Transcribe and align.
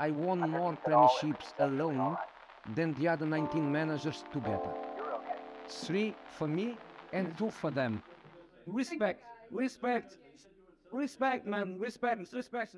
I 0.00 0.12
won 0.12 0.38
more 0.48 0.78
premierships 0.86 1.48
alone 1.58 2.16
than 2.76 2.94
the 2.94 3.08
other 3.08 3.26
19 3.26 3.72
managers 3.72 4.22
together. 4.32 4.70
Three 5.68 6.14
for 6.38 6.46
me 6.46 6.76
and 7.12 7.36
two 7.36 7.50
for 7.50 7.72
them. 7.72 8.00
Respect, 8.66 9.24
respect, 9.50 10.16
respect, 10.92 11.46
man, 11.46 11.78
respect, 11.80 12.32
respect. 12.32 12.76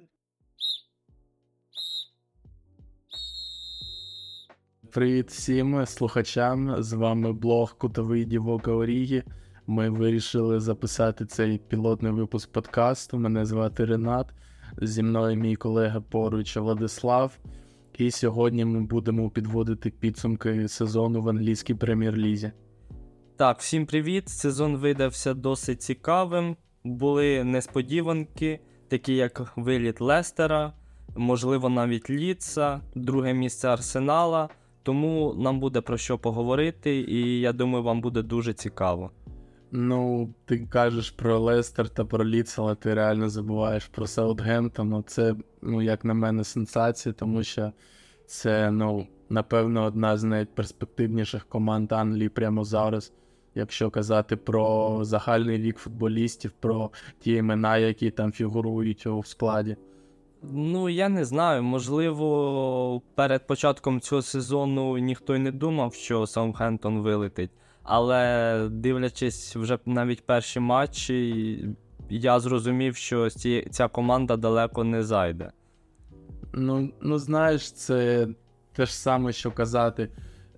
Привіт 4.91 5.31
всім 5.31 5.87
слухачам. 5.87 6.83
З 6.83 6.93
вами 6.93 7.33
блог 7.33 7.79
Кутовий 7.79 8.25
Дівок 8.25 8.69
Орігі. 8.69 9.23
Ми 9.67 9.91
вирішили 9.91 10.61
записати 10.61 11.27
цей 11.27 11.59
пілотний 11.59 12.13
випуск 12.13 12.53
подкасту. 12.53 13.19
Мене 13.19 13.45
звати 13.45 13.85
Ренат. 13.85 14.27
Зі 14.83 15.03
мною 15.03 15.37
мій 15.37 15.57
колега 15.57 16.01
поруч 16.01 16.57
Владислав. 16.57 17.39
І 17.99 18.11
сьогодні 18.11 18.65
ми 18.65 18.81
будемо 18.81 19.31
підводити 19.31 19.91
підсумки 19.91 20.69
сезону 20.69 21.23
в 21.23 21.29
англійській 21.29 21.75
прем'єр-лізі. 21.75 22.53
Так, 23.37 23.59
всім 23.59 23.87
привіт. 23.87 24.29
Сезон 24.29 24.77
видався 24.77 25.35
досить 25.35 25.83
цікавим. 25.83 26.57
Були 26.85 27.45
несподіванки, 27.45 28.61
такі 28.89 29.15
як 29.15 29.53
виліт 29.57 30.01
Лестера, 30.01 30.73
можливо, 31.17 31.69
навіть 31.69 32.11
Ліца, 32.11 32.81
друге 32.95 33.35
місце 33.35 33.69
Арсенала. 33.69 34.49
Тому 34.83 35.35
нам 35.39 35.61
буде 35.61 35.81
про 35.81 35.99
що 35.99 36.19
поговорити, 36.19 36.97
і 37.01 37.41
я 37.41 37.53
думаю, 37.53 37.85
вам 37.85 38.01
буде 38.01 38.23
дуже 38.23 38.53
цікаво. 38.53 39.11
Ну, 39.73 40.29
ти 40.45 40.59
кажеш 40.59 41.11
про 41.11 41.39
Лестер 41.39 41.89
та 41.89 42.05
про 42.05 42.25
Ліц, 42.25 42.59
але 42.59 42.75
ти 42.75 42.95
реально 42.95 43.29
забуваєш 43.29 43.87
про 43.87 44.07
Саутгемптон. 44.07 44.89
Ну, 44.89 45.05
Це, 45.07 45.35
ну, 45.63 45.83
як 45.83 46.05
на 46.05 46.15
мене, 46.15 46.45
сенсація, 46.45 47.13
тому 47.13 47.43
що 47.43 47.73
це, 48.27 48.71
ну, 48.71 49.07
напевно, 49.29 49.85
одна 49.85 50.17
з 50.17 50.25
найперспективніших 50.25 51.47
команд 51.47 51.93
Англії 51.93 52.29
прямо 52.29 52.65
зараз. 52.65 53.13
Якщо 53.55 53.91
казати 53.91 54.37
про 54.37 54.99
загальний 55.05 55.61
вік 55.61 55.79
футболістів, 55.79 56.53
про 56.61 56.91
ті 57.19 57.33
імена, 57.33 57.79
які 57.79 58.11
там 58.11 58.33
фігурують 58.33 59.07
у 59.07 59.23
складі. 59.23 59.77
Ну, 60.43 60.89
я 60.89 61.09
не 61.09 61.25
знаю. 61.25 61.63
Можливо, 61.63 63.03
перед 63.15 63.47
початком 63.47 64.01
цього 64.01 64.23
сезону 64.23 64.99
ніхто 64.99 65.37
й 65.37 65.39
не 65.39 65.53
думав, 65.53 65.95
що 65.95 66.27
Саутгемптон 66.27 66.99
вилетить. 66.99 67.51
Але 67.83 68.69
дивлячись 68.71 69.57
вже 69.57 69.79
навіть 69.87 70.27
перші 70.27 70.61
матчі, 70.61 71.69
я 72.11 72.41
зрозумів, 72.41 72.97
що 72.97 73.31
ці, 73.31 73.69
ця 73.71 73.89
команда 73.89 74.37
далеко 74.37 74.85
не 74.85 75.03
зайде. 75.03 75.51
Ну, 76.53 76.91
ну 77.01 77.19
знаєш, 77.19 77.73
це 77.73 78.29
те 78.73 78.87
ж 78.87 78.97
саме, 78.97 79.33
що 79.33 79.51
казати 79.51 80.09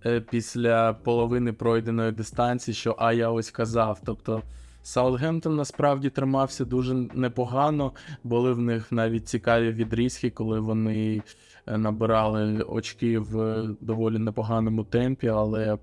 е, 0.06 0.20
після 0.20 0.92
половини 0.92 1.52
пройденої 1.52 2.12
дистанції, 2.12 2.74
що 2.74 2.96
а 2.98 3.12
я 3.12 3.30
ось 3.30 3.50
казав. 3.50 4.00
Тобто 4.04 4.42
Саутгемптон 4.82 5.56
насправді 5.56 6.10
тримався 6.10 6.64
дуже 6.64 6.94
непогано, 6.94 7.92
були 8.24 8.52
в 8.52 8.58
них 8.58 8.92
навіть 8.92 9.28
цікаві 9.28 9.72
відрізки, 9.72 10.30
коли 10.30 10.60
вони 10.60 11.22
е, 11.66 11.78
набирали 11.78 12.62
очки 12.62 13.18
в 13.18 13.64
доволі 13.80 14.18
непоганому 14.18 14.84
темпі, 14.84 15.28
але 15.28 15.78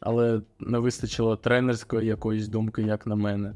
але 0.00 0.40
не 0.60 0.78
вистачило 0.78 1.36
тренерської 1.36 2.06
якоїсь 2.06 2.48
думки, 2.48 2.82
як 2.82 3.06
на 3.06 3.14
мене. 3.14 3.54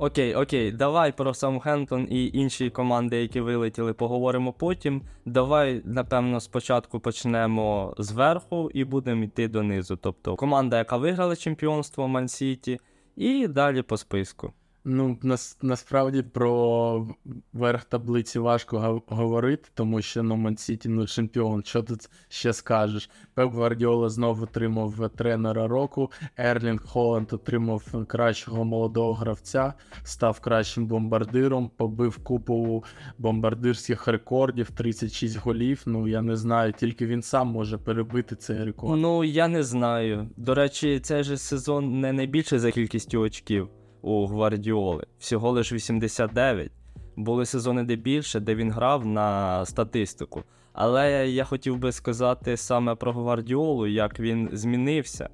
Окей, 0.00 0.34
окей, 0.34 0.72
давай 0.72 1.12
про 1.16 1.34
Саутгемптон 1.34 2.06
і 2.10 2.30
інші 2.32 2.70
команди, 2.70 3.16
які 3.22 3.40
вилетіли, 3.40 3.92
поговоримо 3.92 4.52
потім. 4.52 5.02
Давай, 5.24 5.82
напевно, 5.84 6.40
спочатку 6.40 7.00
почнемо 7.00 7.94
зверху 7.98 8.70
і 8.74 8.84
будемо 8.84 9.24
йти 9.24 9.48
донизу. 9.48 9.96
Тобто 9.96 10.36
команда, 10.36 10.78
яка 10.78 10.96
виграла 10.96 11.36
чемпіонство 11.36 12.08
Ман-Сіті, 12.08 12.78
і 13.16 13.46
далі 13.48 13.82
по 13.82 13.96
списку. 13.96 14.52
Ну, 14.90 15.18
нас, 15.22 15.58
насправді 15.62 16.22
про 16.22 17.08
верх 17.52 17.84
таблиці 17.84 18.38
важко 18.38 19.02
говорити, 19.06 19.68
тому 19.74 20.02
що 20.02 20.22
ну, 20.22 20.36
Ман-Сіті, 20.36 20.88
ну, 20.88 21.06
чемпіон. 21.06 21.62
Що 21.64 21.82
тут 21.82 22.10
ще 22.28 22.52
скажеш? 22.52 23.10
Пеп 23.34 23.52
Гвардіола 23.52 24.08
знову 24.08 24.42
отримав 24.42 25.10
тренера 25.16 25.68
року. 25.68 26.10
Ерлінг 26.36 26.86
Холланд 26.86 27.32
отримав 27.32 28.06
кращого 28.06 28.64
молодого 28.64 29.12
гравця, 29.12 29.74
став 30.02 30.40
кращим 30.40 30.86
бомбардиром, 30.86 31.70
побив 31.76 32.18
купу 32.18 32.84
бомбардирських 33.18 34.08
рекордів, 34.08 34.70
36 34.70 35.36
голів. 35.36 35.82
Ну, 35.86 36.08
я 36.08 36.22
не 36.22 36.36
знаю, 36.36 36.72
тільки 36.72 37.06
він 37.06 37.22
сам 37.22 37.48
може 37.48 37.78
перебити 37.78 38.36
цей 38.36 38.64
рекорд. 38.64 39.00
Ну, 39.00 39.24
я 39.24 39.48
не 39.48 39.62
знаю. 39.62 40.30
До 40.36 40.54
речі, 40.54 41.00
цей 41.00 41.24
же 41.24 41.36
сезон 41.36 42.00
не 42.00 42.12
найбільший 42.12 42.58
за 42.58 42.70
кількістю 42.70 43.20
очків 43.20 43.68
у 44.02 44.26
Гвардіоли. 44.26 45.06
Всього 45.18 45.50
лиш 45.50 45.72
89. 45.72 46.70
Були 47.16 47.46
сезони 47.46 47.82
де 47.82 47.96
більше, 47.96 48.40
де 48.40 48.54
він 48.54 48.70
грав 48.70 49.06
на 49.06 49.64
статистику. 49.66 50.42
Але 50.72 51.28
я 51.28 51.44
хотів 51.44 51.78
би 51.78 51.92
сказати 51.92 52.56
саме 52.56 52.94
про 52.94 53.12
Гвардіолу, 53.12 53.86
як 53.86 54.20
він 54.20 54.48
змінився. 54.52 55.28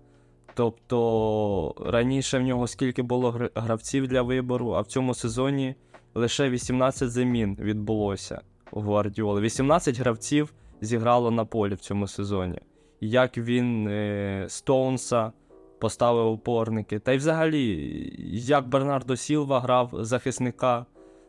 Тобто 0.54 1.74
раніше 1.86 2.38
в 2.38 2.42
нього 2.42 2.66
скільки 2.66 3.02
було 3.02 3.50
гравців 3.54 4.08
для 4.08 4.22
вибору, 4.22 4.70
а 4.70 4.80
в 4.80 4.86
цьому 4.86 5.14
сезоні 5.14 5.74
лише 6.14 6.50
18 6.50 7.10
замін 7.10 7.56
відбулося 7.60 8.40
у 8.72 8.80
Гвардіоли. 8.80 9.40
18 9.40 9.98
гравців 9.98 10.54
зіграло 10.80 11.30
на 11.30 11.44
полі 11.44 11.74
в 11.74 11.80
цьому 11.80 12.08
сезоні. 12.08 12.58
Як 13.00 13.38
він 13.38 13.88
е, 13.88 14.46
Стоунса 14.48 15.32
поставив 15.78 16.26
опорники. 16.26 16.98
Та 16.98 17.12
й 17.12 17.16
взагалі, 17.16 18.12
як 18.32 18.68
Бернардо 18.68 19.16
Сілва 19.16 19.60
грав 19.60 19.90
захисника. 19.92 20.86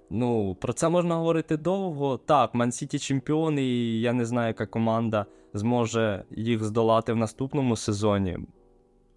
Ну, 0.09 0.55
про 0.61 0.73
це 0.73 0.89
можна 0.89 1.15
говорити 1.15 1.57
довго. 1.57 2.17
Так, 2.17 2.55
Ман-Сіті 2.55 2.99
чемпіон, 2.99 3.59
і 3.59 4.01
я 4.01 4.13
не 4.13 4.25
знаю, 4.25 4.47
яка 4.47 4.65
команда 4.65 5.25
зможе 5.53 6.23
їх 6.31 6.63
здолати 6.63 7.13
в 7.13 7.15
наступному 7.15 7.75
сезоні. 7.75 8.37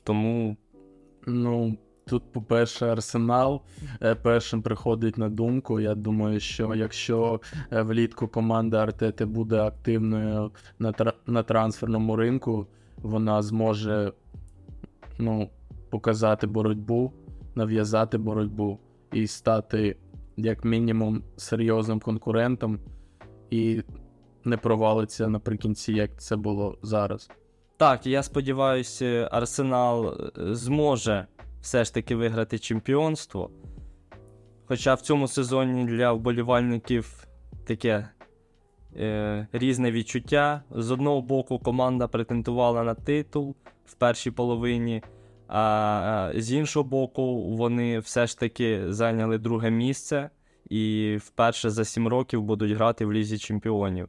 Тому. 0.04 0.56
Ну, 1.26 1.76
тут, 2.06 2.32
по-перше, 2.32 2.86
Арсенал 2.86 3.62
е, 4.02 4.14
першим 4.14 4.62
приходить 4.62 5.18
на 5.18 5.28
думку. 5.28 5.80
Я 5.80 5.94
думаю, 5.94 6.40
що 6.40 6.74
якщо 6.74 7.40
е, 7.72 7.82
влітку 7.82 8.28
команда 8.28 8.82
Артети 8.82 9.24
буде 9.24 9.56
активною 9.56 10.52
на, 10.78 10.92
тр... 10.92 11.14
на 11.26 11.42
трансферному 11.42 12.16
ринку, 12.16 12.66
вона 12.96 13.42
зможе 13.42 14.12
ну, 15.18 15.50
показати 15.90 16.46
боротьбу, 16.46 17.12
нав'язати 17.54 18.18
боротьбу 18.18 18.78
і 19.12 19.26
стати, 19.26 19.96
як 20.36 20.64
мінімум, 20.64 21.22
серйозним 21.36 22.00
конкурентом, 22.00 22.78
і 23.50 23.82
не 24.44 24.56
провалиться 24.56 25.28
наприкінці, 25.28 25.92
як 25.92 26.20
це 26.20 26.36
було 26.36 26.78
зараз. 26.82 27.30
Так, 27.76 28.06
я 28.06 28.22
сподіваюся, 28.22 29.28
Арсенал 29.32 30.08
е, 30.08 30.54
зможе 30.54 31.26
все 31.60 31.84
ж 31.84 31.94
таки 31.94 32.16
виграти 32.16 32.58
чемпіонство. 32.58 33.50
Хоча 34.66 34.94
в 34.94 35.00
цьому 35.00 35.28
сезоні 35.28 35.84
для 35.84 36.12
вболівальників 36.12 37.26
таке 37.66 38.08
різне 39.52 39.90
відчуття. 39.90 40.62
З 40.70 40.90
одного 40.90 41.22
боку, 41.22 41.58
команда 41.58 42.08
претендувала 42.08 42.82
на 42.82 42.94
титул 42.94 43.56
в 43.86 43.94
першій 43.94 44.30
половині, 44.30 45.02
а 45.48 46.32
з 46.36 46.52
іншого 46.52 46.84
боку, 46.84 47.42
вони 47.56 47.98
все 47.98 48.26
ж 48.26 48.38
таки 48.38 48.92
зайняли 48.92 49.38
друге 49.38 49.70
місце 49.70 50.30
і 50.70 51.16
вперше 51.20 51.70
за 51.70 51.84
сім 51.84 52.08
років 52.08 52.42
будуть 52.42 52.72
грати 52.72 53.06
в 53.06 53.12
Лізі 53.12 53.38
Чемпіонів. 53.38 54.08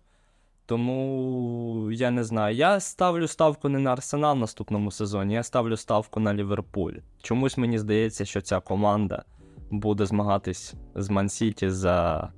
Тому 0.65 1.89
я 1.91 2.11
не 2.11 2.23
знаю. 2.23 2.55
Я 2.55 2.79
ставлю 2.79 3.27
ставку 3.27 3.69
не 3.69 3.79
на 3.79 3.91
Арсенал 3.91 4.35
в 4.35 4.39
наступному 4.39 4.91
сезоні, 4.91 5.33
я 5.33 5.43
ставлю 5.43 5.77
ставку 5.77 6.19
на 6.19 6.33
Ліверпуль. 6.33 6.93
Чомусь 7.21 7.57
мені 7.57 7.79
здається, 7.79 8.25
що 8.25 8.41
ця 8.41 8.59
команда 8.59 9.23
буде 9.71 10.05
змагатись 10.05 10.73
з 10.95 11.09
Ман-Сіті 11.09 11.69
за 11.69 12.29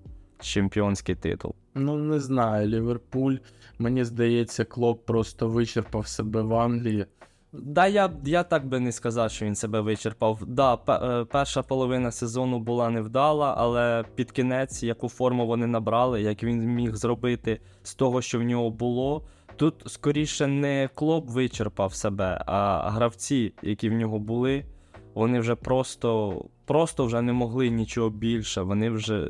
чемпіонський 0.41 1.15
титул. 1.15 1.55
Ну, 1.75 1.95
не 1.95 2.19
знаю, 2.19 2.67
Ліверпуль, 2.67 3.35
мені 3.79 4.03
здається, 4.03 4.65
Клоп 4.65 5.05
просто 5.05 5.47
вичерпав 5.47 6.07
себе 6.07 6.41
в 6.41 6.53
Англії. 6.53 7.05
Да, 7.53 7.87
я 7.87 8.11
я 8.25 8.43
так 8.43 8.67
би 8.67 8.79
не 8.79 8.91
сказав, 8.91 9.31
що 9.31 9.45
він 9.45 9.55
себе 9.55 9.81
вичерпав. 9.81 10.39
Да, 10.47 10.79
е, 10.89 11.25
перша 11.25 11.63
половина 11.63 12.11
сезону 12.11 12.59
була 12.59 12.89
невдала, 12.89 13.55
але 13.57 14.03
під 14.15 14.31
кінець, 14.31 14.83
яку 14.83 15.09
форму 15.09 15.47
вони 15.47 15.67
набрали, 15.67 16.21
як 16.21 16.43
він 16.43 16.59
міг 16.59 16.95
зробити 16.95 17.59
з 17.83 17.95
того, 17.95 18.21
що 18.21 18.39
в 18.39 18.43
нього 18.43 18.69
було. 18.69 19.25
Тут 19.55 19.83
скоріше 19.87 20.47
не 20.47 20.89
клоп 20.93 21.29
вичерпав 21.29 21.93
себе, 21.93 22.43
а 22.45 22.89
гравці, 22.89 23.53
які 23.61 23.89
в 23.89 23.93
нього 23.93 24.19
були, 24.19 24.65
вони 25.13 25.39
вже 25.39 25.55
просто 25.55 26.41
просто 26.65 27.05
вже 27.05 27.21
не 27.21 27.33
могли 27.33 27.69
нічого 27.69 28.09
більше. 28.09 28.61
Вони 28.61 28.89
вже 28.89 29.29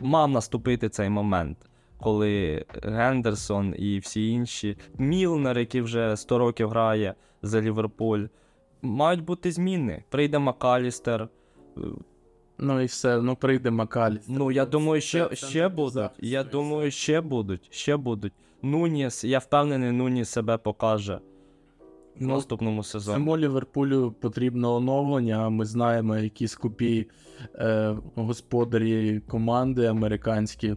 мав 0.00 0.30
наступити 0.30 0.88
цей 0.88 1.08
момент. 1.08 1.58
коли 2.00 2.64
Гендерсон 2.82 3.74
і 3.78 3.98
всі 3.98 4.28
інші, 4.28 4.76
Мілнер, 4.98 5.58
який 5.58 5.80
вже 5.80 6.16
100 6.16 6.38
років 6.38 6.68
грає 6.68 7.14
за 7.42 7.60
Ліверпуль, 7.60 8.26
мають 8.82 9.24
бути 9.24 9.52
зміни. 9.52 10.04
Прийде 10.08 10.38
Макалістер. 10.38 11.28
Ну 12.58 12.80
і 12.80 12.84
все, 12.84 13.20
ну 13.20 13.36
прийде 13.36 13.70
Макаліс. 13.70 14.24
Ну, 14.28 14.50
я 14.50 14.64
думаю, 14.64 15.00
ще 15.00 15.28
ще 15.32 15.68
будуть. 15.68 16.10
Я 16.18 16.44
думаю, 16.44 16.90
ще 16.90 17.20
будуть. 17.20 17.68
Ще 17.70 17.96
будуть. 17.96 18.32
Нуніс, 18.62 19.24
я 19.24 19.38
впевнений, 19.38 19.92
Нуніс 19.92 20.28
себе 20.28 20.56
покаже 20.56 21.20
в 22.20 22.22
Ну, 22.26 22.34
наступному 22.34 22.82
сезоні. 22.82 23.14
Самому 23.14 23.38
Ліверпулю 23.38 24.14
потрібно 24.20 24.74
оновлення, 24.74 25.48
ми 25.48 25.64
знаємо, 25.64 26.16
які 26.16 26.48
скупі 26.48 27.08
е, 27.54 27.96
господарі 28.14 29.20
команди 29.28 29.86
американські 29.86 30.76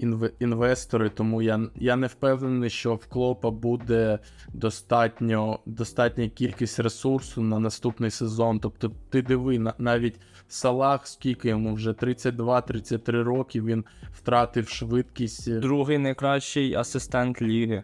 інве- 0.00 0.30
інвестори. 0.40 1.08
Тому 1.08 1.42
я, 1.42 1.60
я 1.76 1.96
не 1.96 2.06
впевнений, 2.06 2.70
що 2.70 2.94
в 2.94 3.06
Клопа 3.06 3.50
буде 3.50 4.18
достатньо, 4.54 5.60
достатня 5.66 6.28
кількість 6.28 6.80
ресурсу 6.80 7.42
на 7.42 7.58
наступний 7.58 8.10
сезон. 8.10 8.60
Тобто, 8.60 8.92
ти 9.10 9.22
диви, 9.22 9.58
на- 9.58 9.74
навіть 9.78 10.20
Салах, 10.48 11.06
скільки 11.06 11.48
йому 11.48 11.74
вже 11.74 11.92
32-33 11.92 13.22
роки, 13.22 13.62
він 13.62 13.84
втратив 14.12 14.68
швидкість. 14.68 15.58
Другий 15.58 15.98
найкращий 15.98 16.74
асистент 16.74 17.42
ліги. 17.42 17.82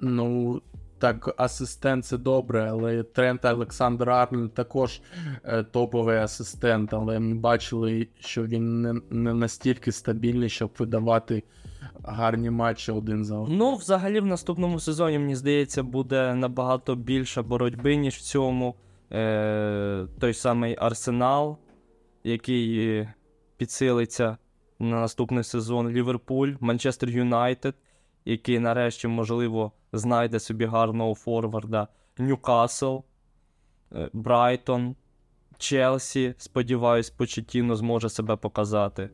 Ну, 0.00 0.62
так, 1.02 1.34
асистент 1.36 2.04
це 2.04 2.18
добре, 2.18 2.68
але 2.70 3.02
Трент 3.02 3.44
Олександр 3.44 4.10
Арнольд 4.10 4.54
також 4.54 5.00
е, 5.44 5.62
топовий 5.62 6.16
асистент, 6.16 6.94
але 6.94 7.18
ми 7.18 7.34
бачили, 7.34 8.08
що 8.20 8.44
він 8.44 8.82
не, 8.82 8.94
не 9.10 9.34
настільки 9.34 9.92
стабільний, 9.92 10.48
щоб 10.48 10.70
видавати 10.78 11.42
гарні 12.04 12.50
матчі 12.50 12.92
один 12.92 13.24
за 13.24 13.38
одним. 13.38 13.58
Ну, 13.58 13.74
взагалі, 13.74 14.20
в 14.20 14.26
наступному 14.26 14.80
сезоні, 14.80 15.18
мені 15.18 15.36
здається, 15.36 15.82
буде 15.82 16.34
набагато 16.34 16.94
більше 16.94 17.42
боротьби, 17.42 17.96
ніж 17.96 18.14
в 18.14 18.20
цьому. 18.20 18.74
Е, 19.12 20.06
той 20.20 20.34
самий 20.34 20.76
Арсенал, 20.78 21.58
який 22.24 23.08
підсилиться 23.56 24.36
на 24.78 25.00
наступний 25.00 25.44
сезон. 25.44 25.88
Ліверпуль, 25.88 26.52
Манчестер 26.60 27.08
Юнайтед, 27.08 27.74
який 28.24 28.58
нарешті, 28.58 29.08
можливо, 29.08 29.72
знайде 29.92 30.40
собі 30.40 30.64
гарного 30.64 31.14
форварда. 31.14 31.88
Ньюкасл, 32.18 32.96
е, 33.92 34.10
Брайтон, 34.12 34.96
Челсі, 35.58 36.34
сподіваюсь, 36.38 37.10
Почетіно 37.10 37.76
зможе 37.76 38.08
себе 38.08 38.36
показати. 38.36 39.10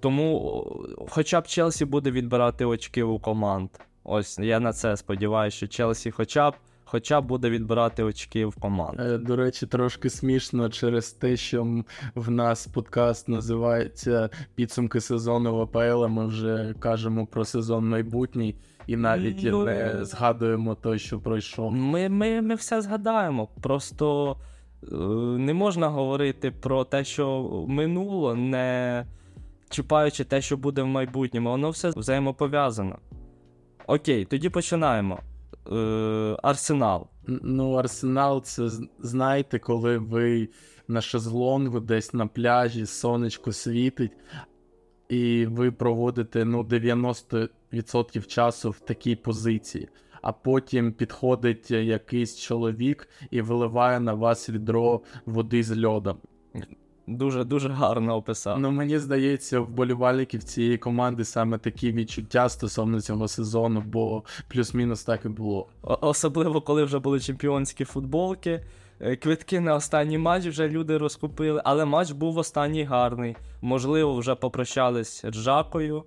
Тому 0.00 0.86
хоча 1.10 1.40
б 1.40 1.46
Челсі 1.46 1.84
буде 1.84 2.10
відбирати 2.10 2.64
очки 2.64 3.02
у 3.02 3.18
команд. 3.18 3.70
Ось 4.04 4.38
я 4.38 4.60
на 4.60 4.72
це 4.72 4.96
сподіваюся, 4.96 5.56
що 5.56 5.68
Челсі 5.68 6.10
хоча 6.10 6.50
б 6.50 6.54
хоча 6.90 7.20
буде 7.20 7.50
відбирати 7.50 8.02
очки 8.02 8.46
в 8.46 8.54
команд. 8.54 9.00
Е, 9.00 9.18
До 9.18 9.36
речі, 9.36 9.66
трошки 9.66 10.10
смішно 10.10 10.68
через 10.68 11.12
те, 11.12 11.36
що 11.36 11.84
в 12.14 12.30
нас 12.30 12.66
подкаст 12.66 13.28
називається 13.28 14.30
Підсумки 14.54 15.00
сезону 15.00 15.56
в 15.56 15.60
АПЛ. 15.60 16.06
Ми 16.06 16.26
вже 16.26 16.74
кажемо 16.78 17.26
про 17.26 17.44
сезон 17.44 17.88
майбутній 17.88 18.56
і 18.86 18.96
навіть 18.96 19.40
Ну, 19.42 19.64
не 19.64 20.04
згадуємо 20.04 20.74
той, 20.74 20.98
що 20.98 21.18
пройшов. 21.18 21.72
Ми, 21.72 22.08
ми, 22.08 22.42
ми 22.42 22.54
все 22.54 22.82
згадаємо. 22.82 23.48
Просто 23.60 24.36
е, 24.82 24.96
не 25.38 25.54
можна 25.54 25.88
говорити 25.88 26.50
про 26.50 26.84
те, 26.84 27.04
що 27.04 27.44
минуло, 27.68 28.34
не 28.34 29.06
чіпаючи 29.68 30.24
те, 30.24 30.40
що 30.40 30.56
буде 30.56 30.82
в 30.82 30.86
майбутньому. 30.86 31.50
Воно 31.50 31.70
все 31.70 31.90
взаємопов'язано. 31.90 32.98
Окей, 33.86 34.24
тоді 34.24 34.48
починаємо. 34.48 35.18
Е, 35.68 36.36
Арсенал. 36.42 37.06
Ну, 37.26 37.72
Арсенал, 37.72 38.42
це 38.42 38.70
знаєте, 38.98 39.58
коли 39.58 39.98
ви 39.98 40.48
на 40.88 41.00
шезлонгу 41.00 41.80
десь 41.80 42.14
на 42.14 42.26
пляжі, 42.26 42.86
сонечко 42.86 43.52
світить, 43.52 44.12
і 45.08 45.46
ви 45.46 45.70
проводите 45.70 46.44
ну, 46.44 46.62
90% 46.62 48.26
часу 48.26 48.70
в 48.70 48.80
такій 48.80 49.16
позиції. 49.16 49.88
А 50.22 50.32
потім 50.32 50.92
підходить 50.92 51.70
якийсь 51.70 52.38
чоловік 52.38 53.08
і 53.30 53.40
виливає 53.40 54.00
на 54.00 54.14
вас 54.14 54.50
відро 54.50 55.00
води 55.26 55.62
з 55.62 55.84
льодом. 55.84 56.18
Дуже 57.10 57.44
дуже 57.44 57.68
гарно 57.68 58.16
описав. 58.16 58.60
Ну 58.60 58.70
мені 58.70 58.98
здається, 58.98 59.60
вболівальників 59.60 60.42
цієї 60.42 60.78
команди 60.78 61.24
саме 61.24 61.58
такі 61.58 61.92
відчуття 61.92 62.48
стосовно 62.48 63.00
цього 63.00 63.28
сезону, 63.28 63.82
бо 63.86 64.22
плюс-мінус 64.48 65.04
так 65.04 65.24
і 65.24 65.28
було. 65.28 65.66
Особливо, 65.82 66.60
коли 66.60 66.84
вже 66.84 66.98
були 66.98 67.20
чемпіонські 67.20 67.84
футболки. 67.84 68.64
Е, 69.00 69.16
Квитки 69.16 69.60
на 69.60 69.74
останній 69.74 70.18
матч 70.18 70.46
вже 70.46 70.68
люди 70.68 70.98
розкупили, 70.98 71.62
але 71.64 71.84
матч 71.84 72.10
був 72.12 72.38
останній 72.38 72.84
гарний. 72.84 73.36
Можливо, 73.62 74.14
вже 74.14 74.34
попрощались 74.34 75.24
з 75.24 75.34
Жакою. 75.34 76.04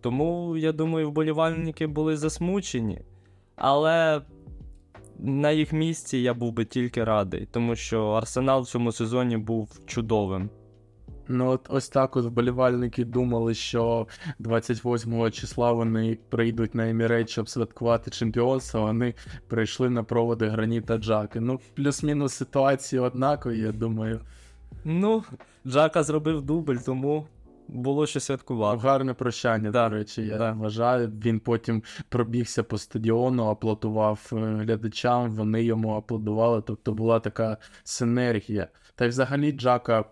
Тому, 0.00 0.56
я 0.56 0.72
думаю, 0.72 1.10
вболівальники 1.10 1.86
були 1.86 2.16
засмучені. 2.16 3.00
Але 3.56 4.22
на 5.24 5.50
їх 5.50 5.72
місці 5.72 6.18
я 6.18 6.34
був 6.34 6.52
би 6.52 6.64
тільки 6.64 7.04
радий, 7.04 7.48
тому 7.50 7.76
що 7.76 8.08
Арсенал 8.08 8.62
в 8.62 8.66
цьому 8.66 8.92
сезоні 8.92 9.36
був 9.36 9.80
чудовим. 9.86 10.50
Ну, 11.28 11.48
от 11.48 11.66
ось 11.68 11.88
так 11.88 12.16
от 12.16 12.24
вболівальники 12.24 13.04
думали, 13.04 13.54
що 13.54 14.06
28 14.38 15.30
числа 15.30 15.72
вони 15.72 16.18
прийдуть 16.28 16.74
на 16.74 16.90
Емірейт, 16.90 17.30
щоб 17.30 17.48
святкувати 17.48 18.10
чемпіонство. 18.10 18.80
а 18.80 18.84
Вони 18.84 19.14
прийшли 19.48 19.90
на 19.90 20.02
проводи 20.02 20.48
граніта 20.48 20.98
Джаки. 20.98 21.40
Ну, 21.40 21.60
плюс-мінус 21.74 22.34
ситуації 22.34 23.00
однакові, 23.00 23.58
я 23.58 23.72
думаю. 23.72 24.20
Ну, 24.84 25.24
Джака 25.66 26.02
зробив 26.02 26.42
дубль, 26.42 26.76
тому 26.86 27.26
було 27.72 28.06
що 28.06 28.20
святкувати. 28.20 28.82
Гарне 28.82 29.14
прощання, 29.14 29.70
Да, 29.70 29.88
до 29.88 29.94
речі, 29.94 30.22
я 30.22 30.38
да. 30.38 30.52
вважаю. 30.52 31.08
Він 31.24 31.40
потім 31.40 31.82
пробігся 32.08 32.62
по 32.62 32.78
стадіону, 32.78 33.44
аплодував 33.44 34.30
е, 34.32 34.36
глядачам, 34.36 35.30
вони 35.30 35.62
йому 35.64 35.94
аплодували. 35.96 36.62
Тобто 36.66 36.92
була 36.92 37.20
така 37.20 37.56
синергія. 37.84 38.68
Та 38.94 39.04
й 39.04 39.08
взагалі 39.08 39.52
Джака 39.52 40.04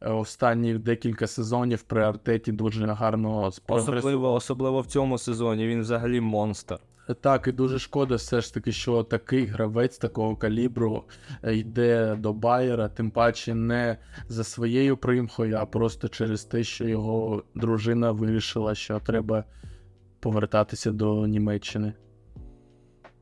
е, 0.00 0.10
останні 0.10 0.74
декілька 0.74 1.26
сезонів 1.26 1.82
при 1.82 2.04
Артеті 2.04 2.52
дуже 2.52 2.86
гарно 2.86 3.52
спрогресував. 3.52 3.98
Особливо, 3.98 4.32
особливо 4.32 4.80
в 4.80 4.86
цьому 4.86 5.18
сезоні 5.18 5.66
він 5.66 5.80
взагалі 5.80 6.20
монстр. 6.20 6.78
Так, 7.14 7.46
і 7.48 7.52
дуже 7.52 7.78
шкода, 7.78 8.14
все 8.14 8.40
ж 8.40 8.54
таки, 8.54 8.72
що 8.72 9.02
такий 9.02 9.46
гравець 9.46 9.98
такого 9.98 10.36
калібру 10.36 11.04
е, 11.42 11.56
йде 11.56 12.16
до 12.18 12.32
Байера, 12.32 12.88
тим 12.88 13.10
паче 13.10 13.54
не 13.54 13.98
за 14.28 14.44
своєю 14.44 14.96
примхою, 14.96 15.56
а 15.56 15.66
просто 15.66 16.08
через 16.08 16.44
те, 16.44 16.64
що 16.64 16.88
його 16.88 17.42
дружина 17.54 18.12
вирішила, 18.12 18.74
що 18.74 19.00
треба 19.00 19.44
повертатися 20.20 20.92
до 20.92 21.26
Німеччини. 21.26 21.92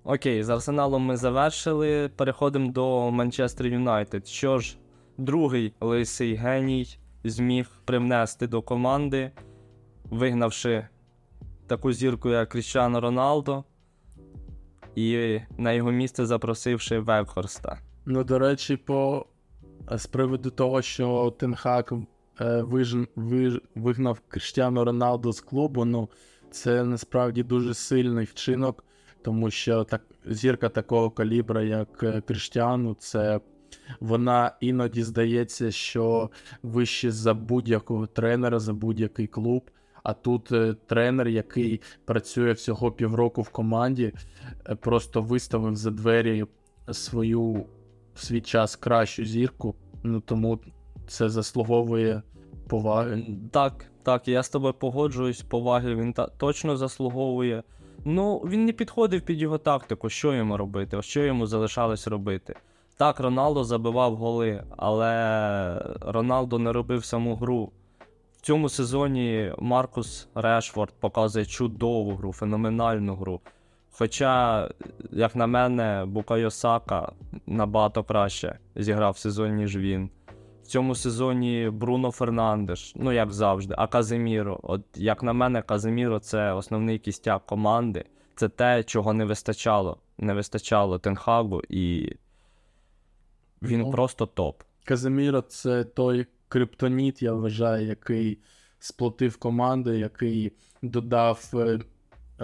Окей, 0.05 0.43
з 0.43 0.49
Арсеналом 0.49 1.03
ми 1.03 1.17
завершили. 1.17 2.11
Переходимо 2.17 2.73
до 2.73 3.11
Манчестер 3.11 3.67
Юнайтед. 3.67 4.27
Що 4.27 4.59
ж, 4.59 4.79
другий 5.19 5.73
лисий 5.81 6.35
геній 6.35 6.99
зміг 7.25 7.71
привнести 7.85 8.47
до 8.47 8.63
команди, 8.63 9.31
вигнавши 10.11 10.89
таку 11.67 11.93
зірку, 11.93 12.31
як 12.31 12.49
Кріщано 12.49 13.01
Роналдо, 13.01 13.65
і 14.97 15.41
на 15.59 15.73
його 15.73 15.93
місце 15.93 16.27
запросивши 16.27 16.99
Вебхорста. 16.99 17.79
Ну, 18.07 18.25
до 18.25 18.39
речі, 18.39 18.77
по 18.77 19.27
з 19.91 20.07
приводу 20.07 20.51
того, 20.51 20.83
що 20.83 21.35
Тенхак 21.39 21.93
е, 22.41 22.63
виж... 22.63 22.97
виж... 23.17 23.61
вигнав 23.75 24.21
Криштіану 24.29 24.85
Роналду 24.85 25.33
з 25.33 25.41
клубу, 25.41 25.85
ну 25.85 26.09
це 26.51 26.85
насправді 26.85 27.43
дуже 27.43 27.75
сильний 27.75 28.25
вчинок, 28.25 28.85
тому 29.23 29.51
що 29.51 29.85
так 29.85 30.03
зірка 30.27 30.69
такого 30.69 31.11
калібра, 31.11 31.63
як 31.63 32.03
е, 32.03 32.21
Криштіану, 32.21 32.97
це 32.99 33.41
вона 34.01 34.53
іноді 34.61 35.03
здається, 35.03 35.71
що 35.71 36.31
вище 36.63 37.11
за 37.11 37.35
будь-якого 37.35 38.07
тренера, 38.07 38.59
за 38.59 38.73
будь-який 38.73 39.27
клуб. 39.27 39.71
А 40.05 40.13
тут 40.13 40.53
е, 40.53 40.75
тренер, 40.87 41.29
який 41.29 41.81
працює 42.05 42.53
всього 42.53 42.93
півроку 42.93 43.43
в 43.43 43.49
команді, 43.49 44.13
е, 44.69 44.75
просто 44.75 45.23
виставив 45.23 45.77
за 45.77 45.91
двері 45.91 46.45
свою 46.93 47.67
в 48.15 48.25
свій 48.25 48.41
час 48.41 48.77
кращу 48.77 49.25
зірку. 49.25 49.75
Ну 50.03 50.21
тому 50.21 50.59
це 51.07 51.29
заслуговує 51.29 52.23
поваги. 52.69 53.27
Так, 53.51 53.85
так, 54.03 54.29
я 54.29 54.43
з 54.43 54.49
тобою 54.49 54.75
погоджуюсь, 54.75 55.43
поваги 55.43 55.95
він 55.95 56.13
та 56.13 56.27
точно 56.27 56.77
заслуговує. 56.77 57.63
Ну, 58.05 58.39
він 58.39 58.65
не 58.65 58.73
підходив 58.73 59.23
під 59.23 59.41
його 59.41 59.59
тактику, 59.59 60.09
що 60.09 60.35
йому 60.35 60.57
робити, 60.57 61.03
що 61.03 61.25
йому 61.25 61.47
залишалось 61.47 62.07
робити. 62.07 62.55
Так, 62.97 63.21
Роналдо 63.21 63.65
забивав 63.65 64.17
голи, 64.17 64.65
але 64.77 65.97
Роналдо 66.01 66.59
не 66.59 66.73
робив 66.73 67.05
саму 67.05 67.35
гру. 67.35 67.73
Цьому 68.45 68.69
сезоні 68.69 69.53
Маркус 69.59 70.29
Решфорд 70.35 70.93
показує 71.01 71.47
чудову 71.47 72.15
гру, 72.15 72.33
феноменальну 72.33 73.15
гру. 73.15 73.41
Хоча, 73.91 74.69
як 75.11 75.37
на 75.37 75.47
мене, 75.47 76.05
Букайо 76.07 76.51
Сака 76.51 77.13
набагато 77.47 78.05
краще 78.05 78.59
зіграв 78.77 79.13
в 79.13 79.19
сезоні, 79.19 79.55
ніж 79.55 79.77
він. 79.77 80.11
В 80.63 80.67
цьому 80.67 80.95
сезоні 80.95 81.71
Бруно 81.73 82.11
Фернандеш, 82.11 82.93
ну 82.97 83.13
як 83.13 83.33
завжди, 83.33 83.75
а 83.79 83.87
Казиміро. 83.87 84.61
От 84.63 84.83
як 84.95 85.23
на 85.23 85.33
мене, 85.33 85.63
Казиміро 85.63 86.19
це 86.19 86.53
основний 86.53 86.99
кістяк 86.99 87.47
команди. 87.47 88.05
Це 88.37 88.49
те, 88.49 88.83
чого 88.83 89.13
не 89.13 89.25
вистачало. 89.25 89.99
Не 90.19 90.35
вистачало 90.35 90.99
Тенхагу, 90.99 91.63
і 91.69 92.17
він 93.63 93.81
Ну. 93.81 93.91
просто 93.91 94.27
топ. 94.27 94.63
Казиміро 94.85 95.41
це 95.41 95.85
той 95.85 96.27
криптоніт, 96.55 97.23
я 97.23 97.33
вважаю, 97.33 97.87
який 97.87 98.39
сплотив 98.79 99.37
команди, 99.37 99.99
який 99.99 100.53
додав 100.83 101.51
е, 101.55 101.79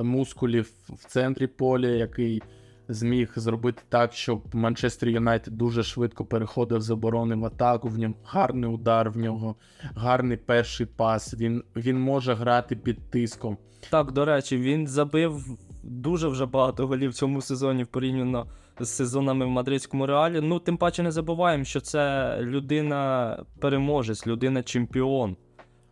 мускулів 0.03 0.71
в 0.89 1.05
центрі 1.05 1.47
поля, 1.47 1.89
який 1.89 2.43
зміг 2.89 3.33
зробити 3.37 3.83
так, 3.89 4.13
щоб 4.13 4.43
Манчестер 4.53 5.09
Юнайтед 5.09 5.57
дуже 5.57 5.83
швидко 5.83 6.25
переходив 6.25 6.81
з 6.81 6.91
оборони 6.91 7.35
в 7.35 7.45
атаку. 7.45 7.89
В 7.89 7.99
ньому 7.99 8.15
гарний 8.25 8.71
удар, 8.71 9.11
в 9.11 9.17
нього 9.17 9.57
гарний 9.95 10.37
перший 10.37 10.87
пас. 10.87 11.35
Він, 11.35 11.65
він 11.77 12.01
може 12.01 12.35
грати 12.35 12.77
під 12.77 13.11
тиском. 13.11 13.57
Так, 13.91 14.13
до 14.13 14.25
речі, 14.25 14.57
він 14.57 14.87
забив 14.87 15.59
дуже 15.83 16.29
вже 16.29 16.47
багато 16.47 16.87
голів 16.87 17.11
в 17.11 17.15
цьому 17.15 17.43
сезоні 17.43 17.85
порівняно 17.85 18.47
з 18.81 18.89
сезонами 18.89 19.47
в 19.47 19.49
мадридському 19.49 20.07
реалі. 20.07 20.41
Ну, 20.43 20.59
тим 20.59 20.77
паче 20.77 21.03
не 21.03 21.11
забуваємо, 21.11 21.65
що 21.65 21.81
це 21.81 22.37
людина-переможець, 22.41 24.27
людина-чемпіон. 24.27 25.37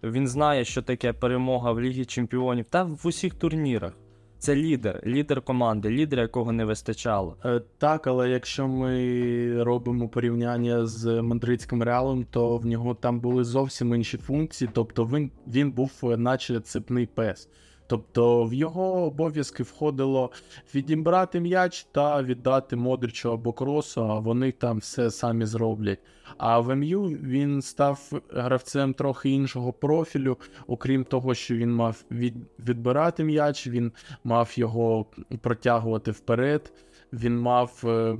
Він 0.02 0.28
знає, 0.28 0.64
що 0.64 0.82
таке 0.82 1.12
перемога 1.12 1.72
в 1.72 1.80
Лігі 1.80 2.04
Чемпіонів 2.04 2.64
та 2.70 2.82
в 2.84 3.00
усіх 3.04 3.34
турнірах. 3.34 3.92
Це 4.38 4.56
лідер, 4.56 5.02
лідер 5.06 5.42
команди, 5.42 5.90
лідер, 5.90 6.18
якого 6.18 6.52
не 6.52 6.64
вистачало. 6.64 7.36
Е, 7.44 7.60
Так, 7.78 8.06
але 8.06 8.30
якщо 8.30 8.68
ми 8.68 9.62
робимо 9.62 10.08
порівняння 10.08 10.86
з 10.86 11.22
мадридським 11.22 11.82
реалом, 11.82 12.26
то 12.30 12.56
в 12.56 12.66
нього 12.66 12.94
там 12.94 13.20
були 13.20 13.44
зовсім 13.44 13.94
інші 13.94 14.18
функції. 14.18 14.70
Тобто 14.72 15.04
він, 15.04 15.30
він 15.46 15.72
був 15.72 15.92
е, 16.02 16.16
наче 16.16 16.60
цепний 16.60 17.06
пес. 17.06 17.48
Тобто 17.88 18.44
в 18.44 18.54
його 18.54 19.04
обов'язки 19.04 19.62
входило 19.62 20.30
відібрати 20.74 21.40
м'яч 21.40 21.86
та 21.92 22.22
віддати 22.22 22.76
Модричу 22.76 23.32
або 23.32 23.52
Кросу, 23.52 24.02
а 24.02 24.18
вони 24.18 24.52
там 24.52 24.78
все 24.78 25.10
самі 25.10 25.46
зроблять. 25.46 25.98
А 26.36 26.58
в 26.58 26.76
МЮ 26.76 27.02
він 27.04 27.62
став 27.62 28.22
гравцем 28.30 28.94
трохи 28.94 29.30
іншого 29.30 29.72
профілю, 29.72 30.36
окрім 30.66 31.04
того, 31.04 31.34
що 31.34 31.54
він 31.56 31.74
мав 31.74 32.04
від, 32.10 32.34
відбирати 32.68 33.24
м'яч, 33.24 33.66
він 33.66 33.92
мав 34.24 34.52
його 34.54 35.06
протягувати 35.40 36.10
вперед. 36.10 36.72
Він 37.12 37.38
мав 37.38 37.82
е, 37.84 38.16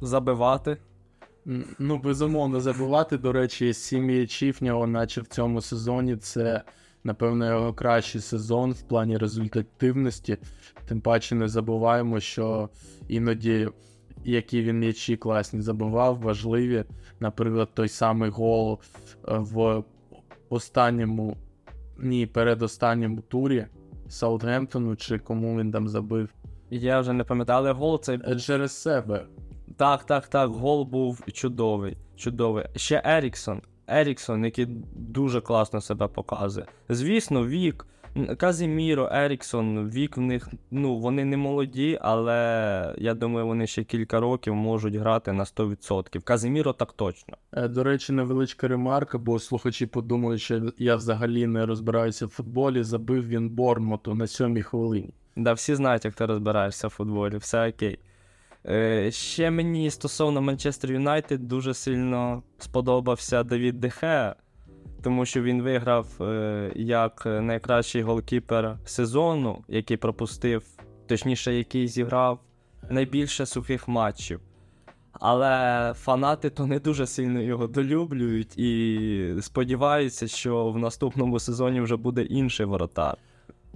Забивати. 0.00 0.76
ну, 1.78 1.98
безумовно 1.98 2.60
забувати. 2.60 3.18
До 3.18 3.32
речі, 3.32 3.74
сім 3.74 4.04
м'ячів 4.04 4.58
нього, 4.60 4.86
наче 4.86 5.20
в 5.20 5.26
цьому 5.26 5.60
сезоні, 5.60 6.16
це 6.16 6.62
напевно 7.04 7.46
його 7.46 7.74
кращий 7.74 8.20
сезон 8.20 8.72
в 8.72 8.82
плані 8.82 9.16
результативності. 9.16 10.36
Тим 10.84 11.00
паче 11.00 11.34
не 11.34 11.48
забуваємо, 11.48 12.20
що 12.20 12.68
іноді 13.08 13.68
які 14.24 14.62
він 14.62 14.78
м'ячі 14.78 15.16
класні 15.16 15.60
забивав, 15.60 16.20
важливі. 16.20 16.84
Наприклад, 17.20 17.68
той 17.74 17.88
самий 17.88 18.30
гол 18.30 18.80
е, 19.28 19.38
в 19.38 19.84
останньому, 20.48 21.36
ні, 21.98 22.26
передостанньому 22.26 23.20
турі 23.20 23.66
Саутгемптону, 24.08 24.96
чи 24.96 25.18
кому 25.18 25.58
він 25.58 25.72
там 25.72 25.88
забив. 25.88 26.34
Я 26.70 27.00
вже 27.00 27.12
не 27.12 27.24
пам'ятаю, 27.24 27.58
але 27.58 27.72
гол 27.72 28.00
цей 28.00 28.18
Е, 28.28 28.36
Через 28.36 28.72
себе. 28.72 29.26
Так, 29.76 30.04
так, 30.04 30.28
так, 30.28 30.50
гол 30.50 30.84
був 30.84 31.24
чудовий. 31.32 31.96
чудовий. 32.16 32.64
Ще 32.76 33.02
Еріксон. 33.04 33.62
Еріксон, 33.86 34.44
який 34.44 34.66
дуже 34.94 35.40
класно 35.40 35.80
себе 35.80 36.08
показує. 36.08 36.66
Звісно, 36.88 37.46
вік. 37.46 37.86
Казіміро, 38.36 39.08
Еріксон, 39.12 39.90
вік 39.90 40.16
в 40.16 40.20
них, 40.20 40.48
ну, 40.70 40.98
вони 40.98 41.24
не 41.24 41.36
молоді, 41.36 41.98
але 42.02 42.94
я 42.98 43.14
думаю, 43.14 43.46
вони 43.46 43.66
ще 43.66 43.84
кілька 43.84 44.20
років 44.20 44.54
можуть 44.54 44.94
грати 44.94 45.32
на 45.32 45.44
100%. 45.44 46.20
Казіміро 46.20 46.72
так 46.72 46.92
точно. 46.92 47.36
Е, 47.52 47.68
До 47.68 47.84
речі, 47.84 48.12
невеличка 48.12 48.68
ремарка, 48.68 49.18
бо 49.18 49.38
слухачі 49.38 49.86
подумали, 49.86 50.38
що 50.38 50.72
я 50.78 50.96
взагалі 50.96 51.46
не 51.46 51.66
розбираюся 51.66 52.26
в 52.26 52.28
футболі. 52.28 52.82
Забив 52.82 53.28
він 53.28 53.50
Борнмоту 53.50 54.14
на 54.14 54.26
сьомій 54.26 54.62
хвилині. 54.62 55.14
Да, 55.36 55.52
всі 55.52 55.74
знають, 55.74 56.04
як 56.04 56.14
ти 56.14 56.26
розбираєшся 56.26 56.88
в 56.88 56.90
футболі, 56.90 57.36
все 57.36 57.68
окей. 57.68 57.98
Е, 58.68 59.10
ще 59.10 59.50
мені 59.50 59.90
стосовно 59.90 60.42
Манчестер 60.42 60.92
Юнайтед 60.92 61.48
дуже 61.48 61.74
сильно 61.74 62.42
сподобався 62.58 63.42
Давід 63.42 63.80
Дехе, 63.80 64.34
тому 65.02 65.26
що 65.26 65.42
він 65.42 65.62
виграв 65.62 66.22
е, 66.22 66.72
як 66.76 67.26
найкращий 67.26 68.02
голкіпер 68.02 68.78
сезону, 68.84 69.64
який 69.68 69.96
пропустив, 69.96 70.64
точніше, 71.06 71.54
який 71.54 71.88
зіграв 71.88 72.40
найбільше 72.90 73.46
сухих 73.46 73.88
матчів. 73.88 74.40
Але 75.12 75.92
фанати 75.96 76.50
то 76.50 76.66
не 76.66 76.78
дуже 76.78 77.06
сильно 77.06 77.40
його 77.40 77.66
долюблюють 77.66 78.58
і 78.58 79.34
сподіваються, 79.40 80.28
що 80.28 80.70
в 80.70 80.78
наступному 80.78 81.38
сезоні 81.38 81.80
вже 81.80 81.96
буде 81.96 82.22
інший 82.22 82.66
воротар. 82.66 83.16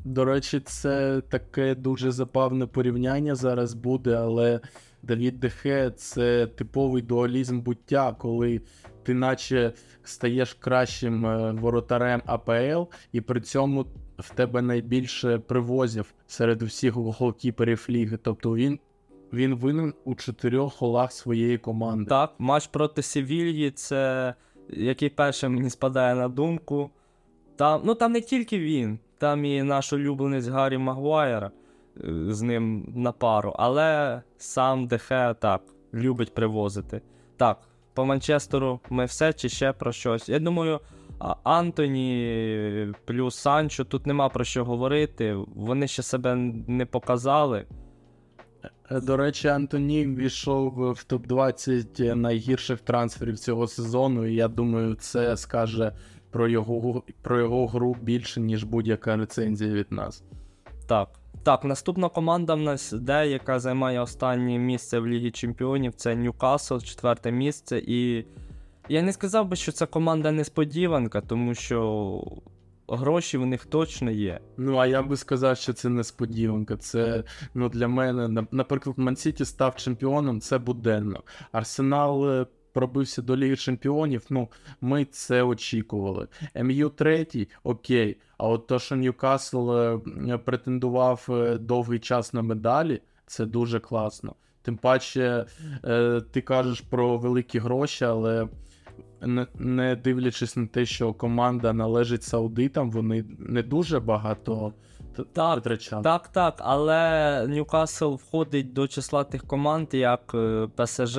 До 0.05 0.25
речі, 0.25 0.61
це 0.61 1.21
таке 1.29 1.75
дуже 1.75 2.11
забавне 2.11 2.67
порівняння 2.67 3.35
зараз 3.35 3.75
буде, 3.75 4.17
але 4.17 4.61
Давід 5.03 5.41
Дехе 5.41 5.91
це 5.97 6.47
типовий 6.47 7.03
дуалізм 7.03 7.61
буття, 7.61 8.17
коли 8.19 8.61
ти 9.03 9.15
наче 9.15 9.73
стаєш 10.05 10.55
кращим 10.55 11.27
е, 11.27 11.53
воротарем 11.53 12.23
АПЛ, 12.27 12.91
і 13.13 13.21
при 13.21 13.41
цьому 13.41 13.87
в 14.19 14.31
тебе 14.35 14.63
найбільше 14.63 15.39
привозів 15.39 16.15
серед 16.27 16.63
усіх 16.63 16.95
голкіперів 16.95 17.87
ліги. 17.91 18.19
Тобто 18.23 18.55
він, 18.55 18.79
він 19.33 19.55
винен 19.55 19.95
у 20.05 20.15
чотирьох 20.15 20.81
голах 20.81 21.13
своєї 21.13 21.59
команди. 21.59 22.09
Так, 22.09 22.35
матч 22.39 22.67
проти 22.67 23.03
Севільї, 23.03 23.71
це 23.71 24.35
який 24.69 25.09
перший 25.09 25.49
мені 25.49 25.71
спадає 25.71 26.15
на 26.15 26.29
думку. 26.29 26.91
Там, 27.57 27.83
ну 27.85 27.95
там 27.95 28.13
не 28.13 28.21
тільки 28.21 28.59
він, 28.59 28.99
там 29.19 29.45
і 29.45 29.63
наш 29.63 29.93
улюбленець 29.93 30.47
Гаррі 30.47 30.79
Магуайр 30.79 31.45
е, 31.45 31.51
з 32.29 32.43
ним 32.43 32.93
на 32.97 33.13
пару, 33.13 33.55
але 33.59 34.23
сам 34.39 34.87
Де 34.87 35.03
Хеа 35.03 35.35
так 35.41 35.63
любить 35.95 36.35
привозити. 36.35 37.01
Так, 37.37 37.59
по 37.95 38.05
Манчестеру 38.05 38.81
ми 38.91 39.05
все 39.05 39.33
чи 39.33 39.49
ще 39.49 39.73
про 39.73 39.93
щось. 39.93 40.29
Я 40.29 40.39
думаю, 40.39 40.81
Антоні 41.43 42.93
плюс 43.05 43.37
Санчо 43.37 43.85
тут 43.85 44.07
нема 44.07 44.29
про 44.29 44.45
що 44.45 44.65
говорити. 44.65 45.37
Вони 45.55 45.89
ще 45.89 46.03
себе 46.03 46.35
не 46.67 46.87
показали. 46.87 47.67
Е, 48.91 49.01
До 49.01 49.17
речі, 49.17 49.49
Антоні 49.49 50.07
ввійшов 50.07 50.73
в 50.75 51.05
топ-20 51.09 52.15
найгірших 52.15 52.81
трансферів 52.81 53.39
цього 53.39 53.67
сезону, 53.67 54.27
і 54.27 54.35
я 54.35 54.49
думаю, 54.49 54.95
це 54.95 55.37
скаже 55.37 55.93
про 56.37 56.49
його, 56.49 57.03
про 57.23 57.41
його 57.41 57.67
гру 57.67 57.97
більше, 58.03 58.41
ніж 58.41 58.65
будь-яка 58.65 59.17
рецензія 59.17 59.75
від 59.75 59.93
нас. 59.93 60.23
Так. 60.87 61.09
Так, 61.43 61.65
наступна 61.65 62.09
команда 62.09 62.55
в 62.55 62.61
нас 62.61 62.93
де, 62.93 63.29
яка 63.29 63.59
займає 63.59 64.01
останнє 64.01 64.59
місце 64.59 64.99
в 64.99 65.07
Лігі 65.07 65.31
Чемпіонів, 65.31 65.95
це 65.95 66.17
Ньюкасл, 66.17 66.79
четверте 66.79 67.33
місце. 67.33 67.83
І 67.87 68.25
я 68.89 69.03
не 69.03 69.13
сказав 69.13 69.49
би, 69.49 69.57
що 69.57 69.73
це 69.73 69.87
команда 69.87 70.33
несподіванка, 70.33 71.21
тому 71.21 71.55
що 71.55 72.23
гроші 72.89 73.39
в 73.39 73.47
них 73.47 73.67
точно 73.67 74.11
є. 74.11 74.41
Ну, 74.57 74.77
а 74.77 74.87
я 74.87 75.03
би 75.03 75.17
сказав, 75.17 75.57
що 75.57 75.73
це 75.73 75.89
несподіванка. 75.89 76.77
Це 76.77 77.25
ну, 77.55 77.69
для 77.69 77.89
мене, 77.89 78.29
на- 78.29 78.47
наприклад, 78.51 78.99
Мансіті 78.99 79.45
став 79.45 79.77
чемпіоном, 79.77 80.41
це 80.41 80.59
буденно. 80.59 81.23
Арсенал 81.53 82.31
е, 82.31 82.47
пробився 82.77 83.23
до 83.23 83.37
Ліги 83.37 83.57
Чемпіонів, 83.57 84.27
ну, 84.31 84.49
ми 84.81 85.05
це 85.05 85.43
очікували. 85.43 86.29
МЮ 86.55 86.89
третій, 86.89 87.49
окей. 87.65 88.17
А 88.39 88.49
от 88.49 88.67
то, 88.67 88.79
що 88.79 88.97
Ньюкасл 88.97 89.73
е, 89.73 89.99
претендував 90.45 91.27
е, 91.31 91.59
довгий 91.59 91.99
час 91.99 92.35
на 92.35 92.43
медалі, 92.43 93.01
це 93.27 93.47
дуже 93.47 93.81
класно. 93.81 94.35
Тим 94.63 94.77
паче, 94.77 95.47
е, 95.85 96.21
ти 96.21 96.41
кажеш 96.41 96.81
про 96.81 97.19
великі 97.19 97.59
гроші, 97.59 98.05
але 98.05 98.49
не, 99.59 99.97
дивлячись 99.97 100.57
на 100.57 100.67
те, 100.67 100.87
що 100.87 101.13
команда 101.13 101.73
належить 101.73 102.23
саудитам, 102.23 102.91
вони 102.91 103.25
не 103.39 103.63
дуже 103.63 104.01
багато 104.01 104.73
Так, 105.33 105.57
витрачали. 105.57 106.03
Так, 106.03 106.29
так, 106.29 106.55
але 106.59 107.47
Ньюкасл 107.49 108.15
входить 108.15 108.73
до 108.73 108.89
числа 108.89 109.25
тих 109.25 109.47
команд, 109.47 109.89
як 109.93 110.35
ПСЖ, 110.77 111.19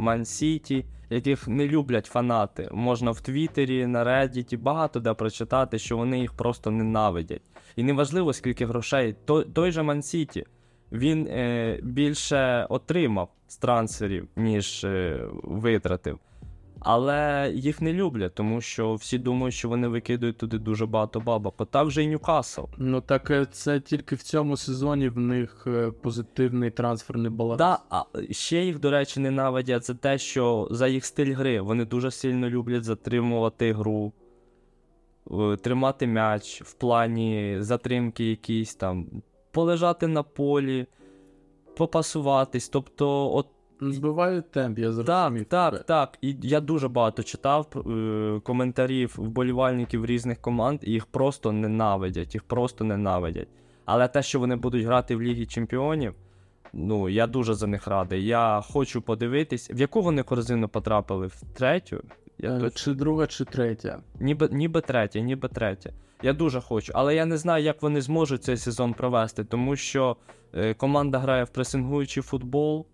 Ман-Сіті, 0.00 0.84
яких 1.10 1.48
не 1.48 1.68
люблять 1.68 2.06
фанати. 2.06 2.68
Можна 2.72 3.10
в 3.10 3.20
Твіттері, 3.20 3.86
на 3.86 4.04
Reddit 4.04 4.58
багато 4.58 5.00
де 5.00 5.14
прочитати, 5.14 5.78
що 5.78 5.96
вони 5.96 6.20
їх 6.20 6.32
просто 6.32 6.70
ненавидять. 6.70 7.42
І 7.76 7.82
неважливо, 7.82 8.32
скільки 8.32 8.66
грошей, 8.66 9.14
той, 9.24 9.44
той 9.44 9.72
же 9.72 9.82
Ман-Сіті, 9.82 10.44
він 10.92 11.26
е, 11.26 11.80
більше 11.82 12.66
отримав 12.68 13.28
з 13.48 13.56
трансферів, 13.56 14.28
ніж 14.36 14.84
е, 14.84 15.26
витратив. 15.44 16.18
Але 16.80 17.50
їх 17.54 17.80
не 17.80 17.92
люблять, 17.92 18.34
тому 18.34 18.60
що 18.60 18.94
всі 18.94 19.18
думають, 19.18 19.54
що 19.54 19.68
вони 19.68 19.88
викидують 19.88 20.38
туди 20.38 20.58
дуже 20.58 20.86
багато 20.86 21.20
бабок. 21.20 21.54
От 21.58 21.70
так 21.70 21.90
же 21.90 22.04
і 22.04 22.08
Ньюкасл. 22.08 22.60
Ну 22.78 23.00
так 23.00 23.30
е, 23.30 23.46
це 23.52 23.80
тільки 23.80 24.14
в 24.14 24.22
цьому 24.22 24.56
сезоні 24.56 25.08
в 25.08 25.18
них 25.18 25.64
е, 25.66 25.90
позитивний 25.90 26.70
трансферний 26.70 27.30
баланс. 27.30 27.58
Да, 27.58 27.78
а 27.90 28.02
ще 28.30 28.64
їх, 28.64 28.78
до 28.80 28.90
речі, 28.90 29.20
ненавидять 29.20 29.86
за 29.86 29.94
те, 29.94 30.18
що 30.18 30.68
за 30.70 30.88
їх 30.88 31.04
стиль 31.04 31.34
гри 31.34 31.60
вони 31.60 31.84
дуже 31.84 32.10
сильно 32.10 32.50
люблять 32.50 32.84
затримувати 32.84 33.72
гру, 33.72 34.12
е, 35.30 35.56
тримати 35.56 36.06
м'яч 36.06 36.62
в 36.62 36.72
плані 36.72 37.56
затримки 37.58 38.30
якісь 38.30 38.74
там, 38.74 39.06
полежати 39.50 40.06
на 40.06 40.22
полі, 40.22 40.86
попасуватись. 41.76 42.68
Тобто, 42.68 43.34
от 43.34 43.46
Збивають 43.80 44.50
темп, 44.50 44.78
я 44.78 44.92
зрозумів. 44.92 45.44
Так, 45.44 45.72
так, 45.72 45.86
так. 45.86 46.18
І 46.20 46.36
я 46.42 46.60
дуже 46.60 46.88
багато 46.88 47.22
читав 47.22 47.66
е, 47.76 48.40
коментарів 48.44 49.14
вболівальників 49.16 50.06
різних 50.06 50.40
команд, 50.40 50.80
і 50.82 50.90
їх 50.90 51.06
просто 51.06 51.52
ненавидять, 51.52 52.34
їх 52.34 52.42
просто 52.42 52.84
ненавидять. 52.84 53.48
Але 53.84 54.08
те, 54.08 54.22
що 54.22 54.38
вони 54.38 54.56
будуть 54.56 54.84
грати 54.84 55.16
в 55.16 55.22
Лігі 55.22 55.46
Чемпіонів, 55.46 56.14
ну 56.72 57.08
я 57.08 57.26
дуже 57.26 57.54
за 57.54 57.66
них 57.66 57.86
радий. 57.86 58.24
Я 58.26 58.62
хочу 58.72 59.02
подивитись, 59.02 59.70
в 59.70 59.80
яку 59.80 60.02
вони 60.02 60.22
корзину 60.22 60.68
потрапили? 60.68 61.26
В 61.26 61.42
третю? 61.54 62.02
Я 62.38 62.50
Е, 62.50 62.70
Чи 62.74 62.94
друга, 62.94 63.26
чи 63.26 63.44
третя. 63.44 64.00
Ніби, 64.20 64.48
ніби 64.52 64.80
третя, 64.80 65.20
ніби 65.20 65.48
третя. 65.48 65.90
Я 66.22 66.32
дуже 66.32 66.60
хочу, 66.60 66.92
але 66.96 67.14
я 67.14 67.26
не 67.26 67.36
знаю, 67.36 67.64
як 67.64 67.82
вони 67.82 68.00
зможуть 68.00 68.44
цей 68.44 68.56
сезон 68.56 68.94
провести, 68.94 69.44
тому 69.44 69.76
що 69.76 70.16
е, 70.54 70.74
команда 70.74 71.18
грає 71.18 71.44
в 71.44 71.48
пресингуючий 71.48 72.22
футбол, 72.22 72.86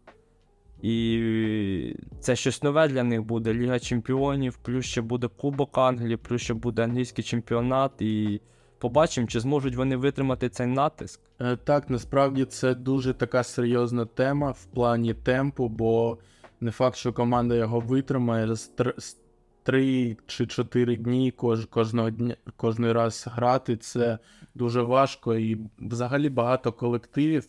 і 0.83 1.97
це 2.21 2.37
щось 2.37 2.63
нове 2.63 2.89
для 2.89 3.03
них 3.03 3.23
буде. 3.23 3.55
Ліга 3.55 3.79
Чемпіонів, 3.79 4.57
плюс 4.57 4.87
ще 4.87 5.01
буде 5.01 5.29
Кубок 5.29 5.79
Англії, 5.79 6.17
плюс 6.17 6.43
ще 6.43 6.55
буде 6.55 6.85
англійський 6.85 7.25
чемпіонат. 7.25 7.93
І 8.03 8.41
побачимо, 8.79 9.27
чи 9.27 9.41
зможуть 9.41 9.77
вони 9.77 9.97
витримати 9.97 10.49
цей 10.49 10.67
натиск. 10.67 11.21
Е, 11.41 11.57
Так, 11.57 11.91
насправді 11.91 12.45
це 12.45 12.75
дуже 12.75 13.15
така 13.15 13.43
серйозна 13.43 14.05
тема 14.05 14.51
в 14.51 14.65
плані 14.65 15.15
темпу, 15.15 15.69
бо 15.69 16.19
не 16.61 16.71
факт, 16.71 16.97
що 16.97 17.13
команда 17.13 17.55
його 17.55 17.81
витримає 17.81 18.55
з 18.55 18.73
тр- 18.77 19.01
з 19.01 19.17
три 19.63 20.17
чи 20.27 20.47
чотири 20.47 20.97
дні 20.97 21.31
кож, 21.31 21.67
кожного 21.67 22.11
дня 22.11 22.37
кожний 22.57 22.93
раз 22.93 23.29
грати. 23.33 23.77
Це 23.77 24.19
дуже 24.55 24.83
важко. 24.83 25.35
І 25.35 25.59
взагалі 25.79 26.29
багато 26.29 26.73
колективів 26.73 27.49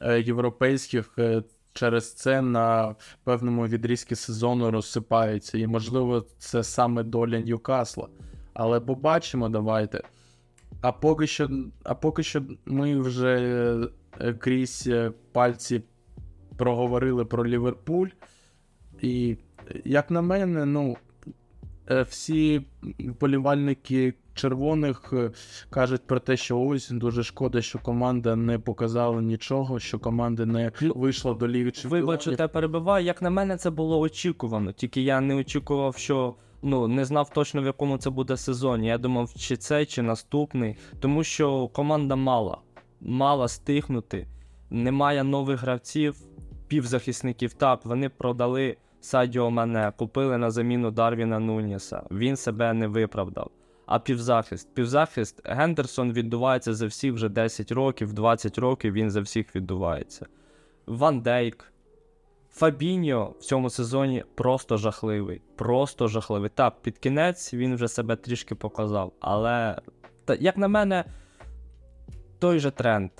е, 0.00 0.20
європейських 0.20 1.12
е, 1.18 1.42
через 1.72 2.14
це 2.14 2.42
на 2.42 2.94
певному 3.24 3.66
відрізці 3.66 4.14
сезону 4.14 4.70
розсипаються. 4.70 5.58
І 5.58 5.66
можливо, 5.66 6.26
це 6.38 6.62
саме 6.62 7.02
доля 7.02 7.40
Ньюкасла. 7.40 8.08
Але 8.54 8.80
побачимо, 8.80 9.48
давайте. 9.48 10.02
А 10.80 10.92
поки 10.92 11.26
що, 11.26 11.50
а 11.84 11.94
поки 11.94 12.22
що 12.22 12.42
ми 12.66 13.00
вже 13.00 13.38
е, 14.20 14.32
крізь 14.34 14.84
е, 14.86 15.12
пальці 15.32 15.82
проговорили 16.56 17.24
про 17.24 17.46
Ліверпуль. 17.46 18.08
І, 19.00 19.36
як 19.84 20.10
на 20.10 20.22
мене, 20.22 20.64
ну, 20.64 20.96
всі 22.00 22.62
полівальники 23.18 24.14
червоних 24.34 25.12
е, 25.12 25.30
кажуть 25.70 26.06
про 26.06 26.20
те, 26.20 26.36
що 26.36 26.60
ось 26.60 26.90
дуже 26.90 27.22
шкода, 27.22 27.62
що 27.62 27.78
команда 27.78 28.36
не 28.36 28.58
показала 28.58 29.22
нічого, 29.22 29.78
що 29.78 29.98
команда 29.98 30.46
не 30.46 30.72
вийшла 30.80 31.34
до 31.34 31.48
Ліги 31.48 31.70
Чемпіонів. 31.70 32.06
Вибачте, 32.06 32.36
те 32.36 32.48
перебиваю. 32.48 33.04
Як 33.04 33.22
на 33.22 33.30
мене, 33.30 33.56
це 33.56 33.70
було 33.70 34.00
очікувано. 34.00 34.72
Тільки 34.72 35.02
я 35.02 35.20
не 35.20 35.34
очікував, 35.34 35.96
що 35.96 36.34
ну 36.62 36.88
не 36.88 37.04
знав 37.04 37.30
точно 37.30 37.62
в 37.62 37.64
якому 37.64 37.98
це 37.98 38.10
буде 38.10 38.36
сезоні. 38.36 38.86
Я 38.86 38.98
думав, 38.98 39.34
чи 39.38 39.56
цей, 39.56 39.86
чи 39.86 40.02
наступний. 40.02 40.76
Тому 41.00 41.24
що 41.24 41.68
команда 41.68 42.16
мала, 42.16 42.58
мала 43.00 43.48
стихнути. 43.48 44.26
Немає 44.70 45.24
нових 45.24 45.60
гравців, 45.60 46.16
півзахисників. 46.68 47.52
Так, 47.52 47.84
вони 47.84 48.08
продали 48.08 48.76
Садіо 49.02 49.50
Мане, 49.50 49.92
купили 49.96 50.38
на 50.38 50.50
заміну 50.50 50.90
Дарвіна 50.90 51.38
Нуніса. 51.38 52.02
Він 52.10 52.36
себе 52.36 52.72
не 52.72 52.86
виправдав. 52.86 53.50
А 53.86 53.98
півзахист. 53.98 54.74
Півзахист 54.74 55.40
Гендерсон 55.44 56.12
віддувається 56.12 56.74
за 56.74 56.86
всіх 56.86 57.12
вже 57.12 57.28
10 57.28 57.72
років, 57.72 58.12
20 58.12 58.58
років 58.58 58.92
він 58.92 59.10
за 59.10 59.20
всіх 59.20 59.56
віддувається. 59.56 60.26
Ван 60.86 61.20
Дейк. 61.20 61.72
Фабіньо 62.50 63.34
в 63.40 63.42
цьому 63.42 63.70
сезоні 63.70 64.24
просто 64.34 64.76
жахливий. 64.76 65.42
Просто 65.56 66.08
жахливий. 66.08 66.50
Так, 66.54 66.82
під 66.82 66.98
кінець 66.98 67.54
він 67.54 67.74
вже 67.74 67.88
себе 67.88 68.16
трішки 68.16 68.54
показав. 68.54 69.12
Але, 69.20 69.78
та, 70.24 70.34
як 70.34 70.56
на 70.56 70.68
мене, 70.68 71.04
той 72.38 72.58
же 72.58 72.70
тренд 72.70 73.10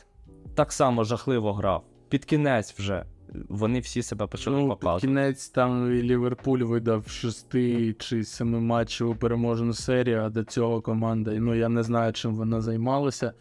так 0.54 0.72
само 0.72 1.04
жахливо 1.04 1.52
грав. 1.52 1.84
Під 2.08 2.24
кінець 2.24 2.72
вже. 2.78 3.04
Вони 3.48 3.80
всі 3.80 4.02
себе 4.02 4.26
почали 4.26 4.56
Ну, 4.56 4.76
під 4.76 5.00
кінець 5.00 5.48
там 5.48 5.96
і 5.98 6.02
Ліверпуль 6.02 6.58
видав 6.58 7.08
шести 7.08 7.94
чи 7.98 8.24
семи 8.24 8.60
матчів 8.60 9.16
переможну 9.16 9.74
серію, 9.74 10.20
а 10.20 10.28
до 10.28 10.44
цього 10.44 10.80
команда, 10.80 11.32
ну 11.32 11.54
я 11.54 11.68
не 11.68 11.82
знаю, 11.82 12.12
чим 12.12 12.34
вона 12.34 12.60
займалася. 12.60 13.32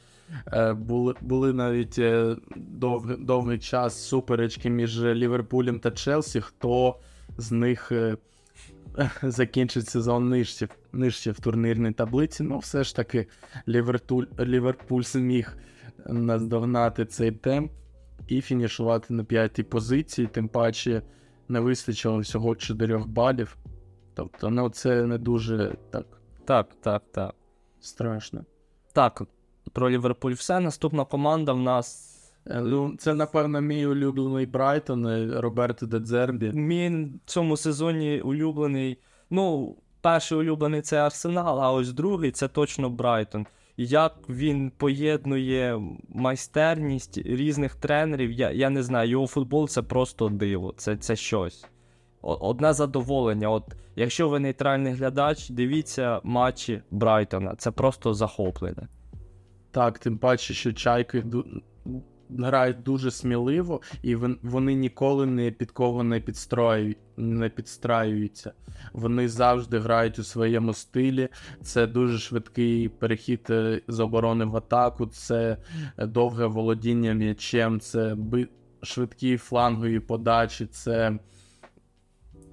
Е, 0.53 0.73
були, 0.73 1.15
були 1.21 1.53
навіть 1.53 1.99
е, 1.99 2.35
дов, 2.55 3.17
довгий 3.17 3.59
час 3.59 4.03
суперечки 4.03 4.69
між 4.69 5.03
Ліверпулем 5.03 5.79
та 5.79 5.91
Челсі, 5.91 6.41
хто 6.41 6.99
з 7.37 7.51
них 7.51 7.91
е, 7.91 8.17
закінчить 9.23 9.87
сезон 9.87 10.29
нижче, 10.29 10.67
нижче 10.93 11.31
в 11.31 11.39
турнірній 11.39 11.91
таблиці. 11.91 12.43
Ну, 12.43 12.57
все 12.57 12.83
ж 12.83 12.95
таки, 12.95 13.27
Ліверпуль, 13.67 14.25
Ліверпуль 14.39 15.03
зміг 15.03 15.57
наздогнати 16.05 17.05
цей 17.05 17.31
темп 17.31 17.71
і 18.27 18.41
фінішувати 18.41 19.13
на 19.13 19.23
п'ятій 19.23 19.63
позиції, 19.63 20.27
тим 20.27 20.47
паче 20.47 21.01
не 21.47 21.59
вистачило 21.59 22.17
всього 22.19 22.55
4 22.55 22.97
балів. 23.07 23.57
Тобто, 24.13 24.49
ну 24.49 24.69
це 24.69 25.05
не 25.05 25.17
дуже 25.17 25.75
так 25.89 26.05
Так, 26.45 26.67
так, 26.81 27.03
так. 27.11 27.35
страшно. 27.79 28.45
Так, 28.93 29.21
про 29.73 29.89
Ліверпуль 29.89 30.31
все. 30.33 30.59
Наступна 30.59 31.05
команда 31.05 31.53
в 31.53 31.59
нас. 31.59 32.07
Е, 32.47 32.61
Ну, 32.61 32.95
це, 32.97 33.13
напевно, 33.13 33.61
мій 33.61 33.85
улюблений 33.85 34.45
Брайтон 34.45 35.31
Роберто 35.39 35.85
Дедзербі. 35.85 36.51
Мій 36.51 36.89
в 37.25 37.29
цьому 37.29 37.57
сезоні 37.57 38.21
улюблений. 38.21 38.97
Ну, 39.29 39.75
перший 40.01 40.37
улюблений 40.37 40.81
це 40.81 40.97
Арсенал, 40.97 41.61
а 41.61 41.71
ось 41.71 41.93
другий 41.93 42.31
це 42.31 42.47
точно 42.47 42.89
Брайтон. 42.89 43.45
Як 43.83 44.13
він 44.29 44.71
поєднує 44.77 45.81
майстерність 46.09 47.17
різних 47.17 47.75
тренерів, 47.75 48.31
я, 48.31 48.51
я 48.51 48.69
не 48.69 48.83
знаю, 48.83 49.09
його 49.09 49.27
футбол 49.27 49.67
це 49.67 49.81
просто 49.81 50.29
диво, 50.29 50.73
це, 50.77 50.97
це 50.97 51.15
щось. 51.15 51.65
Одне 52.21 52.73
задоволення. 52.73 53.49
От, 53.49 53.63
якщо 53.95 54.29
ви 54.29 54.39
нейтральний 54.39 54.93
глядач, 54.93 55.49
дивіться 55.49 56.21
матчі 56.23 56.81
Брайтона. 56.91 57.55
Це 57.55 57.71
просто 57.71 58.13
захоплення. 58.13 58.87
Так, 59.71 59.99
тим 59.99 60.17
паче, 60.17 60.53
що 60.53 60.73
Чайка 60.73 61.23
грають 62.39 62.83
дуже 62.83 63.11
сміливо, 63.11 63.81
і 64.01 64.15
вони 64.43 64.73
ніколи 64.73 65.25
не 65.25 65.51
під 65.51 65.71
кого 65.71 66.03
не 66.03 66.21
не 67.17 67.49
підстраюються. 67.49 68.53
Вони 68.93 69.29
завжди 69.29 69.79
грають 69.79 70.19
у 70.19 70.23
своєму 70.23 70.73
стилі. 70.73 71.29
Це 71.61 71.87
дуже 71.87 72.17
швидкий 72.17 72.89
перехід 72.89 73.47
е, 73.49 73.81
з 73.87 73.99
оборони 73.99 74.45
в 74.45 74.55
атаку, 74.55 75.05
це 75.05 75.57
е, 75.97 76.05
довге 76.05 76.45
володіння 76.45 77.13
м'ячем, 77.13 77.79
це 77.79 78.15
швидкі 78.83 79.37
флангові 79.37 79.99
подачі, 79.99 80.65
це, 80.65 81.19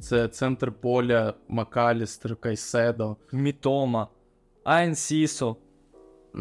це 0.01 0.29
центр 0.29 0.73
поля 0.73 1.35
Макалістер, 1.49 2.37
Кайседо. 2.37 3.17
Мітома, 3.33 4.09
Айн 4.65 4.95
Сісо. 4.95 5.57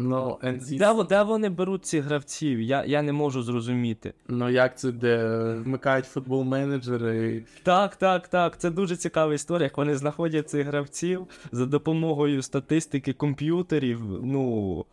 Ну, 0.00 0.38
NC 0.42 0.78
Де, 0.78 1.04
де 1.04 1.22
вони 1.22 1.48
беруть 1.48 1.86
цих 1.86 2.04
гравців? 2.04 2.60
Я, 2.60 2.84
я 2.84 3.02
не 3.02 3.12
можу 3.12 3.42
зрозуміти. 3.42 4.14
Ну, 4.28 4.50
як 4.50 4.78
це 4.78 4.92
де 4.92 5.26
вмикають 5.64 6.06
футбол 6.06 6.44
менеджери. 6.44 7.44
Так, 7.62 7.96
так, 7.96 8.28
так. 8.28 8.58
Це 8.58 8.70
дуже 8.70 8.96
цікава 8.96 9.34
історія, 9.34 9.64
як 9.64 9.76
вони 9.76 9.96
знаходять 9.96 10.50
цих 10.50 10.66
гравців 10.66 11.26
за 11.52 11.66
допомогою 11.66 12.42
статистики 12.42 13.12
комп'ютерів. 13.12 14.00
Ну. 14.22 14.84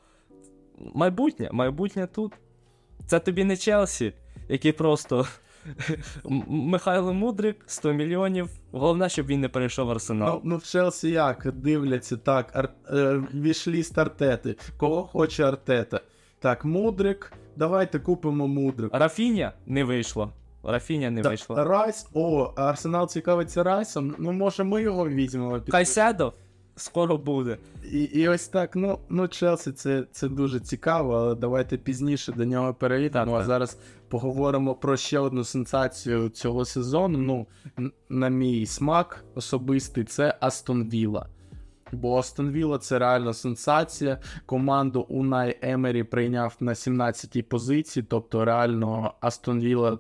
Майбутнє, 0.94 1.50
майбутнє 1.52 2.08
тут. 2.08 2.34
Це 3.08 3.20
тобі 3.20 3.44
не 3.44 3.58
Челсі, 3.58 4.14
який 4.50 4.72
просто 4.72 5.26
Михайло 6.48 7.14
Мудрик, 7.14 7.64
100 7.66 7.94
мільйонів. 7.94 8.50
Головне, 8.72 9.10
щоб 9.10 9.26
він 9.26 9.42
не 9.42 9.50
перейшов 9.50 9.88
в 9.88 9.92
арсенал. 9.92 10.30
Ну, 10.34 10.42
ну 10.44 10.58
в 10.58 10.64
Челсі 10.64 11.10
як 11.10 11.52
дивляться 11.52 12.18
так, 12.18 12.56
ар, 12.56 12.70
е, 12.90 13.24
вішліст 13.34 13.98
Артети. 13.98 14.56
Кого 14.78 15.04
хоче 15.04 15.44
Артета? 15.44 16.02
Так, 16.40 16.66
Мудрик, 16.66 17.34
давайте 17.56 18.00
купимо 18.00 18.48
Мудрик. 18.48 18.90
Рафіня 18.94 19.54
не 19.66 19.84
вийшло. 19.84 20.34
Рафіня 20.64 21.12
не 21.12 21.22
вийшло. 21.22 21.64
Райс, 21.64 22.08
о, 22.14 22.54
Арсенал 22.56 23.08
цікавиться 23.08 23.64
Райсом. 23.64 24.16
Ну, 24.20 24.32
може, 24.32 24.64
ми 24.64 24.82
його 24.82 25.10
візьмемо. 25.10 25.62
Кайседо 25.70 26.34
скоро 26.76 27.18
буде. 27.18 27.58
І, 27.92 28.04
і 28.04 28.28
ось 28.28 28.48
так, 28.48 28.76
ну, 28.76 29.00
ну 29.10 29.28
Челсі 29.28 29.72
це, 29.72 30.04
це 30.12 30.30
дуже 30.30 30.60
цікаво, 30.60 31.14
але 31.14 31.36
давайте 31.36 31.78
пізніше 31.78 32.32
до 32.32 32.46
нього 32.46 32.74
перейдемо. 32.74 33.26
Так, 33.26 33.36
а 33.36 33.38
так. 33.38 33.48
зараз 33.48 33.78
поговоримо 34.10 34.76
про 34.76 34.98
ще 34.98 35.20
одну 35.20 35.44
сенсацію 35.44 36.30
цього 36.30 36.66
сезону. 36.66 37.18
Ну, 37.18 37.48
на 38.10 38.30
мій 38.30 38.66
смак 38.66 39.24
особистий, 39.36 40.04
це 40.04 40.38
Астон 40.40 40.90
Вілла. 40.90 41.28
Бо 41.92 42.18
Астон 42.20 42.52
Вілла 42.52 42.78
це 42.78 43.00
реально 43.00 43.34
сенсація. 43.34 44.20
Команду 44.46 45.02
Унай 45.02 45.58
Емері 45.62 46.04
прийняв 46.04 46.56
на 46.60 46.74
17-й 46.74 47.42
позиції, 47.42 48.06
тобто 48.10 48.46
реально 48.46 49.14
Астон 49.20 49.60
Вілла 49.60 50.00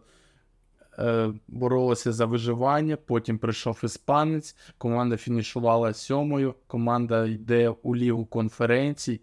е, 0.99 1.33
боролася 1.47 2.11
за 2.11 2.25
виживання. 2.25 2.97
Потім 3.05 3.37
прийшов 3.37 3.81
іспанець. 3.83 4.55
Команда 4.77 5.17
фінішувала 5.17 5.93
сьомою. 5.93 6.55
Команда 6.67 7.25
йде 7.25 7.73
у 7.83 7.95
лігу 7.95 8.25
конференцій. 8.25 9.21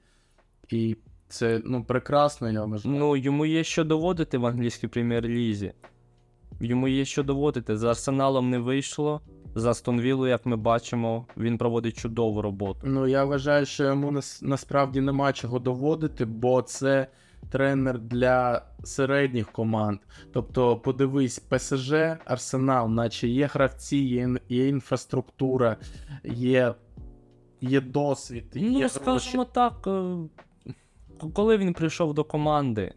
І 0.68 0.96
це 1.28 1.60
ну, 1.64 1.84
прекрасно, 1.84 2.50
я 2.50 2.64
вважаю. 2.64 2.94
Ну, 2.98 3.16
йому 3.16 3.46
є 3.46 3.64
що 3.64 3.84
доводити 3.84 4.38
в 4.38 4.46
англійській 4.46 4.88
прем'єр-лізі. 4.88 5.72
Йому 6.60 6.88
є 6.88 7.04
що 7.04 7.22
доводити. 7.22 7.76
За 7.76 7.90
Арсеналом 7.90 8.50
не 8.50 8.58
вийшло. 8.58 9.20
За 9.54 9.74
Стонвілу, 9.74 10.26
як 10.26 10.46
ми 10.46 10.56
бачимо, 10.56 11.26
він 11.36 11.58
проводить 11.58 11.98
чудову 11.98 12.42
роботу. 12.42 12.80
Ну, 12.84 13.06
я 13.06 13.24
вважаю, 13.24 13.66
що 13.66 13.84
йому 13.84 14.10
нас, 14.10 14.42
насправді 14.42 15.00
нема 15.00 15.32
чого 15.32 15.58
доводити, 15.58 16.24
бо 16.24 16.62
це 16.62 17.06
тренер 17.52 17.98
для 17.98 18.62
середніх 18.84 19.52
команд. 19.52 19.98
Тобто, 20.32 20.76
подивись, 20.76 21.38
ПСЖ, 21.38 21.92
Арсенал, 22.24 22.90
наче 22.90 23.28
є 23.28 23.46
гравці, 23.46 23.96
є, 23.96 24.28
є 24.48 24.68
інфраструктура, 24.68 25.76
є, 26.24 26.74
є 27.60 27.80
досвід. 27.80 28.44
є 28.54 28.82
Ну, 28.82 28.88
скажімо 28.88 29.44
так, 29.44 29.86
е, 29.86 30.16
коли 31.34 31.56
він 31.56 31.72
прийшов 31.72 32.14
до 32.14 32.24
команди, 32.24 32.94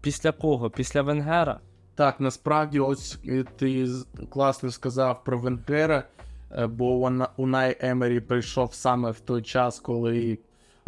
після 0.00 0.32
кого? 0.32 0.70
Після 0.70 1.02
Венгера? 1.02 1.60
Так, 1.94 2.20
насправді, 2.20 2.80
ось 2.80 3.18
е, 3.28 3.44
ти 3.56 3.88
класно 4.30 4.70
сказав 4.70 5.24
про 5.24 5.38
Венгера, 5.38 6.04
е, 6.50 6.66
бо 6.66 7.10
Унай 7.36 7.76
Емері 7.80 8.20
прийшов 8.20 8.74
саме 8.74 9.10
в 9.10 9.20
той 9.20 9.42
час, 9.42 9.80
коли 9.80 10.38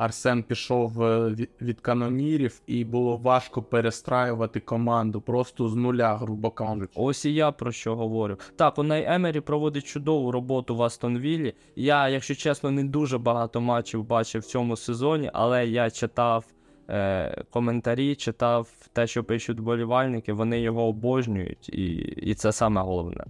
Арсен 0.00 0.42
пішов 0.42 1.02
е, 1.02 1.36
від, 1.62 1.80
канонірів, 1.80 2.60
і 2.66 2.84
було 2.84 3.16
важко 3.16 3.62
перестраювати 3.62 4.60
команду 4.60 5.20
просто 5.20 5.68
з 5.68 5.74
нуля, 5.74 6.16
грубо 6.16 6.50
кажучи. 6.50 6.92
Ось 6.94 7.24
і 7.24 7.34
я 7.34 7.52
про 7.52 7.72
що 7.72 7.96
говорю. 7.96 8.36
Так, 8.56 8.78
Унай 8.78 9.04
Емері 9.08 9.40
проводить 9.40 9.84
чудову 9.84 10.32
роботу 10.32 10.76
в 10.76 10.82
Астон 10.82 11.18
Віллі. 11.18 11.54
Я, 11.76 12.08
якщо 12.08 12.34
чесно, 12.34 12.70
не 12.70 12.84
дуже 12.84 13.18
багато 13.18 13.60
матчів 13.60 14.04
бачив 14.04 14.40
в 14.40 14.44
цьому 14.44 14.76
сезоні, 14.76 15.30
але 15.32 15.66
я 15.66 15.90
читав 15.90 16.44
е, 16.88 17.44
коментарі, 17.50 18.14
читав 18.14 18.68
те, 18.92 19.06
що 19.06 19.24
пишуть 19.24 19.60
вболівальники, 19.60 20.32
вони 20.32 20.60
його 20.60 20.82
обожнюють, 20.88 21.68
і, 21.68 21.84
і 22.16 22.34
це 22.34 22.52
саме 22.52 22.80
головне. 22.80 23.24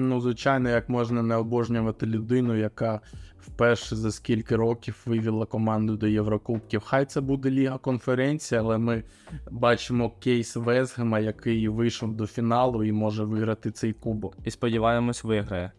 Ну, 0.00 0.20
звичайно, 0.20 0.68
як 0.68 0.88
можна 0.88 1.22
не 1.22 1.36
обожнювати 1.36 2.06
людину, 2.06 2.56
яка 2.56 3.00
вперше 3.40 3.96
за 3.96 4.12
скільки 4.12 4.56
років 4.56 5.02
вивела 5.06 5.46
команду 5.46 5.96
до 5.96 6.06
Єврокубків. 6.06 6.80
Хай 6.80 7.04
це 7.04 7.20
буде 7.20 7.50
Ліга 7.50 7.78
конференції, 7.78 8.58
але 8.58 8.78
ми 8.78 9.02
бачимо 9.50 10.10
кейс 10.20 10.56
Весгема, 10.56 11.18
який 11.18 11.68
вийшов 11.68 12.16
до 12.16 12.26
фіналу 12.26 12.84
і 12.84 12.92
може 12.92 13.24
виграти 13.24 13.70
цей 13.70 13.92
кубок. 13.92 14.36
І 14.44 14.50
сподіваємось, 14.50 15.24
виграє. 15.24 15.72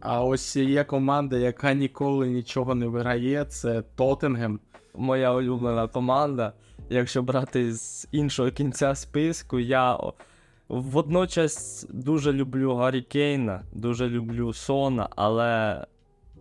А 0.00 0.24
ось 0.24 0.56
є 0.56 0.84
команда, 0.84 1.36
яка 1.36 1.72
ніколи 1.74 2.28
нічого 2.28 2.74
не 2.74 2.86
виграє, 2.86 3.44
це 3.44 3.82
Тоттенгем. 3.82 4.60
Моя 4.94 5.34
улюблена 5.34 5.88
команда. 5.88 6.52
Якщо 6.90 7.22
брати 7.22 7.72
з 7.74 8.08
іншого 8.12 8.50
кінця 8.50 8.94
списку, 8.94 9.58
я 9.58 9.98
водночас 10.68 11.86
дуже 11.90 12.32
люблю 12.32 12.74
Гаррі 12.74 13.02
Кейна, 13.02 13.62
дуже 13.72 14.08
люблю 14.08 14.52
Сона, 14.52 15.08
але. 15.16 15.84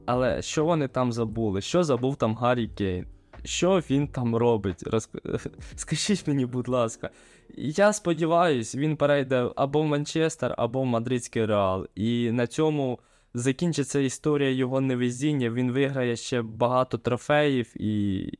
Але 0.05 0.41
що 0.41 0.65
вони 0.65 0.87
там 0.87 1.11
забули? 1.11 1.61
Що 1.61 1.83
забув 1.83 2.15
там 2.15 2.35
Гаррі 2.35 2.67
Кейн? 2.67 3.05
Що 3.43 3.81
він 3.89 4.07
там 4.07 4.35
робить? 4.35 4.83
Роз... 4.83 5.09
Скажіть 5.75 6.27
мені, 6.27 6.45
будь 6.45 6.67
ласка. 6.67 7.09
Я 7.57 7.93
сподіваюсь, 7.93 8.75
він 8.75 8.97
перейде 8.97 9.49
або 9.55 9.81
в 9.81 9.85
Манчестер, 9.85 10.55
або 10.57 10.81
в 10.81 10.85
Мадридський 10.85 11.45
Реал. 11.45 11.87
І 11.95 12.31
на 12.31 12.47
цьому 12.47 12.99
закінчиться 13.33 13.99
історія 13.99 14.49
його 14.49 14.81
невезіння. 14.81 15.49
Він 15.49 15.71
виграє 15.71 16.15
ще 16.15 16.41
багато 16.41 16.97
трофеїв 16.97 17.73
і, 17.75 18.31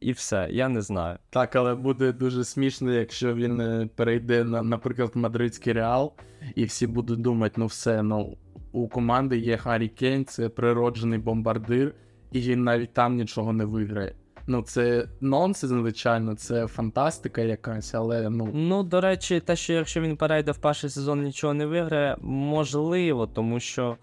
і 0.00 0.12
все. 0.12 0.48
Я 0.50 0.68
не 0.68 0.80
знаю. 0.80 1.18
Так, 1.30 1.56
але 1.56 1.74
буде 1.74 2.12
дуже 2.12 2.44
смішно, 2.44 2.92
якщо 2.92 3.34
він 3.34 3.60
е, 3.60 3.88
перейде 3.96 4.44
на, 4.44 4.62
наприклад, 4.62 5.10
Мадридський 5.14 5.72
Реал, 5.72 6.12
і 6.54 6.64
всі 6.64 6.86
будуть 6.86 7.20
думати, 7.20 7.54
ну 7.58 7.66
все, 7.66 8.02
ну 8.02 8.36
у 8.72 8.88
команди 8.88 9.38
є 9.38 9.56
Харі 9.56 9.88
Кейн, 9.88 10.24
це 10.24 10.48
природжений 10.48 11.18
бомбардир, 11.18 11.94
і 12.32 12.40
він 12.40 12.64
навіть 12.64 12.92
там 12.92 13.16
нічого 13.16 13.52
не 13.52 13.64
виграє. 13.64 14.14
Ну, 14.50 14.62
це 14.62 15.08
нонсенс, 15.20 15.72
звичайно, 15.72 16.34
це 16.34 16.66
фантастика 16.66 17.40
якась, 17.40 17.94
але 17.94 18.30
ну. 18.30 18.50
Ну, 18.54 18.82
до 18.82 19.00
речі, 19.00 19.40
те, 19.40 19.56
що 19.56 19.72
якщо 19.72 20.00
він 20.00 20.16
перейде 20.16 20.52
в 20.52 20.58
перший 20.58 20.90
сезон, 20.90 21.22
нічого 21.22 21.54
не 21.54 21.66
виграє, 21.66 22.16
можливо, 22.22 23.26
тому 23.26 23.60
що 23.60 23.96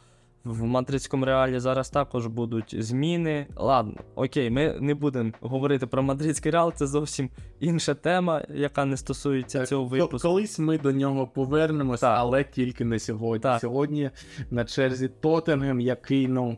в 0.46 0.64
мадридському 0.64 1.26
реалі 1.26 1.60
зараз 1.60 1.90
також 1.90 2.28
будуть 2.28 2.76
зміни. 2.84 3.48
Ладно, 3.56 3.94
окей, 4.16 4.50
ми 4.50 4.78
не 4.80 4.96
будемо 4.96 5.32
говорити 5.42 5.88
про 5.88 6.04
мадридський 6.04 6.52
реал, 6.52 6.74
це 6.74 6.88
зовсім 6.88 7.30
інша 7.60 7.94
тема, 7.94 8.46
яка 8.50 8.86
не 8.86 8.98
стосується 8.98 9.60
Так, 9.60 9.68
цього 9.68 9.86
випуску. 9.86 10.28
Колись 10.28 10.60
ми 10.60 10.78
до 10.78 10.92
нього 10.92 11.28
повернемося, 11.28 12.02
Так. 12.02 12.18
але 12.20 12.44
тільки 12.44 12.86
не 12.86 13.00
сьогодні. 13.00 13.40
Так. 13.40 13.62
Сьогодні 13.62 14.10
на 14.52 14.66
черзі 14.66 15.08
Тоттенгем, 15.08 15.80
який 15.80 16.28
ну 16.28 16.58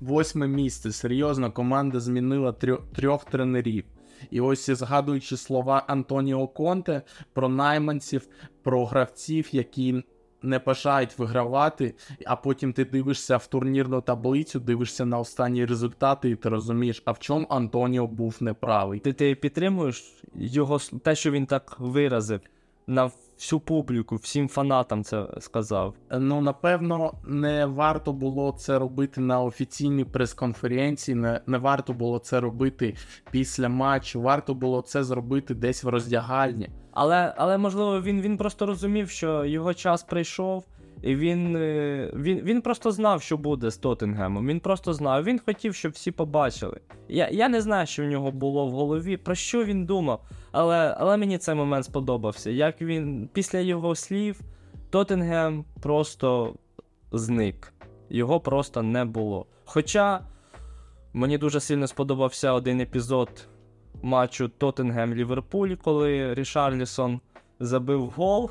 восьме 0.00 0.48
місце. 0.48 0.92
Серйозно, 0.92 1.52
команда 1.52 2.00
змінила 2.00 2.52
трьох, 2.52 2.80
трьох 2.94 3.24
тренерів. 3.24 3.84
І 4.30 4.40
ось 4.40 4.70
згадуючи 4.70 5.36
слова 5.36 5.84
Антоніо 5.86 6.46
Конте 6.46 7.02
про 7.32 7.48
найманців, 7.48 8.28
про 8.62 8.86
гравців, 8.86 9.48
які 9.52 10.02
не 10.42 10.58
бажають 10.58 11.18
вигравати, 11.18 11.94
а 12.26 12.36
потім 12.36 12.72
ти 12.72 12.84
дивишся 12.84 13.36
в 13.36 13.46
турнірну 13.46 14.00
таблицю, 14.00 14.60
дивишся 14.60 15.04
на 15.04 15.18
останні 15.18 15.64
результати, 15.64 16.30
і 16.30 16.36
ти 16.36 16.48
розумієш, 16.48 17.02
а 17.04 17.12
в 17.12 17.18
чому 17.18 17.46
Антоніо 17.50 18.06
був 18.06 18.36
неправий. 18.40 19.00
Ти, 19.00 19.12
ти 19.12 19.34
підтримуєш 19.34 20.22
його 20.34 20.78
те, 20.78 21.14
що 21.14 21.30
він 21.30 21.46
так 21.46 21.76
виразив 21.78 22.40
на 22.86 23.10
всю 23.38 23.60
публіку, 23.60 24.16
всім 24.16 24.48
фанатам 24.48 25.04
це 25.04 25.26
сказав. 25.40 25.94
Ну, 26.10 26.40
напевно, 26.40 27.14
не 27.26 27.66
варто 27.66 28.12
було 28.12 28.52
це 28.58 28.78
робити 28.78 29.20
на 29.20 29.42
офіційній 29.42 30.04
прес-конференції, 30.04 31.14
не, 31.14 31.40
не 31.46 31.58
варто 31.58 31.92
було 31.92 32.18
це 32.18 32.40
робити 32.40 32.96
після 33.30 33.68
матчу, 33.68 34.20
варто 34.20 34.54
було 34.54 34.82
це 34.82 35.04
зробити 35.04 35.54
десь 35.54 35.84
в 35.84 35.88
роздягальні. 35.88 36.70
Але, 37.00 37.34
але 37.36 37.58
можливо, 37.58 38.00
він, 38.00 38.20
він 38.20 38.36
просто 38.36 38.66
розумів, 38.66 39.10
що 39.10 39.44
його 39.44 39.74
час 39.74 40.02
прийшов, 40.02 40.64
і 41.02 41.16
він, 41.16 41.56
е, 41.56 42.10
він, 42.14 42.40
він 42.40 42.62
просто 42.62 42.92
знав, 42.92 43.22
що 43.22 43.36
буде 43.36 43.70
з 43.70 43.76
Тоттенгемом. 43.76 44.46
Він 44.46 44.60
просто 44.60 44.94
знав. 44.94 45.24
Він 45.24 45.40
хотів, 45.46 45.74
щоб 45.74 45.92
всі 45.92 46.10
побачили. 46.10 46.80
Я, 47.08 47.28
я 47.28 47.48
не 47.48 47.60
знаю, 47.60 47.86
що 47.86 48.02
в 48.04 48.06
нього 48.06 48.30
було 48.30 48.66
в 48.66 48.70
голові, 48.70 49.16
про 49.16 49.34
що 49.34 49.64
він 49.64 49.84
думав. 49.86 50.20
Але, 50.52 50.96
але 50.98 51.16
мені 51.16 51.38
цей 51.38 51.54
момент 51.54 51.84
сподобався. 51.84 52.50
Як 52.50 52.82
він 52.82 53.28
після 53.32 53.58
його 53.58 53.94
слів, 53.94 54.40
Тоттенгем 54.90 55.64
просто 55.82 56.54
зник. 57.12 57.72
Його 58.10 58.40
просто 58.40 58.82
не 58.82 59.04
було. 59.04 59.46
Хоча 59.64 60.20
мені 61.12 61.38
дуже 61.38 61.60
сильно 61.60 61.86
сподобався 61.86 62.52
один 62.52 62.80
епізод 62.80 63.48
матчу 64.02 64.48
Тоттенгем 64.48 65.14
Ліверпуль, 65.14 65.74
коли 65.84 66.34
Рішарлісон 66.34 67.20
забив 67.60 68.06
гол. 68.06 68.50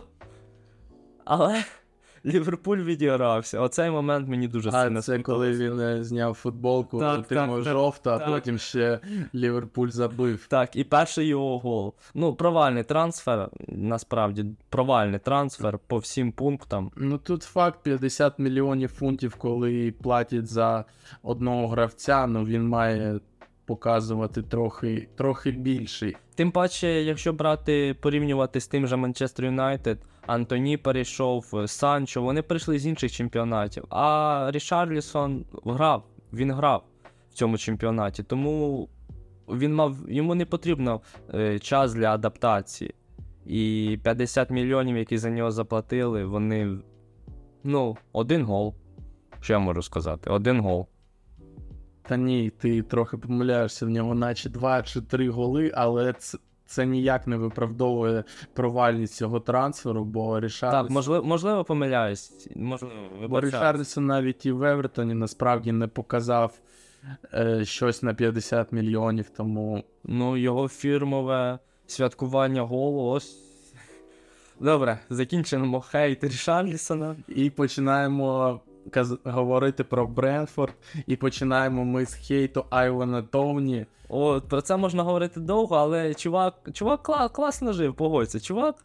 Але 1.26 1.64
Ліверпуль 2.26 2.78
відігрався. 2.78 3.60
Оцей 3.60 3.90
момент 3.90 4.28
мені 4.28 4.48
дуже 4.48 4.70
А 4.70 4.84
сильно 4.84 5.02
це 5.02 5.20
коли 5.20 5.52
він 5.52 5.80
е, 5.80 6.04
зняв 6.04 6.34
футболку, 6.34 7.00
Так, 7.00 7.20
отримав 7.20 7.64
так, 7.64 8.20
так, 8.20 8.22
а 8.22 8.32
потім 8.32 8.58
ще 8.58 9.00
Ліверпуль 9.36 9.90
забив. 9.90 10.48
Так, 10.48 10.76
і 10.76 10.84
перший 10.84 11.28
його 11.28 11.60
гол. 11.60 11.94
Ну, 12.14 12.36
провальний 12.36 12.84
трансфер, 12.84 13.50
насправді, 13.68 14.46
провальний 14.70 15.20
трансфер 15.20 15.80
по 15.88 15.98
всім 15.98 16.32
пунктам. 16.32 16.92
Ну 16.96 17.18
тут 17.18 17.44
факт 17.44 17.80
50 17.84 18.40
мільйонів 18.40 18.90
фунтів, 18.90 19.36
коли 19.36 19.94
платять 20.02 20.48
за 20.48 20.86
одного 21.24 21.68
гравця, 21.68 22.28
ну 22.28 22.44
він 22.44 22.68
має 22.68 23.20
показувати 23.68 24.42
трохи, 24.42 25.08
трохи 25.16 25.52
більший. 25.52 26.16
Тим 26.36 26.52
паче, 26.52 26.88
якщо 26.88 27.34
брати, 27.34 27.96
порівнювати 28.02 28.60
з 28.60 28.68
тим 28.68 28.88
же 28.88 28.96
Манчестер 28.96 29.46
Юнайтед, 29.46 30.00
Антоні 30.26 30.78
перейшов, 30.78 31.54
Санчо, 31.66 32.22
вони 32.22 32.42
прийшли 32.42 32.80
з 32.80 32.88
інших 32.88 33.12
чемпіонатів. 33.12 33.86
А 33.90 34.50
Рішарлісон 34.52 35.46
грав, 35.66 36.04
він 36.34 36.52
грав 36.52 36.84
в 37.32 37.34
цьому 37.34 37.58
чемпіонаті, 37.58 38.24
тому 38.24 38.90
він 39.48 39.76
мав, 39.76 39.96
йому 40.08 40.36
не 40.36 40.46
потрібно 40.46 41.02
е, 41.34 41.60
час 41.60 41.94
для 41.94 42.14
адаптації. 42.14 42.94
І 43.46 44.00
50 44.04 44.50
мільйонів, 44.50 44.98
які 44.98 45.18
за 45.18 45.30
нього 45.30 45.52
заплатили, 45.52 46.26
вони. 46.26 46.78
Ну, 47.64 47.98
один 48.14 48.44
гол. 48.44 48.76
Що 49.40 49.54
я 49.54 49.60
можу 49.60 49.82
сказати? 49.82 50.30
Один 50.30 50.60
гол. 50.60 50.88
Та 52.08 52.18
ні, 52.18 52.50
ти 52.50 52.82
трохи 52.82 53.18
помиляєшся, 53.18 53.86
в 53.86 53.90
нього 53.90 54.16
наче 54.16 54.50
2 54.50 54.84
чи 54.84 55.02
3 55.02 55.30
голи, 55.30 55.72
але 55.76 56.14
це, 56.14 56.38
це 56.66 56.86
ніяк 56.86 57.28
не 57.28 57.38
виправдовує 57.38 58.24
провальність 58.54 59.16
цього 59.16 59.40
трансферу, 59.40 60.06
бо 60.06 60.40
Рішарлісон... 60.40 60.84
Так, 60.84 60.92
можливо, 60.92 61.26
можливо, 61.26 61.64
помиляюсь. 61.64 62.50
Можливо, 62.56 62.94
Бо. 63.30 63.42
Рішарлісон 63.42 64.06
навіть 64.06 64.46
і 64.46 64.52
в 64.52 64.64
Евертоні 64.64 65.14
насправді 65.14 65.72
не 65.72 65.88
показав 65.88 66.54
е, 67.34 67.66
щось 67.66 68.04
на 68.04 68.14
50 68.14 68.72
мільйонів, 68.72 69.30
тому 69.38 69.84
Ну, 70.04 70.38
його 70.38 70.68
фірмове 70.68 71.60
святкування 71.88 72.62
голу. 72.62 73.12
Ось. 73.12 73.38
Добре, 74.60 75.00
закінчимо 75.10 75.82
хейт 75.82 76.24
Рішарлісона. 76.24 77.16
І 77.28 77.50
починаємо 77.50 78.60
каз- 78.92 79.18
говорити 79.24 79.84
про 79.84 80.08
Бренфорд, 80.08 80.74
і 81.08 81.16
починаємо 81.16 81.86
ми 81.86 82.06
з 82.06 82.14
хейту 82.14 82.66
Айвана 82.70 83.22
Товні. 83.22 83.86
О, 84.10 84.42
про 84.50 84.62
це 84.62 84.78
можна 84.78 85.04
говорити 85.04 85.40
довго, 85.40 85.76
але 85.76 86.14
чувак, 86.14 86.54
чувак 86.74 87.10
кла- 87.10 87.32
класно 87.32 87.74
жив, 87.74 87.94
погодься. 87.96 88.40
Чувак 88.40 88.76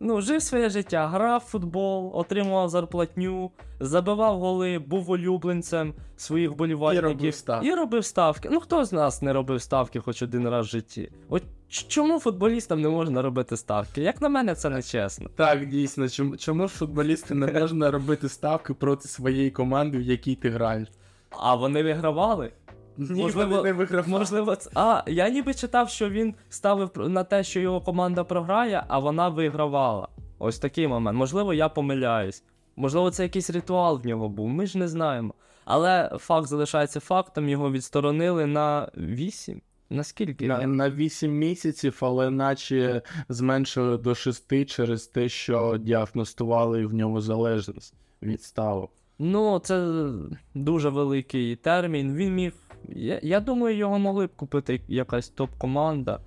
ну, 0.00 0.20
жив 0.20 0.42
своє 0.42 0.70
життя, 0.70 1.08
грав 1.08 1.42
в 1.46 1.50
футбол, 1.50 2.10
отримував 2.14 2.68
зарплатню, 2.68 3.50
забивав 3.80 4.38
голи, 4.38 4.78
був 4.78 5.10
улюбленцем 5.10 5.94
своїх 6.16 6.52
І 6.96 7.00
робив 7.00 7.34
ставки. 7.34 7.66
І 7.68 7.74
робив 7.74 8.04
ставки. 8.04 8.48
Ну 8.52 8.60
хто 8.60 8.84
з 8.84 8.92
нас 8.92 9.22
не 9.22 9.32
робив 9.32 9.62
ставки 9.62 10.00
хоч 10.00 10.22
один 10.22 10.48
раз 10.48 10.66
в 10.66 10.70
житті? 10.70 11.12
От 11.28 11.42
чому 11.68 12.20
футболістам 12.20 12.80
не 12.80 12.88
можна 12.88 13.22
робити 13.22 13.56
ставки? 13.56 14.02
Як 14.02 14.22
на 14.22 14.28
мене, 14.28 14.54
це 14.54 14.68
не 14.70 14.82
чесно. 14.82 15.30
Так, 15.36 15.66
дійсно, 15.66 16.08
чому, 16.08 16.36
чому 16.36 16.68
футболісти 16.68 17.34
не 17.34 17.46
можна 17.46 17.90
робити 17.90 18.28
ставки 18.28 18.74
проти 18.74 19.08
своєї 19.08 19.50
команди, 19.50 19.98
в 19.98 20.02
якій 20.02 20.34
ти 20.34 20.50
граєш? 20.50 20.88
А 21.30 21.54
вони 21.54 21.82
вигравали? 21.82 22.52
Ні, 23.00 23.22
Можливо- 23.22 23.62
не 23.62 23.72
виграв. 23.72 24.08
Можливо, 24.08 24.56
це. 24.56 24.70
А, 24.74 25.02
я 25.06 25.28
ніби 25.28 25.54
читав, 25.54 25.88
що 25.90 26.10
він 26.10 26.34
ставив 26.48 26.88
пр- 26.88 27.08
на 27.08 27.24
те, 27.24 27.44
що 27.44 27.60
його 27.60 27.80
команда 27.80 28.24
програє, 28.24 28.84
а 28.88 28.98
вона 28.98 29.28
вигравала. 29.28 30.08
Ось 30.38 30.58
такий 30.58 30.88
момент. 30.88 31.18
Можливо, 31.18 31.54
я 31.54 31.68
помиляюсь. 31.68 32.44
Можливо, 32.76 33.10
це 33.10 33.22
якийсь 33.22 33.50
ритуал 33.50 34.00
в 34.02 34.06
нього 34.06 34.28
був, 34.28 34.48
ми 34.48 34.66
ж 34.66 34.78
не 34.78 34.88
знаємо. 34.88 35.34
Але 35.64 36.10
факт 36.18 36.46
залишається 36.46 37.00
фактом, 37.00 37.48
його 37.48 37.70
відсторонили 37.72 38.46
на 38.46 38.90
8. 38.96 39.60
Наскільки? 39.90 40.46
На, 40.46 40.66
на 40.66 40.90
8 40.90 41.32
місяців, 41.32 41.98
але 42.00 42.30
наче 42.30 43.02
зменшили 43.28 43.96
до 43.98 44.14
6 44.14 44.66
через 44.66 45.06
те, 45.06 45.28
що 45.28 45.76
діагностували 45.80 46.86
в 46.86 46.94
нього 46.94 47.20
залежність 47.20 47.94
від 48.22 48.42
ставок. 48.42 48.90
Ну, 49.18 49.58
це 49.58 50.06
дуже 50.54 50.88
великий 50.88 51.56
термін. 51.56 52.14
Він 52.14 52.34
міг. 52.34 52.52
Я, 52.90 53.20
я 53.22 53.40
думаю, 53.40 53.76
його 53.76 53.98
могли 53.98 54.26
б 54.26 54.36
купити 54.36 54.80
якась 54.88 55.28
топ-команда. 55.28 56.20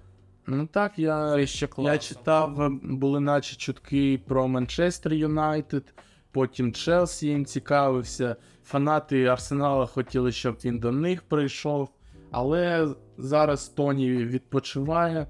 Ну 0.48 0.68
так, 0.68 1.00
я, 1.00 1.46
ще 1.46 1.68
я 1.78 1.98
читав, 1.98 2.70
були 2.84 3.20
наче 3.20 3.56
чутки 3.56 4.20
про 4.28 4.48
Манчестер 4.48 5.14
Юнайтед, 5.14 5.94
потім 6.32 6.74
Челсі 6.74 7.28
їм 7.28 7.46
цікавився. 7.46 8.36
Фанати 8.64 9.26
Арсенала 9.26 9.86
хотіли, 9.86 10.32
щоб 10.32 10.58
він 10.66 10.80
до 10.80 10.92
них 10.92 11.24
прийшов. 11.24 11.90
Але 12.32 12.88
зараз 13.18 13.70
Тоні 13.70 14.10
відпочиває. 14.10 15.28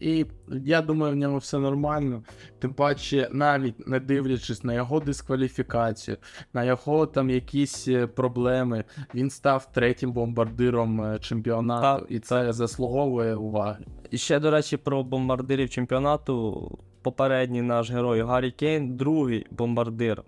І 0.00 0.26
я 0.48 0.82
думаю, 0.82 1.12
в 1.12 1.16
ньому 1.16 1.38
все 1.38 1.58
нормально. 1.58 2.22
Тим 2.58 2.74
паче, 2.74 3.28
навіть 3.32 3.88
не 3.88 4.00
дивлячись 4.00 4.64
на 4.64 4.74
його 4.74 5.00
дискваліфікацію, 5.00 6.16
на 6.52 6.64
його 6.64 7.06
там 7.06 7.30
якісь 7.30 7.88
е, 7.88 8.06
проблеми, 8.06 8.84
він 9.14 9.30
став 9.30 9.72
третім 9.72 10.12
бомбардиром 10.12 11.00
е, 11.02 11.18
чемпіонату, 11.18 12.00
Так. 12.00 12.10
і 12.10 12.18
це 12.18 12.52
заслуговує 12.52 13.34
уваги. 13.34 13.84
І 14.10 14.18
ще, 14.18 14.40
до 14.40 14.50
речі, 14.50 14.76
про 14.76 15.02
бомбардирів 15.02 15.70
чемпіонату. 15.70 16.78
Попередній 17.02 17.62
наш 17.62 17.90
герой 17.90 18.22
Гаррі 18.22 18.50
Кейн, 18.50 18.96
другий 18.96 19.46
бомбардир. 19.50 20.22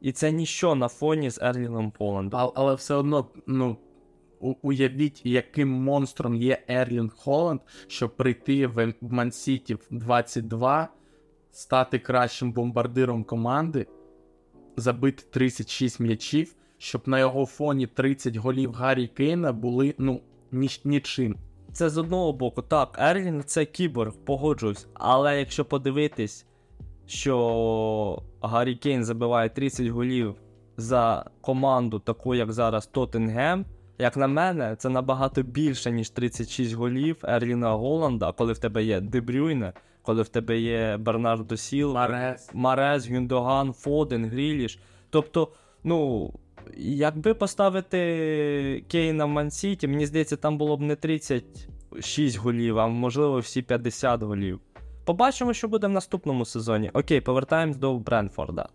І 0.00 0.12
це 0.12 0.32
ніщо 0.32 0.74
на 0.74 0.88
фоні 0.88 1.30
з 1.30 1.38
Ерлінгом 1.42 1.92
Холландом. 1.98 2.40
А, 2.40 2.52
але 2.54 2.74
все 2.74 2.94
одно, 2.94 3.26
ну. 3.46 3.76
Уявіть, 4.40 5.26
яким 5.26 5.68
монстром 5.68 6.34
є 6.34 6.62
Ерлінг 6.68 7.16
Холланд, 7.16 7.60
щоб 7.86 8.16
прийти 8.16 8.66
в 8.66 8.94
Мансіті 9.00 9.74
в 9.74 9.86
22, 9.90 10.88
стати 11.50 11.98
кращим 11.98 12.52
бомбардиром 12.52 13.24
команди, 13.24 13.86
забити 14.76 15.24
36 15.30 16.00
м'ячів, 16.00 16.54
щоб 16.78 17.02
на 17.06 17.18
його 17.18 17.46
фоні 17.46 17.86
30 17.86 18.36
голів 18.36 18.72
Гаррі 18.72 19.06
Кейна 19.06 19.52
були 19.52 19.94
ну 19.98 20.20
ніч, 20.52 20.84
нічим. 20.84 21.36
Це 21.72 21.90
з 21.90 21.98
одного 21.98 22.32
боку, 22.32 22.62
так, 22.62 22.96
Ерлінг 22.98 23.44
це 23.44 23.64
кіборг, 23.64 24.12
погоджуюсь. 24.24 24.86
Але 24.94 25.38
якщо 25.38 25.64
подивитись, 25.64 26.46
що 27.06 28.22
Гаррі 28.40 28.76
Кейн 28.76 29.04
забиває 29.04 29.48
30 29.48 29.86
голів 29.86 30.34
за 30.76 31.30
команду, 31.40 31.98
таку 31.98 32.34
як 32.34 32.52
зараз 32.52 32.86
Тоттенгем, 32.86 33.64
як 34.00 34.16
на 34.16 34.26
мене, 34.26 34.76
це 34.78 34.88
набагато 34.88 35.42
більше, 35.42 35.90
ніж 35.90 36.10
36 36.10 36.74
голів 36.74 37.16
Ерлінга 37.22 37.72
Голанда, 37.72 38.32
коли 38.32 38.52
в 38.52 38.58
тебе 38.58 38.84
є 38.84 39.00
Де 39.00 39.14
Брюйне, 39.14 39.72
коли 40.02 40.22
в 40.22 40.28
тебе 40.28 40.58
є 40.58 40.96
Бернардо 40.96 41.56
Сілва, 41.56 41.92
Марес. 41.92 42.50
Марез, 42.54 43.10
Гюндоган, 43.10 43.72
Фоден, 43.72 44.24
Гріліш. 44.24 44.78
Тобто, 45.10 45.48
ну, 45.84 46.30
якби 46.76 47.34
поставити 47.34 48.84
Кейна 48.88 49.24
в 49.24 49.28
Ман-Сіті, 49.28 49.88
мені 49.88 50.06
здається, 50.06 50.36
там 50.36 50.58
було 50.58 50.76
б 50.76 50.80
не 50.80 50.96
36 50.96 52.38
голів, 52.38 52.78
а 52.78 52.86
можливо 52.86 53.38
всі 53.38 53.62
50 53.62 54.22
голів. 54.22 54.60
Побачимо, 55.04 55.52
що 55.52 55.68
буде 55.68 55.86
в 55.86 55.90
наступному 55.90 56.44
сезоні. 56.44 56.90
Окей, 56.94 57.20
повертаємось 57.20 57.76
до 57.76 57.98
Бренфорда. 57.98 58.68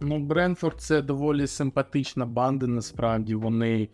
Ну, 0.00 0.18
Бренфорд 0.18 0.80
це 0.80 1.02
доволі 1.02 1.46
симпатична 1.46 2.26
банда, 2.26 2.66
насправді. 2.66 3.34
Вони. 3.34 3.88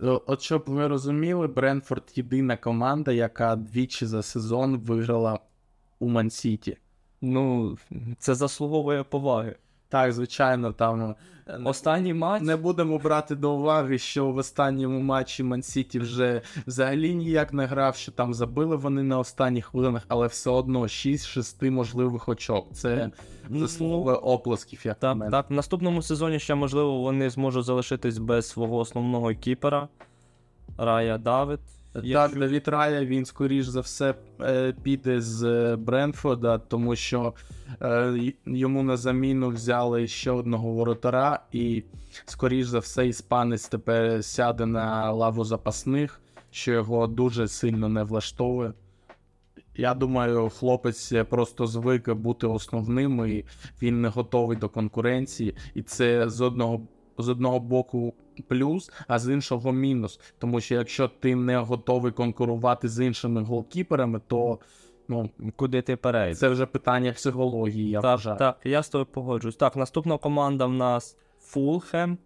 О- 0.00 0.22
От 0.26 0.42
щоб 0.42 0.64
ви 0.66 0.86
розуміли, 0.88 1.46
Бренфорд 1.46 2.12
єдина 2.14 2.56
команда, 2.56 3.12
яка 3.12 3.56
двічі 3.56 4.06
за 4.06 4.22
сезон 4.22 4.76
виграла 4.78 5.40
у 5.98 6.08
Мансіті. 6.08 6.76
Ну, 7.20 7.76
це 8.18 8.34
заслуговує 8.34 9.04
поваги. 9.04 9.56
Так, 9.88 10.12
звичайно, 10.12 10.72
там 10.72 11.14
е, 11.48 11.60
Останній 11.64 12.14
матч. 12.14 12.42
не 12.42 12.56
будемо 12.56 12.98
брати 12.98 13.34
до 13.34 13.52
уваги, 13.52 13.98
що 13.98 14.26
в 14.30 14.36
останньому 14.36 15.00
матчі 15.00 15.42
Мансіті 15.42 15.98
вже 15.98 16.42
взагалі 16.66 17.14
ніяк 17.14 17.52
не 17.52 17.66
грав, 17.66 17.96
що 17.96 18.12
там 18.12 18.34
забили 18.34 18.76
вони 18.76 19.02
на 19.02 19.18
останніх 19.18 19.66
хвилинах, 19.66 20.02
але 20.08 20.26
все 20.26 20.50
одно 20.50 20.80
6-6 20.82 21.70
можливих 21.70 22.28
очок. 22.28 22.66
Це 22.72 23.10
заслуговує 23.50 24.16
оплесків, 24.16 24.80
як 24.84 24.98
Так, 24.98 25.16
мене. 25.16 25.30
так, 25.30 25.50
в 25.50 25.52
наступному 25.52 26.02
сезоні 26.02 26.38
ще, 26.38 26.54
можливо, 26.54 26.98
вони 27.00 27.30
зможуть 27.30 27.64
залишитись 27.64 28.18
без 28.18 28.48
свого 28.48 28.76
основного 28.76 29.34
кіпера 29.34 29.88
Рая 30.78 31.18
Давид. 31.18 31.60
Так, 32.02 32.38
Давід 32.38 32.68
Рая, 32.68 33.04
він 33.04 33.24
скоріш 33.24 33.66
за 33.66 33.80
все 33.80 34.14
е, 34.40 34.74
піде 34.82 35.20
з 35.20 35.42
е, 35.42 35.76
Бренфорда, 35.76 36.58
тому 36.58 36.96
що 36.96 37.34
е, 37.82 38.32
йому 38.46 38.82
на 38.82 38.96
заміну 38.96 39.48
взяли 39.48 40.06
ще 40.06 40.30
одного 40.30 40.70
воротара, 40.70 41.40
і 41.52 41.82
скоріш 42.24 42.66
за 42.66 42.78
все 42.78 43.08
іспанець 43.08 43.68
тепер 43.68 44.24
сяде 44.24 44.66
на 44.66 45.12
лаву 45.12 45.44
запасних, 45.44 46.20
що 46.50 46.72
його 46.72 47.06
дуже 47.06 47.48
сильно 47.48 47.88
не 47.88 48.02
влаштовує. 48.02 48.72
Я 49.76 49.94
думаю, 49.94 50.48
хлопець 50.48 51.12
просто 51.28 51.66
звик 51.66 52.12
бути 52.12 52.46
основним, 52.46 53.26
і 53.26 53.44
він 53.82 54.00
не 54.00 54.08
готовий 54.08 54.56
до 54.56 54.68
конкуренції, 54.68 55.54
і 55.74 55.82
це 55.82 56.28
з 56.28 56.40
одного 56.40 56.80
з 57.18 57.28
одного 57.28 57.60
боку 57.60 58.14
плюс, 58.42 58.90
а 59.08 59.18
з 59.18 59.32
іншого 59.32 59.72
мінус. 59.72 60.20
Тому 60.38 60.60
що 60.60 60.74
якщо 60.74 61.08
ти 61.08 61.36
не 61.36 61.58
готовий 61.58 62.12
конкурувати 62.12 62.88
з 62.88 63.06
іншими 63.06 63.42
голкіперами, 63.42 64.20
то 64.26 64.58
ну 65.08 65.30
куди 65.56 65.82
ти 65.82 65.96
перейдеш? 65.96 66.38
Це 66.38 66.48
вже 66.48 66.66
питання 66.66 67.12
психології. 67.12 67.90
я 67.90 68.00
Так, 68.00 68.10
вважаю. 68.10 68.38
так, 68.38 68.58
я 68.64 68.82
з 68.82 68.88
тобою 68.88 69.06
погоджуюсь. 69.06 69.56
Так, 69.56 69.76
наступна 69.76 70.18
команда 70.18 70.66
в 70.66 70.72
нас 70.72 71.16
Фулхем. 71.40 72.18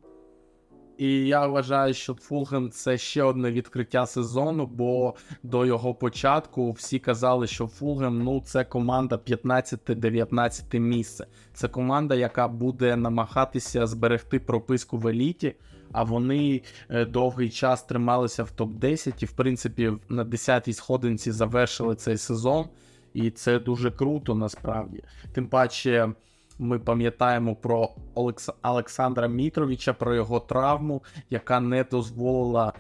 І 0.99 1.27
я 1.27 1.47
вважаю, 1.47 1.95
що 1.95 2.15
Фулгем 2.15 2.71
це 2.71 2.99
ще 2.99 3.23
одне 3.23 3.53
відкриття 3.53 4.07
сезону, 4.07 4.67
бо 4.67 5.15
до 5.43 5.67
його 5.67 5.95
початку 5.95 6.71
всі 6.71 6.99
казали, 6.99 7.47
що 7.47 7.67
Фулгем 7.67 8.23
ну 8.23 8.43
це 8.45 8.65
команда 8.65 9.17
15-19 9.17 10.79
місце. 10.79 11.27
Це 11.55 11.69
команда, 11.69 12.15
яка 12.15 12.49
буде 12.49 12.97
намагатися 12.97 13.87
зберегти 13.87 14.41
прописку 14.41 14.99
в 14.99 15.09
еліті. 15.09 15.55
А 15.93 16.03
вони 16.03 16.63
е, 16.89 17.05
довгий 17.05 17.51
час 17.51 17.83
трималися 17.83 18.45
в 18.45 18.53
топ-10 18.59 19.23
і, 19.23 19.27
в 19.27 19.33
принципі, 19.33 19.93
на 20.09 20.25
10-й 20.25 20.73
сходинці 20.73 21.31
завершили 21.33 21.95
цей 21.95 22.17
сезон. 22.17 22.67
І 23.15 23.31
це 23.31 23.59
дуже 23.59 23.91
круто 23.91 24.35
насправді. 24.35 25.03
Тим 25.33 25.47
паче. 25.47 26.13
Ми 26.59 26.79
пам'ятаємо 26.79 27.57
про 27.57 27.91
Олекс... 28.15 28.51
Олександра 28.63 29.29
Мітровича, 29.29 29.93
про 29.93 30.15
його 30.15 30.41
травму, 30.41 31.03
яка 31.31 31.61
не 31.61 31.85
дозволила 31.85 32.73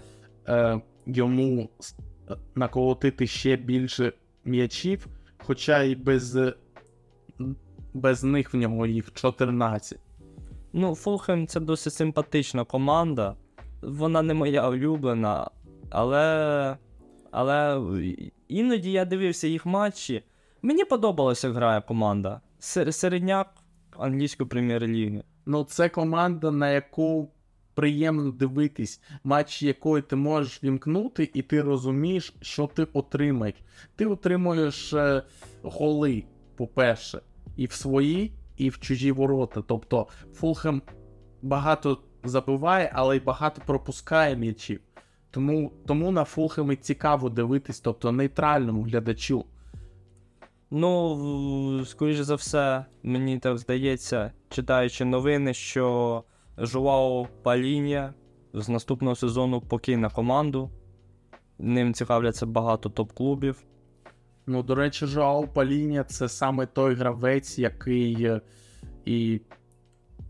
е, 0.49 0.81
йому 1.07 1.69
наколотити 2.55 3.27
ще 3.27 3.57
більше 3.57 4.13
м'ячів, 4.45 5.07
хоча 5.39 5.83
і 5.83 5.95
без 5.95 6.39
без 7.95 8.25
них 8.25 8.55
в 8.55 8.57
нього 8.57 8.87
їх 8.87 9.13
14. 9.13 9.99
Ну, 10.73 10.95
Фулхем 10.95 11.47
це 11.47 11.61
досить 11.61 11.95
симпатична 11.95 12.65
команда. 12.65 13.37
Вона 13.83 14.23
не 14.23 14.35
моя 14.35 14.69
улюблена, 14.69 15.51
але 15.91 16.77
але 17.31 17.81
іноді 18.49 18.93
я 18.93 19.05
дивився 19.05 19.49
їх 19.49 19.67
матчі. 19.67 20.23
Мені 20.63 20.85
подобалося, 20.85 21.47
як 21.47 21.57
грає 21.57 21.81
команда. 21.81 22.41
Середняк 22.59 23.55
англійської 23.99 24.49
прем'єр-ліги. 24.49 25.23
Ну, 25.47 25.65
це 25.65 25.89
команда, 25.89 26.51
на 26.51 26.71
яку 26.71 27.31
приємно 27.75 28.31
дивитись, 28.31 29.01
матч 29.25 29.63
якої 29.63 30.03
ти 30.03 30.17
можеш 30.17 30.65
вімкнути, 30.65 31.31
і 31.35 31.43
ти 31.43 31.63
розумієш, 31.63 32.35
що 32.41 32.67
ти 32.67 32.87
отримаєш. 32.93 33.57
Ти 33.97 34.07
отримуєш 34.07 34.93
е, 34.93 35.23
голи, 35.63 36.25
по-перше, 36.57 37.21
і 37.57 37.67
в 37.67 37.73
свої, 37.73 38.33
і 38.57 38.69
в 38.69 38.79
чужі 38.79 39.13
ворота. 39.13 39.63
Тобто 39.67 40.07
Фулхем 40.35 40.83
багато 41.43 41.99
забиває, 42.25 42.93
але 42.95 43.17
й 43.17 43.21
багато 43.21 43.63
пропускає 43.67 44.37
м'ячів. 44.37 44.81
Тому 45.31 45.73
тому 45.87 46.11
на 46.11 46.25
Фулхемі 46.25 46.77
цікаво 46.77 47.29
дивитись, 47.29 47.81
тобто 47.81 48.13
нейтральному 48.13 48.83
глядачу. 48.83 49.45
Ну, 50.71 51.85
скоріше 51.87 52.25
за 52.25 52.35
все, 52.35 52.85
мені 53.03 53.39
так 53.39 53.59
здається, 53.59 54.33
читаючи 54.49 55.05
новини, 55.05 55.55
що 55.55 56.25
Жуао 56.59 57.29
Палінія 57.43 58.15
з 58.55 58.69
наступного 58.69 59.17
сезону 59.17 59.61
покине 59.61 60.11
команду. 60.11 60.71
Ним 61.59 61.95
цікавляться 61.95 62.47
багато 62.47 62.89
топ-клубів. 62.89 63.65
Ну, 64.47 64.63
до 64.63 64.75
речі, 64.75 65.07
Жуао 65.07 65.47
Палінія 65.47 66.05
це 66.05 66.29
саме 66.29 66.67
той 66.67 66.95
гравець, 66.95 67.59
який 67.59 68.25
е, 68.25 68.41
і 69.05 69.41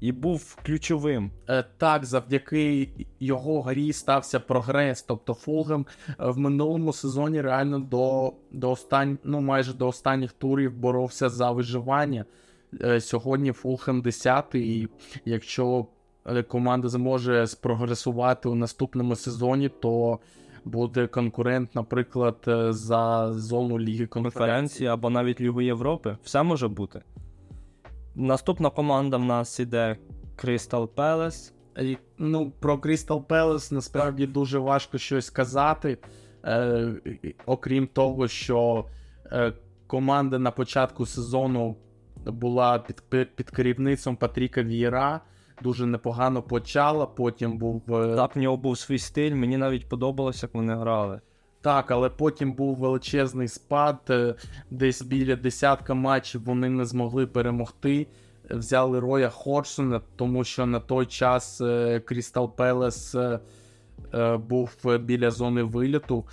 і 0.01 0.12
був 0.12 0.57
ключовим. 0.66 1.31
Е, 1.48 1.64
так, 1.79 2.05
завдяки 2.05 2.88
його 3.20 3.62
грі 3.62 3.92
стався 3.92 4.40
прогрес. 4.40 5.03
Тобто 5.03 5.35
Фулгем 5.35 5.87
е, 6.09 6.14
в 6.18 6.38
минулому 6.38 6.92
сезоні 6.92 7.40
реально 7.40 7.79
до 7.79 8.33
до 8.51 8.70
остань... 8.70 9.18
ну, 9.25 9.40
майже 9.40 9.72
до 9.72 9.88
останніх 9.88 10.33
турів 10.33 10.77
боровся 10.77 11.29
за 11.29 11.51
виживання. 11.51 12.25
Сьогодні 13.01 13.53
Фулхем 13.53 14.03
10 14.03 14.55
і 14.55 14.88
якщо 15.25 15.87
команда 16.48 16.88
зможе 16.88 17.46
спрогресувати 17.46 18.48
у 18.48 18.55
наступному 18.55 19.16
сезоні, 19.16 19.68
то 19.68 20.18
буде 20.64 21.07
конкурент, 21.07 21.75
наприклад, 21.75 22.37
за 22.68 23.33
зону 23.33 23.79
Ліги 23.79 24.07
конференції 24.07 24.88
або 24.88 25.11
навіть 25.11 25.40
Лігу 25.40 25.61
Європи. 25.62 26.16
Все 26.22 26.42
може 26.42 26.68
бути. 26.68 27.03
Наступна 28.14 28.70
команда 28.70 29.16
в 29.16 29.25
нас 29.25 29.61
іде 29.61 29.96
Crystal 30.37 30.88
Palace. 30.88 31.53
Ну, 32.18 32.53
про 32.61 32.77
Crystal 32.77 33.27
Palace 33.27 33.72
насправді 33.72 34.27
дуже 34.27 34.59
важко 34.59 34.98
щось 34.98 35.27
сказати. 35.27 35.98
Е, 36.44 36.92
Окрім 37.46 37.87
того, 37.87 38.29
що 38.29 38.85
е, 39.27 39.53
команда 39.87 40.38
на 40.38 40.51
початку 40.51 41.07
сезону 41.07 41.77
була 42.27 42.79
під 42.79 43.03
під 43.35 43.51
керівництвом 43.51 44.16
Патріка 44.16 44.62
Вієра. 44.62 45.20
Дуже 45.62 45.87
непогано 45.87 46.42
почала, 46.42 47.07
потім 47.07 47.59
був. 47.59 47.83
Е, 47.88 48.16
так, 48.16 48.37
в 48.37 48.38
нього 48.38 48.57
був 48.57 48.79
свій 48.79 48.98
стиль, 48.98 49.35
мені 49.35 49.57
навіть 49.57 49.88
подобалося, 49.88 50.46
як 50.46 50.55
вони 50.55 50.75
грали. 50.75 51.20
Так, 51.61 51.90
але 51.90 52.11
потім 52.11 52.53
був 52.53 52.77
величезний 52.77 53.48
спад, 53.48 53.98
е, 54.11 54.35
десь 54.70 55.03
біля 55.03 55.37
десятка 55.37 55.94
матчів 55.94 56.44
вони 56.44 56.68
не 56.68 56.85
змогли 56.85 57.27
перемогти. 57.27 58.07
Взяли 58.51 59.01
Роя 59.01 59.29
Ходжсона, 59.31 60.01
тому 60.16 60.44
що 60.44 60.66
на 60.66 60.81
той 60.81 61.07
час 61.07 61.62
Крістал 62.05 62.57
Пелес 62.57 63.16
був 64.48 64.77
біля 65.01 65.31
зони 65.31 65.62
виліту, 65.62 66.25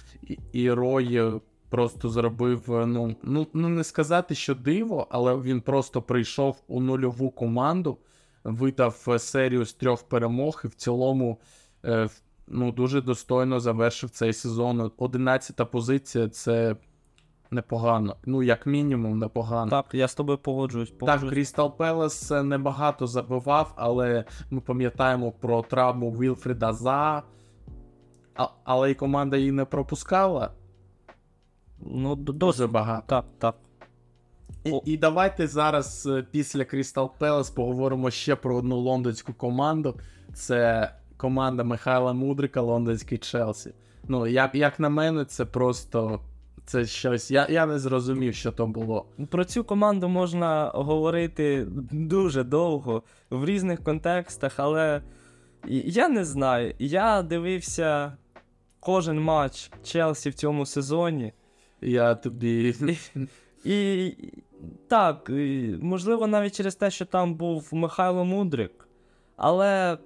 і 0.51 0.71
Рой 0.71 1.21
просто 1.69 2.09
зробив. 2.09 2.63
Ну, 2.67 3.15
ну, 3.23 3.47
ну 3.53 3.69
не 3.69 3.83
сказати, 3.83 4.35
що 4.35 4.55
диво, 4.55 5.07
але 5.09 5.35
він 5.35 5.61
просто 5.61 6.01
прийшов 6.01 6.63
у 6.67 6.81
нульову 6.81 7.29
команду, 7.29 7.97
видав 8.43 9.07
серію 9.17 9.65
з 9.65 9.73
трьох 9.73 10.03
перемог 10.03 10.61
і 10.65 10.67
в 10.67 10.75
цілому 10.75 11.39
ну, 12.47 12.71
дуже 12.71 13.01
достойно 13.01 13.59
завершив 13.59 14.09
цей 14.09 14.33
сезон. 14.33 14.91
Одинадцята 14.97 15.65
позиція 15.65 16.29
це 16.29 16.75
непогано. 17.51 18.15
Ну, 18.25 18.43
як 18.43 18.65
мінімум, 18.65 19.19
непогано. 19.19 19.71
Так, 19.71 19.85
я 19.93 20.07
з 20.07 20.15
тобою 20.15 20.37
погоджуюсь. 20.37 20.89
погоджуюсь. 20.89 21.21
Так, 21.21 21.29
Крістал 21.29 21.77
Пелес 21.77 22.31
небагато 22.31 23.07
забивав, 23.07 23.73
але 23.75 24.25
ми 24.49 24.61
пам'ятаємо 24.61 25.31
про 25.31 25.61
травму 25.61 26.11
Вілфріда 26.11 26.73
За. 26.73 27.23
А, 28.35 28.47
але 28.63 28.91
й 28.91 28.95
команда 28.95 29.37
її 29.37 29.51
не 29.51 29.65
пропускала. 29.65 30.51
Ну, 31.79 32.15
дуже 32.15 32.67
багато. 32.67 33.03
Так, 33.07 33.25
так. 33.37 33.55
І 34.63 34.73
і 34.85 34.97
давайте 34.97 35.47
зараз 35.47 36.05
е, 36.11 36.25
після 36.31 36.65
Крістал 36.65 37.11
Пелес 37.17 37.49
поговоримо 37.49 38.11
ще 38.11 38.35
про 38.35 38.55
одну 38.55 38.77
лондонську 38.77 39.33
команду. 39.33 39.99
Це 40.33 40.91
команда 41.17 41.63
Михайла 41.63 42.13
Мудрика, 42.13 42.61
лондонський 42.61 43.17
Челсі. 43.17 43.73
Ну, 44.07 44.27
як 44.27 44.55
як 44.55 44.79
на 44.79 44.89
мене, 44.89 45.25
це 45.25 45.45
просто 45.45 46.19
це 46.65 46.85
щось. 46.85 47.31
Я 47.31 47.47
я 47.49 47.65
не 47.65 47.79
зрозумів, 47.79 48.35
що 48.35 48.51
то 48.51 48.67
було. 48.67 49.05
Про 49.29 49.45
цю 49.45 49.63
команду 49.63 50.09
можна 50.09 50.71
говорити 50.75 51.67
дуже 51.91 52.43
довго 52.43 53.03
в 53.29 53.45
різних 53.45 53.83
контекстах, 53.83 54.53
але 54.57 55.01
я 55.85 56.09
не 56.09 56.25
знаю. 56.25 56.73
Я 56.79 57.21
дивився 57.21 58.13
кожен 58.79 59.21
матч 59.21 59.71
Челсі 59.83 60.29
в 60.29 60.33
цьому 60.33 60.65
сезоні. 60.65 61.33
Я 61.81 62.15
тобі. 62.15 62.75
І 63.63 64.13
так, 64.87 65.31
можливо, 65.81 66.27
навіть 66.27 66.55
через 66.55 66.75
те, 66.75 66.91
що 66.91 67.05
там 67.05 67.35
був 67.35 67.69
Михайло 67.71 68.25
Мудрик, 68.25 68.87
але 69.35 69.97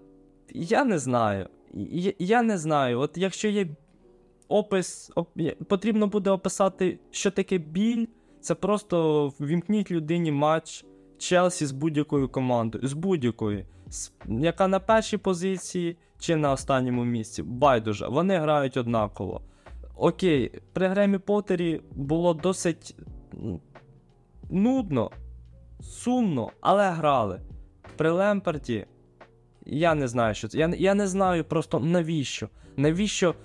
я 0.54 0.84
не 0.86 1.00
знаю. 1.00 1.48
Я, 1.74 2.14
я 2.20 2.42
не 2.42 2.58
знаю. 2.58 3.00
От 3.00 3.18
якщо 3.18 3.48
є 3.48 3.68
опис, 4.48 5.12
оп, 5.16 5.30
потрібно 5.68 6.08
буде 6.08 6.30
описати, 6.30 7.00
що 7.12 7.32
таке 7.32 7.58
біль, 7.58 8.06
це 8.42 8.56
просто 8.56 9.28
вімкніть 9.40 9.92
людині 9.92 10.32
матч 10.32 10.86
Челсі 11.18 11.66
з 11.66 11.72
будь-якою 11.72 12.30
командою, 12.30 12.88
з 12.88 12.94
будь-якою, 12.94 13.66
яка 14.28 14.68
на 14.68 14.80
першій 14.80 15.18
позиції 15.18 15.98
чи 16.20 16.36
на 16.36 16.52
останньому 16.52 17.06
місці. 17.06 17.44
Байдуже, 17.44 18.08
вони 18.08 18.38
грають 18.38 18.78
однаково. 18.78 19.42
Окей, 19.96 20.52
при 20.74 20.88
Гремі 20.88 21.18
Поттері 21.18 21.82
було 21.92 22.34
досить 22.34 22.96
нудно, 24.50 25.12
сумно, 25.82 26.52
але 26.62 26.90
грали. 26.90 27.42
При 27.98 28.12
Лемперті 28.12 28.86
я 29.66 29.96
не 29.96 30.08
знаю, 30.08 30.36
що 30.36 30.48
це. 30.48 30.58
Я 30.58 30.74
я 30.78 30.94
не 30.94 31.08
знаю 31.08 31.44
просто 31.44 31.80
навіщо. 31.80 32.50
Навіщо 32.78 33.36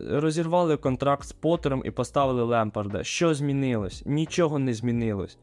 розірвали 0.00 0.76
контракт 0.76 1.28
з 1.28 1.32
Поттером 1.32 1.82
і 1.84 1.90
поставили 1.90 2.42
Лемпарда. 2.42 3.04
Що 3.04 3.34
змінилось? 3.34 4.02
Нічого 4.06 4.58
не 4.58 4.74
змінилось. 4.74 5.38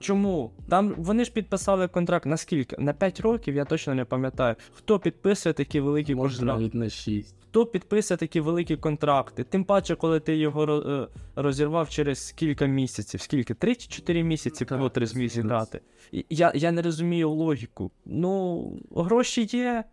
Чому? 0.00 0.50
Там 0.68 0.94
вони 0.98 1.24
ж 1.24 1.32
підписали 1.32 1.88
контракт 1.88 2.26
на 2.26 2.36
скільки? 2.36 2.76
На 2.78 2.92
5 2.92 3.20
років, 3.20 3.54
я 3.54 3.64
точно 3.64 3.94
не 3.94 4.04
пам'ятаю. 4.04 4.56
Хто 4.72 4.98
підписує 4.98 5.52
такі 5.52 5.80
великі 5.80 6.14
Може 6.14 6.44
навіть 6.44 6.74
на 6.74 6.88
6. 6.88 7.34
Хто 7.50 7.66
підписує 7.66 8.18
такі 8.18 8.40
великі 8.40 8.76
контракти? 8.76 9.44
Тим 9.44 9.64
паче, 9.64 9.94
коли 9.94 10.20
ти 10.20 10.36
його 10.36 10.82
е, 10.86 11.08
розірвав 11.36 11.88
через 11.88 12.32
кілька 12.32 12.66
місяців. 12.66 13.20
Скільки? 13.20 13.54
3 13.54 13.74
чи 13.74 13.88
4 13.88 14.22
місяці 14.22 14.64
Так, 14.64 14.78
Поттер 14.78 15.06
зміг 15.06 15.30
плюс-мінус. 15.30 15.32
зіграти. 15.32 15.80
І 16.12 16.26
Я, 16.30 16.52
я 16.54 16.72
не 16.72 16.82
розумію 16.82 17.30
логіку. 17.30 17.90
Ну, 18.04 18.62
гроші 18.96 19.48
є, 19.52 19.84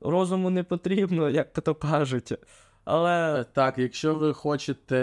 розуму 0.00 0.50
не 0.50 0.62
потрібно, 0.62 1.30
як 1.30 1.52
то 1.52 1.74
кажуть. 1.74 2.32
Але 2.84 3.44
Так, 3.52 3.78
якщо 3.78 4.14
ви 4.14 4.32
хочете 4.34 4.96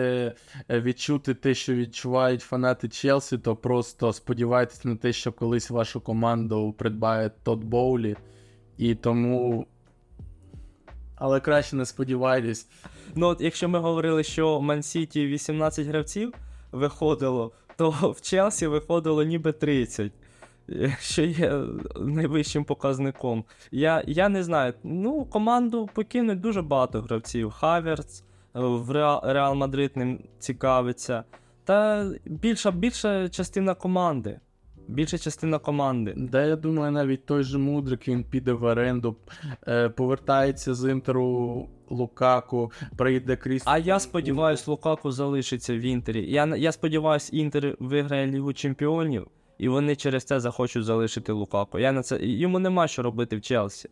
е, 0.71 0.81
відчути 0.81 1.33
те, 1.33 1.53
що 1.53 1.73
відчувають 1.75 2.41
фанати 2.41 2.89
Челсі, 2.89 3.37
то 3.37 3.55
просто 3.55 4.13
сподівайтесь 4.13 4.85
на 4.85 4.95
те, 4.95 5.13
що 5.13 5.31
колись 5.31 5.69
вашу 5.69 6.01
команду 6.01 6.75
придбає 6.77 7.31
Тодд 7.43 7.63
Боулі. 7.63 8.15
І 8.77 8.95
тому. 8.95 9.67
Але 11.15 11.39
краще 11.39 11.75
не 11.75 11.85
сподівайтесь. 11.85 12.67
Ну, 13.15 13.27
от 13.27 13.41
якщо 13.41 13.69
ми 13.69 13.79
говорили, 13.79 14.23
що 14.23 14.57
в 14.57 14.61
Ман-Сіті 14.61 15.27
18 15.27 15.87
гравців 15.87 16.33
виходило, 16.71 17.51
то 17.77 17.89
в 17.89 18.21
Челсі 18.21 18.67
виходило 18.67 19.23
ніби 19.23 19.51
30, 19.51 20.11
е, 20.69 20.97
що 20.99 21.21
є 21.21 21.61
найвищим 21.99 22.63
показником. 22.63 23.45
Я, 23.71 24.03
я 24.07 24.29
не 24.29 24.43
знаю. 24.43 24.73
Ну, 24.83 25.25
команду 25.25 25.89
покинуть 25.93 26.41
дуже 26.41 26.61
багато 26.61 27.01
гравців. 27.01 27.51
Хаверц 27.51 28.21
е, 28.21 28.59
в 28.59 28.91
Реал, 28.91 29.21
Реал 29.23 29.55
Мадрид 29.55 29.97
ним 29.97 30.19
цікавиться. 30.39 31.23
Та 31.63 32.09
більша, 32.25 32.71
більша 32.71 33.29
частина 33.29 33.73
команди. 33.73 34.39
Більша 34.87 35.17
частина 35.17 35.59
команди. 35.59 36.13
Да, 36.17 36.45
я 36.45 36.55
думаю, 36.55 36.91
навіть 36.91 37.25
той 37.25 37.43
же 37.43 37.57
Мудрик 37.57 38.07
він 38.07 38.23
піде 38.23 38.53
в 38.53 38.63
оренду, 38.63 39.15
е, 39.67 39.89
повертається 39.89 40.73
з 40.73 40.91
інтеру 40.91 41.69
Лукаку, 41.89 42.71
прийде 42.97 43.35
Кріс. 43.35 43.63
А 43.65 43.77
я 43.77 43.99
сподіваюся, 43.99 44.71
Лукаку 44.71 45.11
залишиться 45.11 45.77
в 45.77 45.79
Інтері. 45.79 46.31
Я, 46.31 46.55
я 46.55 46.71
сподіваюся, 46.71 47.29
Інтер 47.35 47.77
виграє 47.79 48.27
Лігу 48.27 48.53
Чемпіонів, 48.53 49.27
і 49.57 49.67
вони 49.67 49.95
через 49.95 50.23
це 50.23 50.39
захочуть 50.39 50.85
залишити 50.85 51.31
Лукаку. 51.31 51.79
Я 51.79 51.91
на 51.91 52.03
це 52.03 52.25
йому 52.25 52.59
нема 52.59 52.87
що 52.87 53.03
робити 53.03 53.35
в 53.35 53.41
Челсі. 53.41 53.89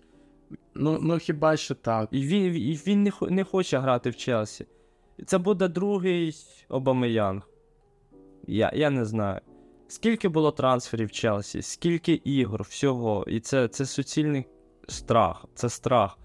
Ну, 0.76 1.00
ну 1.02 1.18
хіба 1.18 1.58
що 1.58 1.76
так. 1.76 2.10
І 2.12 2.22
він, 2.22 2.56
і 2.56 2.80
він 2.88 3.04
не, 3.04 3.12
не 3.22 3.44
хоче 3.44 3.78
грати 3.78 4.10
в 4.10 4.16
Челсі. 4.16 4.66
Це 5.26 5.38
буде 5.38 5.68
другий 5.68 6.36
Обамеянг. 6.70 7.50
Я, 8.48 8.72
я 8.76 8.90
не 8.90 9.06
знаю. 9.06 9.40
Скільки 9.94 10.28
було 10.30 10.52
трансферів 10.52 11.08
в 11.08 11.12
Челсі, 11.12 11.62
скільки 11.62 12.14
ігор, 12.14 12.64
всього. 12.64 13.26
І 13.28 13.40
це, 13.40 13.68
це 13.68 13.86
суцільний 13.86 14.46
страх. 14.88 15.46
Це 15.56 15.70
страх. 15.70 16.18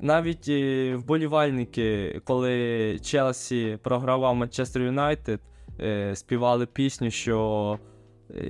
Навіть 0.00 0.48
е, 0.48 0.96
вболівальники, 0.96 2.20
коли 2.24 2.98
Челсі 3.02 3.78
програвав 3.82 4.36
Манчестер 4.36 4.82
Юнайтед, 4.82 5.40
е, 5.80 6.16
співали 6.16 6.66
пісню, 6.66 7.10
що 7.10 7.78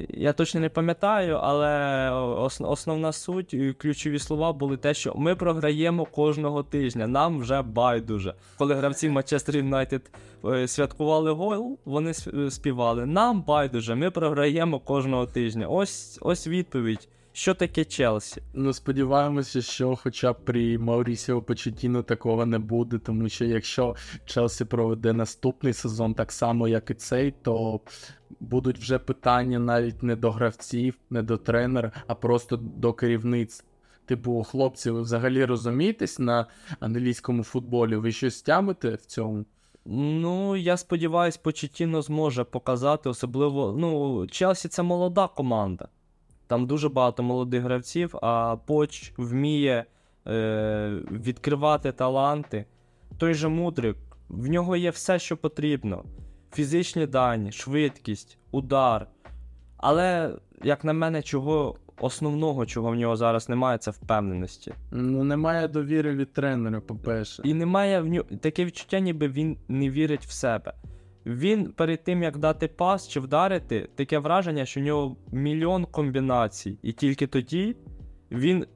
я 0.09 0.33
точно 0.33 0.61
не 0.61 0.69
пам'ятаю, 0.69 1.37
але 1.43 2.11
основна 2.61 3.13
суть, 3.13 3.55
і 3.55 3.73
ключові 3.73 4.19
слова 4.19 4.53
були 4.53 4.77
те, 4.77 4.95
що 4.95 5.15
ми 5.17 5.35
програємо 5.35 6.05
кожного 6.05 6.63
тижня. 6.63 7.07
Нам 7.07 7.39
вже 7.39 7.63
байдуже. 7.63 8.35
Коли 8.59 8.75
гравці 8.75 9.09
Манчестер 9.09 9.57
Юнайтед 9.57 10.11
е, 10.45 10.69
святкували 10.69 11.31
гол, 11.31 11.79
вони 11.85 12.15
співали. 12.51 13.07
Нам 13.07 13.43
байдуже, 13.43 13.95
ми 13.95 14.11
програємо 14.11 14.79
кожного 14.79 15.27
тижня. 15.27 15.67
Ось 15.67 16.19
ось 16.23 16.47
відповідь. 16.47 17.09
Що 17.35 17.55
таке 17.55 17.85
Челсі? 17.85 18.43
Ну, 18.55 18.73
сподіваємося, 18.73 19.63
що 19.63 19.97
хоча 19.97 20.33
б 20.33 20.45
при 20.45 20.79
Маурісіо 20.79 21.43
Почетіно 21.43 22.03
такого 22.03 22.47
не 22.47 22.59
буде, 22.59 22.99
тому 22.99 23.29
що 23.29 23.45
якщо 23.45 23.97
Челсі 24.25 24.65
проведе 24.65 25.13
наступний 25.13 25.73
сезон 25.73 26.15
так 26.15 26.33
само, 26.33 26.69
як 26.69 26.91
і 26.91 26.95
цей, 26.95 27.35
то 27.43 27.81
будуть 28.41 28.79
вже 28.79 28.99
питання 28.99 29.59
навіть 29.59 30.03
не 30.03 30.17
до 30.17 30.31
гравців, 30.31 30.99
не 31.11 31.23
до 31.23 31.37
тренера, 31.37 31.93
а 32.07 32.15
просто 32.15 32.57
до 32.57 32.93
керівництва. 32.93 33.69
Типу, 34.07 34.43
хлопці, 34.43 34.91
ви 34.91 35.03
взагалі 35.03 35.45
розумієтесь 35.45 36.19
на 36.19 36.47
англійському 36.81 37.43
футболі? 37.43 37.97
Ви 37.97 38.13
щось 38.13 38.43
тямите 38.43 38.95
в 38.95 39.07
цьому? 39.07 39.45
Ну, 39.85 40.57
я 40.57 40.77
сподіваюся, 40.77 41.39
Почетіно 41.43 42.03
зможе 42.03 42.45
показати, 42.45 43.09
особливо. 43.09 43.75
Ну, 43.79 44.27
Челсі 44.27 44.69
це 44.69 44.83
молода 44.83 45.29
команда. 45.29 45.89
Там 46.53 46.67
дуже 46.67 46.89
багато 46.89 47.23
молодих 47.23 47.63
гравців, 47.63 48.17
а 48.23 48.57
Поч 48.67 49.13
вміє 49.17 49.85
е, 50.27 51.01
відкривати 51.11 51.93
таланти. 51.93 52.65
Той 53.19 53.35
же 53.35 53.49
Мудрик, 53.49 53.97
в 54.29 54.49
нього 54.49 54.77
є 54.77 54.91
все, 54.91 55.19
що 55.19 55.37
потрібно: 55.37 56.05
фізичні 56.55 57.07
дані, 57.07 57.53
швидкість, 57.53 58.39
удар. 58.51 59.07
Але, 59.77 60.35
як 60.63 60.85
на 60.85 60.93
мене, 60.93 61.23
чого 61.23 61.77
основного, 62.01 62.67
чого 62.67 62.91
в 62.91 62.95
нього 62.95 63.17
зараз 63.17 63.49
немає, 63.49 63.79
це 63.79 63.91
впевненості. 63.91 64.75
Ну, 64.91 65.25
немає 65.25 65.69
довіри 65.69 66.15
від 66.17 66.33
тренера, 66.33 66.81
по-перше. 66.81 67.43
І 67.45 67.55
немає 67.55 68.01
в 68.01 68.07
нього 68.07 68.27
таке 68.41 68.65
відчуття, 68.65 68.99
ніби 68.99 69.29
він 69.29 69.59
не 69.69 69.91
вірить 69.91 70.27
в 70.27 70.31
себе. 70.31 70.73
Він 71.27 71.73
перед 71.73 72.05
тим, 72.05 72.23
як 72.23 72.39
дати 72.39 72.69
пас 72.69 73.09
чи 73.09 73.21
вдарити, 73.21 73.89
таке 73.95 74.19
враження, 74.19 74.67
що 74.67 74.81
в 74.81 74.83
нього 74.83 75.17
мільйон 75.33 75.85
комбінацій. 75.85 76.79
І 76.83 76.93
тільки 76.93 77.27
тоді 77.27 77.77
він 78.31 78.67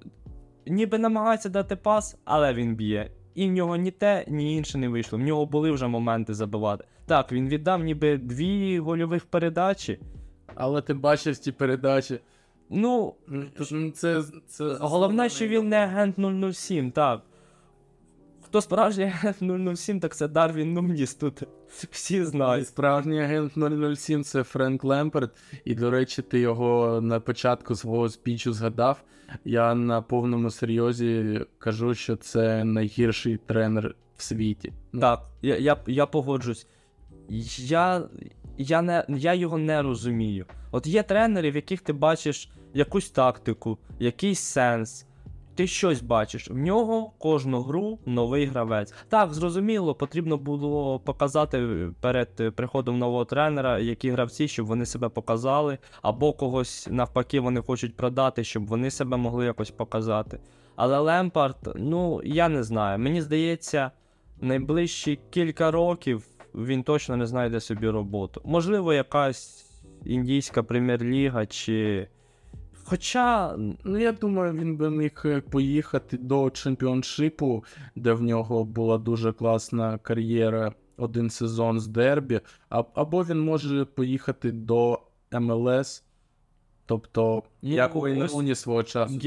ніби 0.66 0.98
намагається 0.98 1.48
дати 1.48 1.76
пас, 1.76 2.16
але 2.24 2.54
він 2.54 2.76
б'є. 2.76 3.10
І 3.34 3.48
в 3.48 3.52
нього 3.52 3.76
ні 3.76 3.90
те, 3.90 4.24
ні 4.28 4.56
інше 4.56 4.78
не 4.78 4.88
вийшло. 4.88 5.18
В 5.18 5.22
нього 5.22 5.46
були 5.46 5.70
вже 5.70 5.86
моменти 5.86 6.34
забивати. 6.34 6.84
Так, 7.06 7.32
він 7.32 7.48
віддав 7.48 7.84
ніби 7.84 8.18
дві 8.18 8.78
гольових 8.78 9.24
передачі. 9.24 9.98
Але 10.54 10.82
ти 10.82 10.94
бачив 10.94 11.38
ті 11.38 11.52
передачі. 11.52 12.20
Ну, 12.70 13.14
Це, 13.94 14.22
це 14.46 14.76
головне, 14.80 15.28
що 15.28 15.48
він 15.48 15.68
не 15.68 15.76
агент 15.76 16.16
007, 16.54 16.90
так. 16.90 17.22
Хто 18.46 18.60
справжній 18.60 19.04
агент 19.04 19.76
007, 19.78 20.00
так 20.00 20.16
це 20.16 20.28
Дарвін 20.28 20.72
Нумніс 20.72 21.14
тут. 21.14 21.42
Всі 21.90 22.24
знають. 22.24 22.68
Справжній 22.68 23.22
агент 23.22 23.52
007 23.96 24.24
це 24.24 24.42
Френк 24.42 24.84
Лемперт. 24.84 25.30
І, 25.64 25.74
до 25.74 25.90
речі, 25.90 26.22
ти 26.22 26.40
його 26.40 27.00
на 27.00 27.20
початку 27.20 27.74
свого 27.74 28.08
спічу 28.08 28.52
згадав. 28.52 29.02
Я 29.44 29.74
на 29.74 30.02
повному 30.02 30.50
серйозі 30.50 31.40
кажу, 31.58 31.94
що 31.94 32.16
це 32.16 32.64
найгірший 32.64 33.36
тренер 33.46 33.94
в 34.16 34.22
світі. 34.22 34.72
Ну, 34.92 35.00
Так, 35.00 35.22
я, 35.42 35.56
я, 35.56 35.76
я 35.86 36.06
погоджусь. 36.06 36.66
Я, 37.58 38.02
я, 38.58 38.82
не, 38.82 39.04
я 39.08 39.34
його 39.34 39.58
не 39.58 39.82
розумію. 39.82 40.46
От 40.70 40.86
є 40.86 41.02
тренери, 41.02 41.50
в 41.50 41.56
яких 41.56 41.80
ти 41.80 41.92
бачиш 41.92 42.50
якусь 42.74 43.10
тактику, 43.10 43.78
якийсь 43.98 44.40
сенс. 44.40 45.06
Ти 45.56 45.66
щось 45.66 46.02
бачиш. 46.02 46.50
В 46.50 46.56
нього 46.56 47.12
кожну 47.18 47.62
гру 47.62 47.98
новий 48.06 48.46
гравець. 48.46 48.94
Так, 49.08 49.34
зрозуміло, 49.34 49.94
потрібно 49.94 50.36
було 50.36 51.00
показати 51.00 51.88
перед 52.00 52.56
приходом 52.56 52.98
нового 52.98 53.24
тренера, 53.24 53.78
які 53.78 54.10
гравці, 54.10 54.48
щоб 54.48 54.66
вони 54.66 54.86
себе 54.86 55.08
показали, 55.08 55.78
або 56.02 56.32
когось 56.32 56.88
навпаки 56.90 57.40
вони 57.40 57.60
хочуть 57.60 57.96
продати, 57.96 58.44
щоб 58.44 58.66
вони 58.66 58.90
себе 58.90 59.16
могли 59.16 59.44
якось 59.44 59.70
показати. 59.70 60.40
Але 60.76 60.98
Лемпард, 60.98 61.72
ну 61.76 62.20
я 62.24 62.48
не 62.48 62.62
знаю. 62.62 62.98
Мені 62.98 63.22
здається, 63.22 63.90
найближчі 64.40 65.18
кілька 65.30 65.70
років 65.70 66.26
він 66.54 66.82
точно 66.82 67.16
не 67.16 67.26
знайде 67.26 67.60
собі 67.60 67.88
роботу. 67.88 68.40
Можливо, 68.44 68.92
якась 68.92 69.66
індійська 70.04 70.62
прем'єр-ліга 70.62 71.46
чи. 71.46 72.08
Хоча. 72.88 73.54
Ну, 73.84 73.98
я 73.98 74.12
думаю, 74.12 74.52
він 74.52 74.76
би 74.76 74.90
міг 74.90 75.22
е, 75.24 75.40
поїхати 75.40 76.16
до 76.16 76.50
чемпіоншипу, 76.50 77.64
де 77.96 78.12
в 78.12 78.22
нього 78.22 78.64
була 78.64 78.98
дуже 78.98 79.32
класна 79.32 79.98
кар'єра, 79.98 80.72
один 80.96 81.30
сезон 81.30 81.80
з 81.80 81.86
Дербі, 81.86 82.40
а, 82.68 82.82
або 82.94 83.24
він 83.24 83.40
може 83.40 83.84
поїхати 83.84 84.52
до 84.52 85.00
МЛС. 85.32 86.04
Тобто, 86.86 87.42
Ну, 87.62 87.70
як 87.70 87.96
ось- 88.24 88.34
Уні 88.34 88.54
свого 88.54 88.82
часу. 88.82 89.18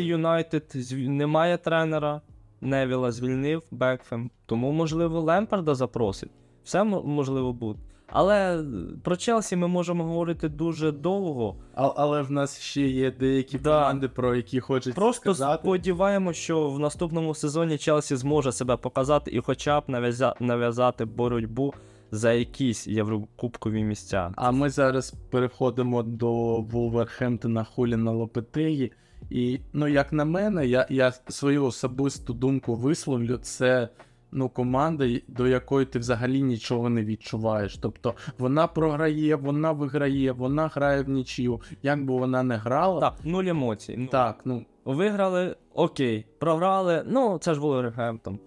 United 0.00 0.76
зв- 0.76 1.08
немає 1.08 1.58
тренера. 1.58 2.20
Невіла 2.60 3.12
звільнив 3.12 3.62
Бекфем. 3.70 4.30
Тому, 4.46 4.72
можливо, 4.72 5.20
Лемпарда 5.20 5.74
запросить. 5.74 6.30
Все 6.64 6.84
можливо 6.84 7.52
бути. 7.52 7.80
Але 8.06 8.64
про 9.02 9.16
Челсі 9.16 9.56
ми 9.56 9.68
можемо 9.68 10.04
говорити 10.04 10.48
дуже 10.48 10.92
довго. 10.92 11.56
А, 11.74 11.92
але 11.96 12.22
в 12.22 12.30
нас 12.30 12.60
ще 12.60 12.82
є 12.82 13.10
деякі 13.10 13.58
Да. 13.58 13.78
команди, 13.80 14.08
про 14.08 14.34
які 14.34 14.60
хочеться 14.60 15.00
Просто 15.00 15.20
сказати. 15.20 15.60
сподіваємося, 15.62 16.40
що 16.40 16.70
в 16.70 16.78
наступному 16.78 17.34
сезоні 17.34 17.78
Челсі 17.78 18.16
зможе 18.16 18.52
себе 18.52 18.76
показати 18.76 19.30
і 19.30 19.40
хоча 19.40 19.80
б 19.80 19.84
нав'яза- 19.88 20.34
нав'язати 20.40 21.04
боротьбу 21.04 21.74
за 22.10 22.32
якісь 22.32 22.86
єврокубкові 22.86 23.82
місця. 23.82 24.32
А 24.36 24.50
ми 24.50 24.70
зараз 24.70 25.14
переходимо 25.30 26.02
до 26.02 26.32
Вулверхемптона 26.60 27.64
Хуліна 27.64 28.10
Лопетеї. 28.12 28.92
І, 29.30 29.60
ну, 29.72 29.88
як 29.88 30.12
на 30.12 30.24
мене, 30.24 30.66
я, 30.66 30.86
я 30.90 31.12
свою 31.28 31.64
особисту 31.64 32.32
думку 32.34 32.74
висловлю, 32.74 33.36
це 33.36 33.88
ну, 34.32 34.48
команда, 34.48 35.08
до 35.28 35.46
якої 35.48 35.86
ти 35.86 35.98
взагалі 35.98 36.42
нічого 36.42 36.88
не 36.88 37.04
відчуваєш. 37.04 37.76
Тобто 37.76 38.14
вона 38.38 38.66
програє, 38.66 39.36
вона 39.36 39.72
виграє, 39.72 40.32
вона 40.32 40.68
грає 40.68 41.02
в 41.02 41.08
нічию. 41.08 41.60
Як 41.82 42.04
би 42.04 42.14
вона 42.14 42.42
не 42.42 42.56
грала, 42.56 43.00
Так, 43.00 43.14
нуль 43.24 43.44
емоцій. 43.44 44.08
Так 44.12 44.40
ну 44.44 44.64
Виграли, 44.84 45.56
окей. 45.74 46.26
Програли, 46.38 47.02
ну 47.06 47.38
це 47.38 47.54
ж 47.54 47.60
Вулвергемптон. 47.60 48.38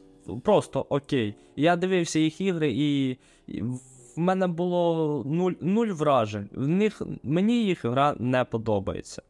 Просто 0.44 0.86
окей. 0.90 1.36
Я 1.56 1.76
дивився 1.76 2.20
їх 2.20 2.42
ігри, 2.42 2.72
і, 2.72 3.10
і 3.48 3.62
в 3.62 4.20
мене 4.20 4.48
було 4.48 5.24
нуль, 5.26 5.52
нуль 5.62 5.88
вражень. 5.88 6.50
В 6.54 6.68
них 6.68 7.02
мені 7.24 7.66
їх 7.66 7.86
гра 7.86 8.16
не 8.20 8.44
подобається. 8.46 9.22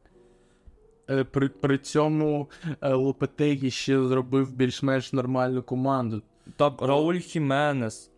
е, 1.10 1.24
при, 1.24 1.50
при 1.50 1.78
цьому 1.78 2.50
е, 2.82 2.94
Лопетегі 2.94 3.72
ще 3.72 4.04
зробив 4.04 4.56
більш-менш 4.56 5.14
нормальну 5.14 5.64
команду. 5.64 6.22
Так, 6.58 6.82
Рауль 6.82 7.16
Хіменес, 7.16 8.12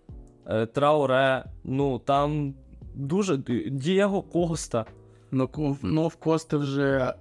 е, 0.48 0.66
Трауре, 0.66 1.46
ну 1.64 2.00
там 2.00 2.54
дуже 2.96 3.38
Дієго 3.72 4.22
Коста. 4.22 4.86
Ну, 5.32 5.78
ну 5.82 6.08
в 6.08 6.16
Кости 6.16 6.58
вже 6.58 7.14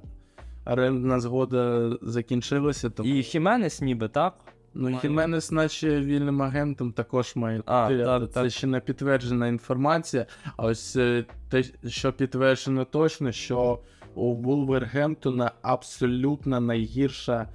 орендна 0.67 1.21
згода 1.21 1.91
закінчилася, 2.03 2.91
тому 2.91 3.09
І 3.09 3.23
Хіменес 3.23 3.81
ніби, 3.81 4.09
так? 4.09 4.35
ну, 4.75 4.83
має- 4.83 4.99
Хіменес, 4.99 5.51
наче 5.51 6.01
вільним 6.01 6.43
агентом, 6.43 6.93
також 6.93 7.37
має 7.37 7.63
А, 7.67 7.89
так, 7.89 8.29
це 8.33 8.43
так. 8.43 8.51
ще 8.51 8.67
не 8.67 8.81
підтверджена 8.81 9.49
інформація. 9.49 10.27
А 10.57 10.67
ось 10.67 10.97
е, 10.97 11.25
те, 11.49 11.65
що 11.89 12.13
підтверджено 12.13 12.85
точно, 12.85 13.33
що 13.33 13.79
у 14.15 14.35
Вулвергемптона 14.35 15.53
абсолютно 15.63 16.61
найгірша 16.61 17.49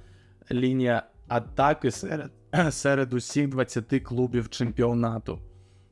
лінія 0.52 1.02
атаки 1.28 1.90
серед, 1.90 2.30
серед 2.70 3.14
усіх 3.14 3.48
20 3.48 4.02
клубів 4.02 4.48
чемпіонату. 4.48 5.38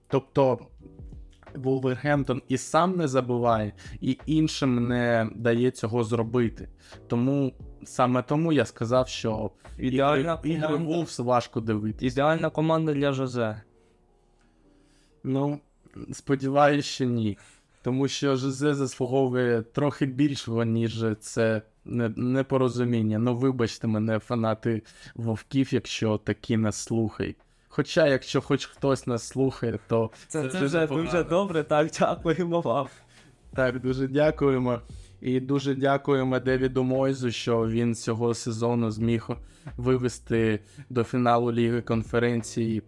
Тобто 0.09 0.59
Вулвергемптон 1.55 2.43
і 2.49 2.59
сам 2.59 2.97
не 2.97 3.09
забуває, 3.09 3.73
і 4.01 4.19
іншим 4.27 4.89
не 4.89 5.31
дає 5.37 5.71
цього 5.71 6.05
зробити. 6.05 6.69
Тому 7.07 7.53
саме 7.85 8.23
тому 8.23 8.53
я 8.53 8.65
сказав, 8.65 9.09
що 9.09 9.51
Ідеальна 9.79 10.41
ігри. 10.45 10.77
Вулфс 10.77 11.19
важко 11.19 11.61
дивитися. 11.61 12.07
Ідеальна 12.07 12.51
команда 12.51 12.95
для 12.95 13.13
Жозе. 13.13 13.63
Ну, 15.25 15.61
сподіваюся, 16.13 16.89
що 16.89 17.05
ні. 17.05 17.39
Тому 17.83 18.09
що 18.09 18.37
Жозе 18.37 18.75
заслуговує 18.75 19.63
трохи 19.63 20.07
більшого, 20.07 20.65
ніж 20.65 21.05
це 21.21 21.63
непорозуміння. 21.85 23.19
Ну, 23.19 23.35
вибачте 23.35 23.87
мене, 23.87 24.19
фанати 24.19 24.83
вовків, 25.15 25.75
якщо 25.75 26.19
такі 26.19 26.57
нас 26.57 26.77
слухають. 26.77 27.37
Хоча, 27.69 28.07
якщо 28.07 28.41
хоч 28.41 28.67
хтось 28.67 29.07
нас 29.07 29.23
слухає, 29.29 29.79
то 29.89 30.11
Це, 30.29 30.41
вже 30.41 30.51
це 30.51 30.65
вже 30.65 30.87
дуже 30.87 31.25
добре, 31.25 31.63
так, 31.63 31.91
дякуємо 31.99 32.61
вам. 32.61 32.87
Так, 33.55 33.81
дуже 33.81 34.09
дякуємо. 34.09 34.81
І 35.21 35.41
дуже 35.41 35.75
дякуємо 35.75 36.39
Девіду 36.41 36.83
Мойзу, 36.83 37.31
що 37.31 37.69
він 37.69 37.95
цього 37.95 38.35
сезону 38.35 38.91
зміг 38.91 39.29
вивести 39.77 40.61
до 40.91 41.05
фіналу 41.05 41.53
Ліги 41.53 41.81
конференції 41.81 42.83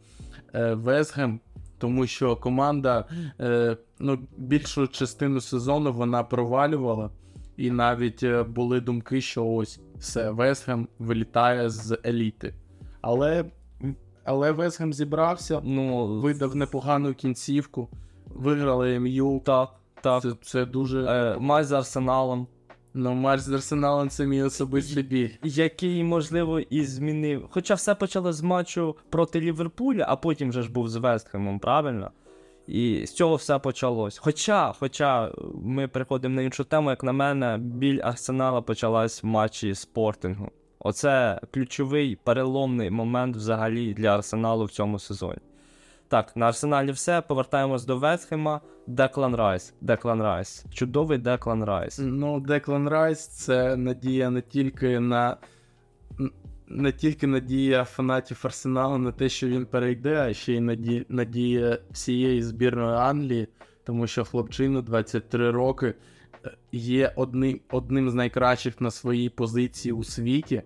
е, 0.54 0.74
Весгем, 0.74 1.40
тому 1.78 2.06
що 2.06 2.36
команда 2.36 3.04
е, 3.40 3.76
ну, 3.98 4.18
більшу 4.36 4.88
частину 4.88 5.40
сезону 5.40 5.92
вона 5.92 6.22
провалювала. 6.22 7.10
І 7.56 7.70
навіть 7.70 8.22
е, 8.22 8.42
були 8.42 8.80
думки, 8.80 9.20
що 9.20 9.46
ось 9.46 9.80
все, 9.98 10.30
Весгем 10.30 10.88
вилітає 10.98 11.70
з 11.70 11.98
еліти. 12.06 12.54
Але, 13.00 13.44
але 14.24 14.52
Весгем 14.52 14.92
зібрався, 14.92 15.60
Ну, 15.64 16.06
видав 16.20 16.56
непогану 16.56 17.14
кінцівку, 17.14 17.88
виграли 18.26 19.00
МЮ. 19.00 19.40
так, 19.44 19.68
так. 20.00 20.22
Це, 20.22 20.32
це 20.42 20.66
дуже. 20.66 21.04
Е, 21.04 21.36
матч 21.40 21.66
з 21.66 21.72
Арсеналом, 21.72 22.46
Ну, 22.94 23.14
матч 23.14 23.40
з 23.40 23.52
Арсеналом 23.52 24.08
це 24.08 24.26
мій 24.26 24.42
особистий 24.42 25.02
біль. 25.02 25.30
який, 25.42 26.04
можливо, 26.04 26.60
і 26.60 26.84
змінив. 26.84 27.46
Хоча 27.50 27.74
все 27.74 27.94
почало 27.94 28.32
з 28.32 28.42
матчу 28.42 28.96
проти 29.10 29.40
Ліверпуля, 29.40 30.04
а 30.08 30.16
потім 30.16 30.52
же 30.52 30.62
ж 30.62 30.70
був 30.72 30.88
з 30.88 30.96
Вестхемом, 30.96 31.58
правильно? 31.58 32.10
І 32.66 33.06
з 33.06 33.12
цього 33.12 33.36
все 33.36 33.58
почалось. 33.58 34.18
Хоча, 34.18 34.72
хоча 34.72 35.32
ми 35.54 35.88
переходимо 35.88 36.34
на 36.34 36.42
іншу 36.42 36.64
тему, 36.64 36.90
як 36.90 37.04
на 37.04 37.12
мене, 37.12 37.58
біль 37.60 38.00
Арсенала 38.02 38.62
почалась 38.62 39.22
в 39.22 39.26
матчі 39.26 39.74
Спортингу. 39.74 40.50
Оце 40.78 41.40
ключовий 41.50 42.16
переломний 42.16 42.90
момент 42.90 43.36
взагалі 43.36 43.94
для 43.94 44.14
Арсеналу 44.14 44.64
в 44.64 44.70
цьому 44.70 44.98
сезоні. 44.98 45.40
Так, 46.08 46.36
на 46.36 46.46
Арсеналі 46.46 46.90
все. 46.90 47.20
Повертаємось 47.20 47.84
до 47.84 47.96
Вестхема. 47.96 48.60
Деклан 48.86 49.34
Райс. 49.34 49.74
Деклан 49.80 50.22
Райс. 50.22 50.64
Чудовий 50.70 51.18
Деклан 51.18 51.64
Райс. 51.64 51.98
Ну, 52.02 52.40
Деклан 52.40 52.88
Райс 52.88 53.26
це 53.26 53.76
надія 53.76 54.30
не 54.30 54.42
тільки 54.42 55.00
на. 55.00 55.36
Не 56.68 56.92
тільки 56.92 57.26
надія 57.26 57.84
фанатів 57.84 58.40
Арсеналу 58.42 58.98
на 58.98 59.12
те, 59.12 59.28
що 59.28 59.48
він 59.48 59.66
перейде, 59.66 60.16
а 60.16 60.34
ще 60.34 60.52
й 60.52 60.60
надія, 60.60 61.04
надія 61.08 61.78
всієї 61.90 62.42
збірної 62.42 62.96
Англії, 62.96 63.48
тому 63.84 64.06
що 64.06 64.24
хлопчина 64.24 64.82
23 64.82 65.50
роки 65.50 65.94
е, 66.44 66.56
є 66.72 67.12
одним, 67.16 67.60
одним 67.70 68.10
з 68.10 68.14
найкращих 68.14 68.80
на 68.80 68.90
своїй 68.90 69.28
позиції 69.28 69.92
у 69.92 70.04
світі, 70.04 70.62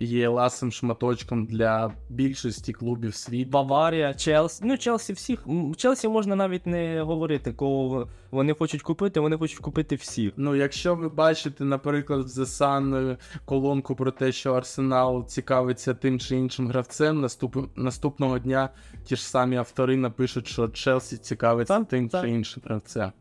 є 0.00 0.28
ласим 0.28 0.72
шматочком 0.72 1.46
для 1.46 1.92
більшості 2.08 2.72
клубів 2.72 3.14
світу. 3.14 3.50
Баварія, 3.50 4.14
Челсі. 4.14 4.62
Ну, 4.66 4.78
Челсі 4.78 5.12
всіх. 5.12 5.46
Челсі 5.76 6.08
можна 6.08 6.36
навіть 6.36 6.66
не 6.66 7.02
говорити, 7.02 7.52
кого 7.52 8.08
вони 8.30 8.54
хочуть 8.54 8.82
купити, 8.82 9.20
вони 9.20 9.36
хочуть 9.36 9.58
купити 9.58 9.96
всіх. 9.96 10.32
Ну, 10.36 10.54
якщо 10.56 10.94
ви 10.94 11.08
бачите, 11.08 11.64
наприклад, 11.64 12.20
в 12.20 12.26
The 12.26 12.44
Sun 12.44 12.96
е, 12.96 13.16
колонку 13.44 13.94
про 13.94 14.10
те, 14.10 14.32
що 14.32 14.54
Арсенал 14.54 15.26
цікавиться 15.26 15.94
тим 15.94 16.20
чи 16.20 16.36
іншим 16.36 16.68
гравцем, 16.68 17.20
наступ... 17.20 17.56
наступного 17.76 18.38
дня 18.38 18.68
ті 19.04 19.16
ж 19.16 19.28
самі 19.28 19.56
автори 19.56 19.96
напишуть, 19.96 20.48
що 20.48 20.68
Челсі 20.68 21.16
цікавиться 21.16 21.78
Так, 21.78 21.88
тим 21.88 22.08
так. 22.08 22.24
чи 22.24 22.30
іншим 22.30 22.62
гравцем. 22.66 23.12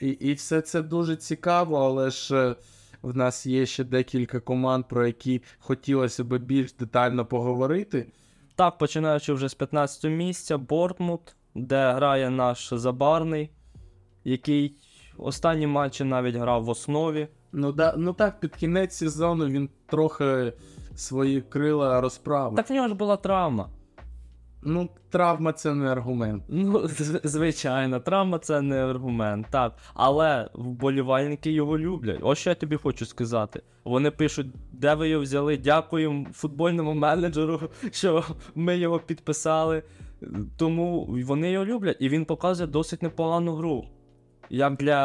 І, 0.00 0.08
і 0.08 0.32
все 0.32 0.60
це 0.60 0.82
дуже 0.82 1.16
цікаво, 1.16 1.76
але 1.76 2.10
ж 2.10 2.36
е, 2.36 2.54
в 3.02 3.16
нас 3.16 3.46
є 3.46 3.66
ще 3.66 3.84
декілька 3.84 4.40
команд, 4.40 4.84
про 4.88 5.06
які 5.06 5.42
хотілося 5.58 6.24
б 6.24 6.38
більш 6.38 6.72
детально 6.72 7.26
поговорити. 7.26 8.06
Так, 8.54 8.78
починаючи 8.78 9.32
вже 9.32 9.48
з 9.48 9.54
15 9.54 10.10
місця, 10.10 10.58
Бортмут, 10.58 11.36
де 11.54 11.92
грає 11.92 12.30
наш 12.30 12.74
забарний, 12.74 13.50
який 14.24 14.76
останні 15.18 15.66
матчі 15.66 16.04
навіть 16.04 16.34
грав 16.34 16.64
в 16.64 16.68
основі. 16.68 17.28
Ну, 17.52 17.72
да, 17.72 17.94
ну 17.96 18.12
так, 18.12 18.40
під 18.40 18.56
кінець 18.56 18.96
сезону 18.96 19.46
він 19.46 19.68
трохи 19.86 20.52
свої 20.96 21.40
крила 21.40 22.00
розправив. 22.00 22.56
Так 22.56 22.70
в 22.70 22.72
нього 22.72 22.88
ж 22.88 22.94
була 22.94 23.16
травма. 23.16 23.68
Ну, 24.62 24.88
травма 25.10 25.52
це 25.52 25.74
не 25.74 25.92
аргумент. 25.92 26.42
Ну, 26.48 26.88
звичайно, 27.24 28.00
травма 28.00 28.38
це 28.38 28.60
не 28.60 28.84
аргумент, 28.84 29.46
так. 29.50 29.74
Але 29.94 30.50
вболівальники 30.54 31.52
його 31.52 31.78
люблять. 31.78 32.18
Ось 32.22 32.38
що 32.38 32.50
я 32.50 32.54
тобі 32.54 32.76
хочу 32.76 33.06
сказати. 33.06 33.62
Вони 33.84 34.10
пишуть, 34.10 34.46
де 34.72 34.94
ви 34.94 35.08
його 35.08 35.22
взяли, 35.22 35.56
дякуємо 35.56 36.26
футбольному 36.32 36.94
менеджеру, 36.94 37.60
що 37.90 38.24
ми 38.54 38.78
його 38.78 38.98
підписали. 38.98 39.82
Тому 40.56 41.08
вони 41.26 41.50
його 41.50 41.64
люблять, 41.64 41.96
і 42.00 42.08
він 42.08 42.24
показує 42.24 42.66
досить 42.66 43.02
непогану 43.02 43.54
гру. 43.54 43.84
Як 44.50 44.76
для 44.76 44.96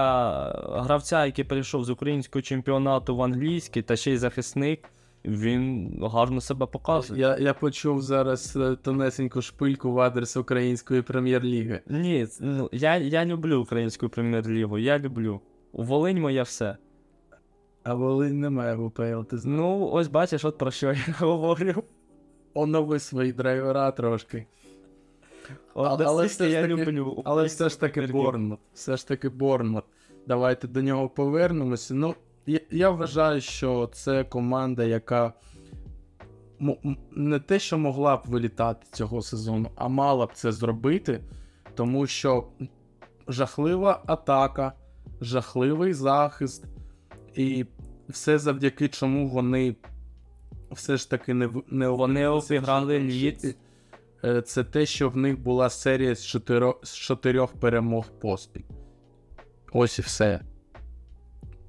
гравця, 0.84 1.26
який 1.26 1.45
перейшов 1.45 1.86
з 1.86 1.89
українського 1.89 2.41
чемпіонату 2.41 3.16
в 3.16 3.22
англійський 3.22 3.82
та 3.82 3.95
ще 3.95 4.12
й 4.12 4.18
захисник, 4.18 4.89
він 5.28 5.93
гарно 6.01 6.41
себе 6.41 6.65
показує. 6.65 7.21
Я, 7.21 7.38
я 7.38 7.53
почув 7.53 8.01
зараз 8.01 8.55
е, 8.55 8.76
тонесеньку 8.76 9.41
шпильку 9.41 9.91
в 9.91 9.99
адрес 9.99 10.38
української 10.38 11.01
прем'єр-ліги. 11.01 11.82
Ні, 11.88 12.28
ну, 12.39 12.69
я, 12.71 12.97
я 12.97 13.26
люблю 13.26 13.61
українську 13.61 14.09
прем'єр-лігу, 14.09 14.78
я 14.78 14.99
люблю. 14.99 15.41
Волинь 15.73 16.21
моє 16.21 16.43
все. 16.43 16.78
А 17.84 17.93
Волинь 17.93 18.39
немає 18.39 18.76
в 18.76 18.84
УПЛ, 18.84 19.21
ти 19.30 19.38
знаєш. 19.38 19.61
Ну, 19.61 19.89
ось 19.91 20.07
бачиш, 20.07 20.45
от 20.45 20.57
про 20.57 20.71
що 20.71 20.91
я 20.91 21.15
говорю. 21.19 21.84
Онови 22.53 22.99
свої 22.99 23.34
драйвера 23.34 23.91
трошки. 23.91 24.45
От 25.73 26.01
але 26.01 26.23
настільки 26.23 26.49
все 26.49 26.61
я 26.61 26.61
таки- 26.67 26.91
люблю. 26.91 27.21
Але 27.26 27.45
все 27.45 27.69
ж 27.69 27.80
таки. 27.80 28.01
Борнмут. 28.01 28.59
Все 28.73 28.97
ж 28.97 29.07
таки 29.07 29.30
Борнмут. 29.30 29.84
Давайте 30.28 30.67
до 30.67 30.82
нього 30.82 31.09
повернемося. 31.09 31.93
Ну, 31.93 32.15
я, 32.45 32.59
я 32.71 32.89
вважаю, 32.89 33.41
що 33.41 33.89
це 33.93 34.23
команда, 34.23 34.83
яка 34.83 35.33
не 37.11 37.39
те, 37.39 37.59
що 37.59 37.77
могла 37.77 38.17
б 38.17 38.21
вилітати 38.25 38.87
цього 38.91 39.21
сезону, 39.21 39.71
а 39.75 39.87
мала 39.87 40.25
б 40.25 40.33
це 40.33 40.51
зробити, 40.51 41.23
тому 41.75 42.07
що 42.07 42.47
жахлива 43.27 44.03
атака, 44.05 44.73
жахливий 45.21 45.93
захист, 45.93 46.65
і 47.33 47.65
все 48.09 48.39
завдяки 48.39 48.87
чому 48.87 49.27
вони 49.27 49.75
все 50.71 50.97
ж 50.97 51.09
таки 51.09 51.33
не, 51.33 51.49
не 51.67 51.89
Вони 51.89 52.27
обіграли. 52.27 53.35
Е, 54.23 54.41
Це 54.41 54.63
те, 54.63 54.85
що 54.85 55.09
в 55.09 55.17
них 55.17 55.39
була 55.39 55.69
серія 55.69 56.15
з 56.15 56.25
чотирьох, 56.25 56.79
з 56.83 56.95
чотирьох 56.95 57.53
перемог 57.53 58.05
поспіль. 58.21 58.63
Ось 59.73 59.99
і 59.99 60.01
все. 60.01 60.41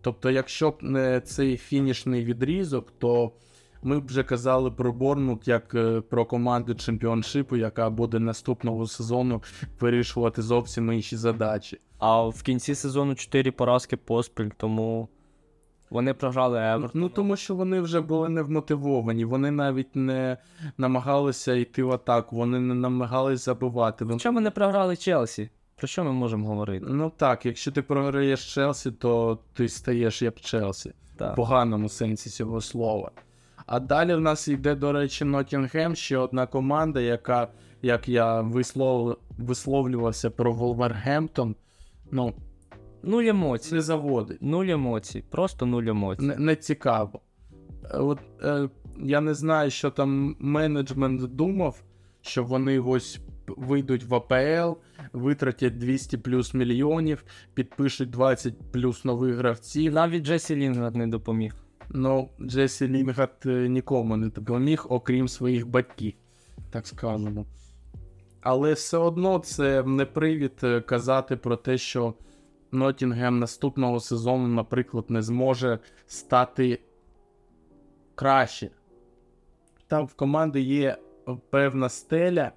Тобто, 0.07 0.30
якщо 0.30 0.70
б 0.70 0.74
не 0.80 1.20
цей 1.20 1.57
фінішний 1.57 2.24
відрізок, 2.24 2.92
то 2.98 3.32
ми 3.82 4.00
б 4.00 4.07
вже 4.07 4.22
казали 4.22 4.70
про 4.70 4.92
Борнмут 4.92 5.48
як 5.48 5.74
е, 5.74 6.00
про 6.00 6.24
команду 6.24 6.74
чемпіоншипу, 6.74 7.57
яка 7.57 7.90
буде 7.90 8.18
наступного 8.18 8.86
сезону 8.86 9.42
вирішувати 9.80 10.42
зовсім 10.42 10.92
інші 10.92 11.16
задачі. 11.16 11.80
А 11.98 12.22
в 12.22 12.42
кінці 12.42 12.74
сезону 12.74 13.14
4 13.14 13.50
поразки 13.50 13.96
поспіль, 13.96 14.50
тому 14.57 15.09
вони 15.90 16.14
програли 16.14 16.59
Евертон. 16.59 16.90
Ну 17.00 17.09
тому 17.09 17.36
що 17.36 17.54
вони 17.54 17.80
вже 17.80 18.00
були 18.00 18.28
невмотивовані, 18.28 19.24
вони 19.24 19.50
навіть 19.50 19.96
не 19.96 20.36
намагалися 20.78 21.54
йти 21.54 21.82
в 21.82 21.90
атаку, 21.92 22.36
вони 22.36 22.61
не 22.61 22.74
намагалися 22.74 23.44
забивати. 23.44 24.04
Вони- 24.04 24.18
Чому 24.18 24.40
не 24.40 24.50
програли 24.50 24.96
Челсі? 24.96 25.50
Про 25.76 25.88
що 25.88 26.04
ми 26.04 26.12
можемо 26.12 26.48
говорити? 26.48 26.86
Ну 26.88 27.12
так, 27.16 27.46
якщо 27.46 27.72
ти 27.72 27.82
програєш 27.82 28.54
Челсі, 28.54 28.90
то 28.90 29.38
ти 29.52 29.68
стаєш 29.68 30.22
як 30.22 30.40
Челсі. 30.40 30.92
Так. 31.16 31.32
В 31.32 31.36
поганому 31.36 31.88
сенсі 31.88 32.30
цього 32.30 32.60
слова. 32.60 33.10
А 33.66 33.80
далі 33.80 34.14
в 34.14 34.20
нас 34.20 34.48
йде, 34.48 34.74
до 34.74 34.92
речі, 34.92 35.24
Ноттінгем, 35.24 35.96
ще 35.96 36.18
одна 36.18 36.46
команда, 36.46 37.00
яка, 37.00 37.48
як 37.82 38.08
я 38.08 38.40
вислов... 38.40 39.16
висловлювався 39.38 40.30
про 40.30 40.52
Волвергемптон, 40.52 41.56
ну, 42.10 42.34
Нуль 43.02 43.24
емоцій. 43.24 43.74
не 43.74 43.80
заводить. 43.80 44.42
Нуль 44.42 44.66
емоцій. 44.66 45.24
Просто 45.30 45.66
нуль 45.66 45.82
емоцій. 45.84 46.22
Не, 46.24 46.36
не 46.36 46.56
цікаво. 46.56 47.20
От, 47.94 48.18
е, 48.42 48.68
я 49.02 49.20
не 49.20 49.34
знаю, 49.34 49.70
що 49.70 49.90
там 49.90 50.36
менеджмент 50.38 51.22
думав, 51.22 51.82
що 52.20 52.44
вони 52.44 52.78
ось 52.78 53.20
вийдуть 53.49 54.05
в 54.05 54.14
АПЛ, 54.14 54.80
витратять 55.12 55.78
200 55.78 56.16
плюс 56.16 56.55
мільйонів, 56.55 57.24
підпишуть 57.55 58.11
20 58.11 58.55
плюс 58.72 59.05
нових 59.05 59.36
гравців. 59.36 59.92
Навіть 59.92 60.24
Джесі 60.24 60.57
Лінгард 60.57 60.97
не 60.97 61.07
допоміг. 61.07 61.55
Ну, 61.90 62.28
Джесі 62.40 62.88
Лінгард 62.88 63.42
е, 63.47 63.68
нікому 63.68 64.16
не 64.16 64.28
допоміг, 64.28 64.86
окрім 64.88 65.28
своїх 65.28 65.68
батьків, 65.68 66.14
так 66.70 66.86
скажемо. 66.86 67.47
Але 68.40 68.72
все 68.72 68.99
одно 68.99 69.38
це 69.38 69.82
не 69.82 70.05
привід 70.05 70.53
е, 70.62 70.80
казати 70.80 71.36
про 71.36 71.57
те, 71.57 71.78
що 71.78 72.14
Ноттінгем 72.72 73.38
наступного 73.38 74.01
сезону, 74.01 74.49
наприклад, 74.49 75.05
не 75.09 75.22
зможе 75.22 75.78
стати 76.07 76.80
краще. 78.14 78.70
Там 79.86 80.07
в 80.07 80.14
команди 80.14 80.61
є 80.61 80.99
певна 81.51 81.88
стеля, 81.88 82.53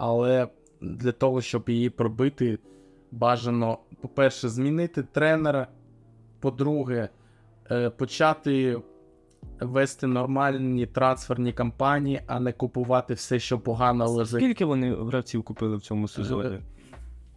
але 0.00 0.48
для 0.80 1.12
того, 1.12 1.40
щоб 1.40 1.68
її 1.68 1.90
пробити, 1.90 2.58
бажано, 3.10 3.78
по-перше, 4.00 4.48
змінити 4.48 5.02
тренера. 5.02 5.66
По-друге, 6.40 7.08
е, 7.70 7.90
почати 7.90 8.80
вести 9.60 10.06
нормальні 10.06 10.86
трансферні 10.86 11.52
кампанії, 11.52 12.22
а 12.26 12.40
не 12.40 12.52
купувати 12.52 13.14
все, 13.14 13.38
що 13.38 13.58
погано 13.58 14.08
лежить. 14.08 14.40
Скільки 14.40 14.64
вони 14.64 14.94
гравців 14.94 15.42
купили 15.42 15.76
в 15.76 15.80
цьому 15.80 16.08
сезоні? 16.08 16.58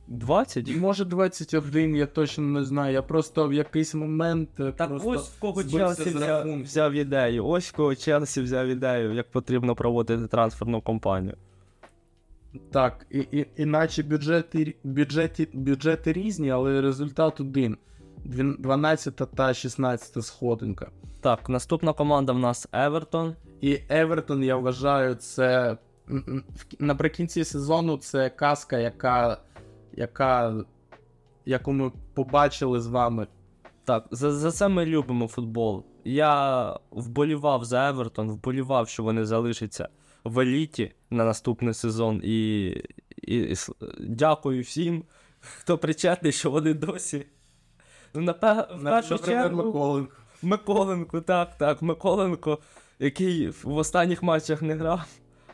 20? 0.08 0.76
Може 0.78 1.06
21, 1.06 1.96
я 1.96 2.06
точно 2.06 2.44
не 2.44 2.64
знаю. 2.64 2.94
Я 2.94 3.02
просто 3.02 3.48
в 3.48 3.54
якийсь 3.54 3.96
момент. 3.96 4.50
е, 4.60 4.72
Так 4.72 4.92
ось 5.04 5.30
в 5.30 5.40
кого 5.40 5.64
Челсі 5.64 6.10
взяв, 6.10 6.62
взяв 6.62 6.94
ідею. 6.94 7.46
Ось 7.46 7.70
в 7.70 7.76
кого 7.76 7.96
Челсі 7.96 8.42
взяв 8.42 8.68
ідею, 8.68 9.14
як 9.14 9.32
потрібно 9.32 9.76
проводити 9.76 10.28
трансферну 10.28 10.82
кампанію. 10.82 11.38
Так, 12.72 13.06
і, 13.10 13.20
і, 13.20 13.48
іначе 13.56 14.04
бюджети, 14.04 14.76
бюджети, 14.84 15.48
бюджети 15.54 16.14
різні, 16.14 16.50
але 16.50 16.82
результат 16.82 17.40
один: 17.40 17.78
12 18.26 19.16
та 19.16 19.54
16 19.54 20.26
сходинка. 20.26 20.92
Так, 21.22 21.50
наступна 21.50 21.94
команда 21.94 22.34
в 22.34 22.40
нас 22.40 22.68
Евертон. 22.74 23.36
І 23.62 23.80
Евертон, 23.90 24.44
я 24.44 24.56
вважаю, 24.56 25.16
це 25.16 25.78
наприкінці 26.80 27.44
сезону 27.44 27.98
це 27.98 28.30
казка, 28.30 28.78
яка, 28.78 29.38
яка, 29.94 30.56
яку 31.46 31.74
ми 31.74 31.92
побачили 32.14 32.82
з 32.82 32.88
вами. 32.88 33.28
Так, 33.86 34.08
за, 34.12 34.32
за 34.32 34.52
це 34.52 34.68
ми 34.68 34.86
любимо 34.86 35.28
футбол. 35.28 35.84
Я 36.06 36.66
вболівав 36.92 37.66
за 37.66 37.90
Евертон, 37.90 38.32
вболівав, 38.32 38.88
що 38.90 39.04
вони 39.04 39.26
залишаться 39.26 39.90
в 40.24 40.40
еліті 40.40 40.92
на 41.10 41.26
наступний 41.26 41.74
сезон. 41.74 42.22
І, 42.24 42.68
і, 43.22 43.38
і 43.38 43.56
дякую 44.00 44.62
всім, 44.62 45.04
хто 45.40 45.78
причетний, 45.78 46.32
що 46.32 46.52
вони 46.52 46.74
досі. 46.74 47.26
Ну, 48.14 48.22
на, 48.22 48.32
в 48.32 48.84
першу 48.84 49.18
чергу, 49.18 49.64
Миколенко. 49.64 50.12
Миколенко, 50.42 51.22
так, 51.22 51.58
так, 51.58 51.82
Миколенко, 51.82 52.60
який 53.00 53.50
в 53.50 53.76
останніх 53.76 54.24
матчах 54.24 54.62
не 54.62 54.76
грав. 54.76 55.02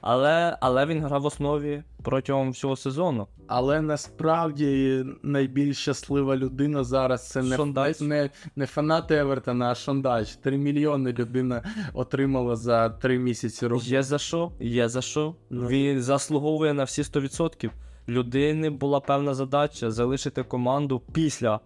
Але, 0.02 0.58
але 0.62 0.86
він 0.86 1.04
грав 1.04 1.22
в 1.22 1.26
основі 1.26 1.84
протягом 2.04 2.52
всього 2.52 2.76
сезону. 2.76 3.28
Але 3.47 3.82
насправді 3.82 5.06
найбільш 5.24 5.78
щаслива 5.78 6.36
людина 6.36 6.84
зараз 6.84 7.30
це 7.30 7.43
не, 7.43 7.56
Шондач. 7.56 8.02
не, 8.02 8.30
не 8.56 8.66
фанат 8.66 9.12
Евертона, 9.12 9.72
а 9.72 9.76
Шондач. 9.76 10.36
3 10.36 10.58
мільйони 10.58 11.14
людина 11.14 11.64
отримала 11.93 12.56
за 12.56 12.89
3 12.89 13.20
місяці 13.20 13.68
роботи. 13.68 13.89
Є 13.89 14.04
за 14.04 14.18
що, 14.18 14.52
є 14.60 14.89
за 14.89 15.02
що. 15.02 15.36
Ну. 15.50 15.68
Він 15.68 16.02
заслуговує 16.02 16.74
на 16.74 16.84
всі 16.84 17.02
100%. 17.02 17.70
Людини 18.10 18.70
була 18.70 19.00
певна 19.00 19.34
задача 19.34 19.91
залишити 19.91 20.43
команду 20.43 21.02
після 21.14 21.60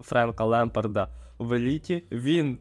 Френка 0.00 0.44
Лемпарда 0.44 1.08
в 1.38 1.52
еліті. 1.52 2.04
Він 2.12 2.58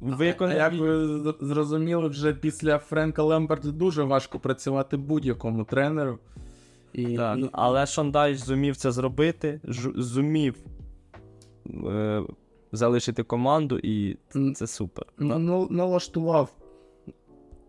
виконав. 0.00 0.56
Як 0.56 0.74
ви 0.74 1.06
зрозуміли, 1.40 2.08
вже 2.08 2.32
після 2.34 2.78
Френка 2.78 3.22
Лемберта 3.22 3.70
дуже 3.70 4.02
важко 4.02 4.38
працювати 4.38 4.96
будь-якому 4.96 5.64
тренеру. 5.64 6.18
І, 6.92 7.16
Так, 7.16 7.38
але 7.52 7.86
Шондайч 7.86 8.38
зумів 8.38 8.76
це 8.76 8.92
зробити, 8.92 9.60
ж- 9.64 9.92
зумів 9.96 10.54
е, 11.86 12.22
залишити 12.72 13.22
команду, 13.22 13.78
і 13.82 14.16
це 14.54 14.66
супер. 14.66 15.06
ну, 15.18 15.38
ну, 15.38 15.68
налаштував. 15.70 16.50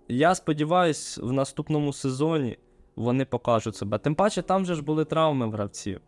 Я 0.08 0.36
сподіваюсь, 0.36 1.18
в 1.24 1.32
наступному 1.32 1.94
сезоні 1.94 2.58
вони 2.96 3.26
покажуть 3.26 3.76
себе. 3.76 3.98
Тим 3.98 4.16
паче, 4.16 4.42
там 4.42 4.66
же 4.66 4.76
ж 4.76 4.82
були 4.84 5.06
травми 5.06 5.48
в 5.48 5.52
гравців. 5.52 6.02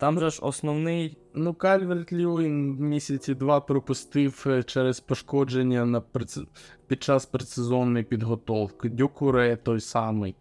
Там 0.00 0.20
же 0.20 0.30
ж 0.30 0.38
основний 0.42 1.16
Ну, 1.34 1.54
Кальверт 1.54 2.12
Льюін 2.12 2.76
місяці 2.78 3.34
два 3.34 3.60
пропустив 3.60 4.44
е, 4.46 4.62
через 4.62 5.00
пошкодження 5.00 5.84
на 5.84 6.00
предсе- 6.00 6.46
під 6.86 7.02
час 7.02 7.26
предсезонної 7.26 8.04
підготовки. 8.04 8.88
Дюкуре 8.88 9.56
той 9.56 9.80
самий. 9.80 10.34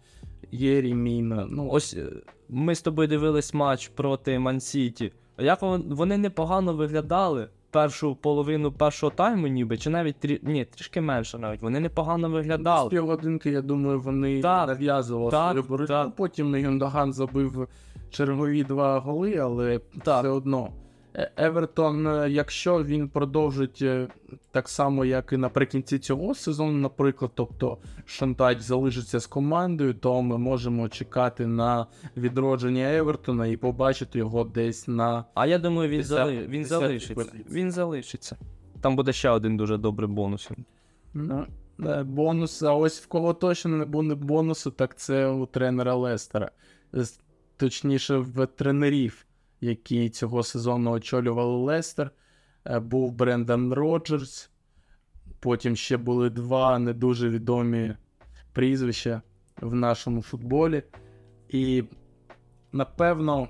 Єрі 0.52 0.94
Міна. 0.94 1.48
Ну, 1.50 1.70
Ось 1.72 1.94
е, 1.94 2.08
ми 2.50 2.76
з 2.76 2.82
тобою 2.82 3.08
дивились 3.08 3.54
матч 3.54 3.88
проти 3.88 4.40
Мансіті. 4.40 5.12
Як 5.38 5.62
вони 5.62 6.18
непогано 6.18 6.74
виглядали 6.74 7.48
першу 7.72 8.16
половину 8.16 8.72
першого 8.72 9.12
тайму, 9.12 9.48
ніби, 9.48 9.78
чи 9.78 9.90
навіть 9.90 10.16
трі... 10.20 10.40
Ні, 10.44 10.66
трішки 10.66 11.02
менше 11.02 11.38
навіть. 11.38 11.62
Вони 11.62 11.80
непогано 11.80 12.30
з 12.30 12.32
виглядали. 12.32 12.90
півгодинки, 12.90 13.52
я 13.52 13.62
думаю, 13.62 14.00
вони 14.00 14.42
нав'язували 14.42 15.32
так, 15.32 15.66
свою 15.66 15.88
так. 15.88 16.16
Потім 16.16 16.56
Юндаган 16.56 17.14
забив 17.14 17.68
чергові 18.10 18.64
два 18.64 19.00
голи, 19.00 19.36
але 19.36 19.80
Так. 20.04 20.20
все 20.20 20.30
одно. 20.30 20.72
Е, 21.16 21.32
Евертон, 21.38 22.08
е, 22.08 22.30
якщо 22.30 22.84
він 22.84 23.10
продовжить 23.10 23.82
е, 23.82 24.08
так 24.52 24.70
само, 24.70 25.06
як 25.06 25.34
і 25.34 25.38
наприкінці 25.38 26.00
цього 26.00 26.36
сезону, 26.36 26.72
наприклад, 26.72 27.32
тобто 27.36 27.78
Шантач 28.06 28.60
залишиться 28.60 29.20
з 29.20 29.28
командою, 29.28 29.94
то 29.94 30.22
ми 30.22 30.38
можемо 30.38 30.90
чекати 30.90 31.48
на 31.48 31.86
відродження 32.18 32.98
Евертона 32.98 33.48
і 33.48 33.58
побачити 33.58 34.20
його 34.20 34.44
десь 34.44 34.88
на 34.88 35.26
А 35.34 35.46
я 35.46 35.60
думаю, 35.60 35.90
він, 35.90 36.00
Десят- 36.02 36.06
зали... 36.08 36.48
він 36.48 36.66
залишиться. 36.66 37.32
Він 37.52 37.72
залишиться. 37.72 38.38
Там 38.82 38.96
буде 38.96 39.14
ще 39.14 39.30
один 39.30 39.58
дуже 39.58 39.78
добрий 39.78 40.10
бонус. 40.10 40.50
Ну, 41.14 41.46
бонус, 42.04 42.64
а 42.64 42.74
ось 42.74 43.00
в 43.02 43.08
кого 43.08 43.34
точно 43.34 43.72
не 43.78 43.86
буде 43.86 44.16
бонусу, 44.16 44.72
так 44.72 44.98
це 44.98 45.28
у 45.28 45.46
тренера 45.46 45.96
Лестера. 45.96 46.52
Точніше, 47.60 48.18
в 48.18 48.46
тренерів, 48.46 49.26
які 49.62 50.10
цього 50.10 50.44
сезону 50.44 50.92
очолювали 50.92 51.58
Лестер. 51.58 52.12
Е, 52.66 52.80
був 52.80 53.12
Брендан 53.12 53.74
Роджерс. 53.74 54.50
Потім 55.40 55.76
ще 55.76 55.98
були 55.98 56.30
два 56.30 56.80
не 56.80 56.94
дуже 56.94 57.30
відомі 57.30 57.96
прізвища 58.54 59.22
в 59.62 59.76
нашому 59.76 60.22
футболі. 60.22 60.84
І, 61.50 61.84
напевно, 62.72 63.48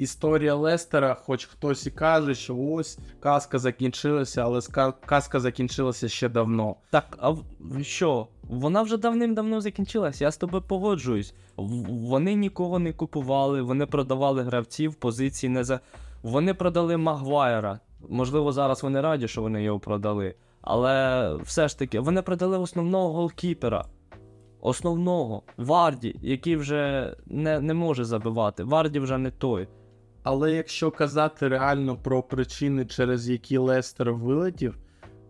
історія 0.00 0.54
Лестера, 0.54 1.14
хоч 1.14 1.44
хтось 1.44 1.86
і 1.86 1.90
каже, 1.90 2.34
що 2.34 2.56
ось 2.56 2.98
казка 3.20 3.58
закінчилася, 3.58 4.42
але 4.42 4.60
казка 5.06 5.40
закінчилася 5.40 6.08
ще 6.08 6.28
давно. 6.28 6.76
Так, 6.90 7.18
а 7.20 7.34
що? 7.82 8.26
Вона 8.42 8.82
вже 8.82 8.96
давним-давно 8.96 9.60
закінчилася, 9.60 10.24
я 10.24 10.30
з 10.30 10.36
тобою 10.36 10.62
погоджуюсь. 10.62 11.34
Вони 11.56 12.34
нікого 12.34 12.78
не 12.78 12.92
купували, 12.92 13.62
вони 13.62 13.86
продавали 13.86 14.42
гравців, 14.42 14.94
позиції 14.94 15.50
не 15.50 15.64
за. 15.64 15.80
Вони 16.22 16.54
продали 16.54 16.96
Магуайра. 16.96 17.80
Можливо, 18.08 18.52
зараз 18.52 18.82
вони 18.82 19.00
раді, 19.00 19.28
що 19.28 19.42
вони 19.42 19.62
його 19.62 19.78
продали. 19.78 20.34
Але 20.62 21.34
все 21.34 21.68
ж 21.68 21.78
таки, 21.78 22.00
вони 22.00 22.22
продали 22.22 22.58
основного 22.58 23.12
голкіпера. 23.12 23.84
Основного 24.60 25.42
Варді, 25.56 26.16
який 26.22 26.56
вже 26.56 27.14
не 27.26 27.60
не 27.60 27.74
може 27.74 28.04
забивати. 28.04 28.64
Варді 28.64 29.00
вже 29.00 29.18
не 29.18 29.30
той. 29.30 29.68
Але 30.22 30.52
якщо 30.52 30.90
казати 30.90 31.48
реально 31.48 31.96
про 31.96 32.22
причини, 32.22 32.86
через 32.86 33.28
які 33.28 33.58
Лестер 33.58 34.12
вилетів, 34.12 34.78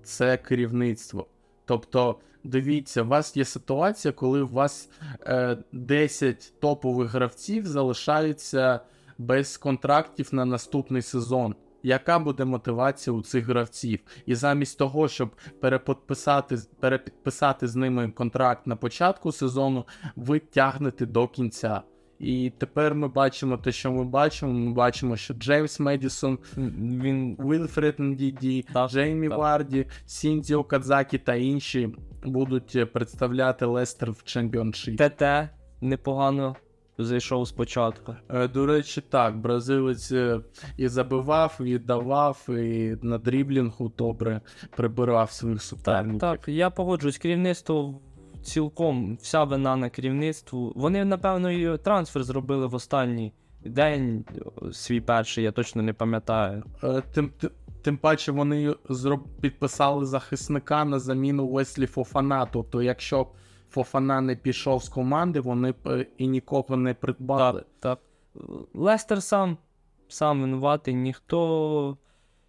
це 0.03 0.37
керівництво. 0.37 1.27
Тобто, 1.65 2.19
дивіться, 2.45 3.03
у 3.03 3.07
вас 3.07 3.37
є 3.37 3.45
ситуація, 3.45 4.13
коли 4.13 4.43
у 4.43 4.47
вас 4.47 4.91
е, 5.27 5.59
10 5.73 6.53
топових 6.61 7.11
гравців 7.11 7.67
залишаються 7.67 8.81
без 9.19 9.57
контрактів 9.57 10.29
на 10.33 10.45
наступний 10.45 11.03
сезон. 11.03 11.55
Яка 11.83 12.19
буде 12.19 12.45
мотивація 12.45 13.17
у 13.17 13.23
цих 13.23 13.47
гравців? 13.47 14.01
І 14.27 14.35
замість 14.35 14.79
того, 14.79 15.09
щоб 15.09 15.31
переподписати 15.61 16.59
перепідписати 16.81 17.69
з 17.69 17.77
ними 17.77 18.11
контракт 18.11 18.67
на 18.67 18.77
початку 18.77 19.33
сезону, 19.33 19.87
ви 20.17 20.39
тягнете 20.39 21.07
до 21.07 21.29
кінця. 21.29 21.83
І 22.21 22.53
тепер 22.59 22.95
ми 22.95 23.09
бачимо 23.09 23.57
те, 23.57 23.73
що 23.73 23.93
ми 23.93 24.05
бачимо. 24.05 24.53
Ми 24.53 24.73
бачимо, 24.73 25.17
що 25.17 25.35
Джеймс 25.35 25.81
Медісон, 25.81 26.39
він 26.57 27.37
Вілфред 27.41 27.95
Ндіді, 27.99 28.67
Джеймі 28.89 29.29
так. 29.29 29.39
Варді, 29.39 29.87
Сіндіо 30.07 30.65
Кадзакі 30.65 31.19
та 31.19 31.35
інші 31.35 31.89
будуть 32.25 32.93
представляти 32.93 33.67
Лестер 33.67 34.13
в 34.13 34.23
чемпіоншипі. 34.25 35.09
ТТ 35.09 35.23
непогано 35.81 36.57
зайшов 36.99 37.49
спочатку. 37.49 38.15
Е, 38.29 38.49
до 38.49 38.67
речі, 38.67 39.01
так, 39.09 39.39
бразилець 39.39 40.13
е, 40.13 40.41
і 40.77 40.89
забивав, 40.89 41.59
і 41.61 41.79
давав, 41.79 42.47
і 42.49 42.97
на 43.03 43.19
дріблінгу 43.19 43.93
добре 43.99 44.41
прибирав 44.77 45.31
своїх 45.31 45.63
суперників. 45.63 46.21
Так, 46.21 46.41
так, 46.41 46.49
я 46.49 46.71
погоджуюсь, 46.71 47.19
керівництво 47.19 48.01
цілком 48.43 49.19
вся 49.23 49.45
вина 49.45 49.77
на 49.77 49.91
керівництву. 49.91 50.73
Вони, 50.77 51.05
напевно, 51.05 51.51
і 51.51 51.79
трансфер 51.79 52.25
зробили 52.25 52.67
в 52.67 52.75
останній 52.75 53.33
день 53.65 54.25
свій 54.73 55.01
перший, 55.01 55.45
я 55.45 55.53
точно 55.53 55.83
не 55.83 55.93
пам'ятаю. 55.93 56.65
Е, 56.85 57.03
тим, 57.15 57.33
тим, 57.83 57.97
паче 57.97 58.33
вони 58.33 58.75
зроб... 58.89 59.29
підписали 59.41 60.07
захисника 60.07 60.85
на 60.85 60.99
заміну 60.99 61.49
Веслі 61.49 61.87
Фофана. 61.87 62.47
Тобто, 62.47 62.83
якщо 62.83 63.27
Фофана 63.71 64.21
не 64.21 64.37
пішов 64.37 64.85
з 64.85 64.89
команди, 64.89 65.41
вони 65.41 65.73
б 65.73 65.77
е, 65.87 66.07
і 66.19 66.29
нікого 66.29 66.77
не 66.77 66.95
придбали. 66.95 67.61
Так, 67.61 67.69
так. 67.81 67.99
Лестер 68.75 69.23
сам 69.23 69.59
сам 70.09 70.41
винуватий, 70.41 70.95
ніхто 70.95 71.97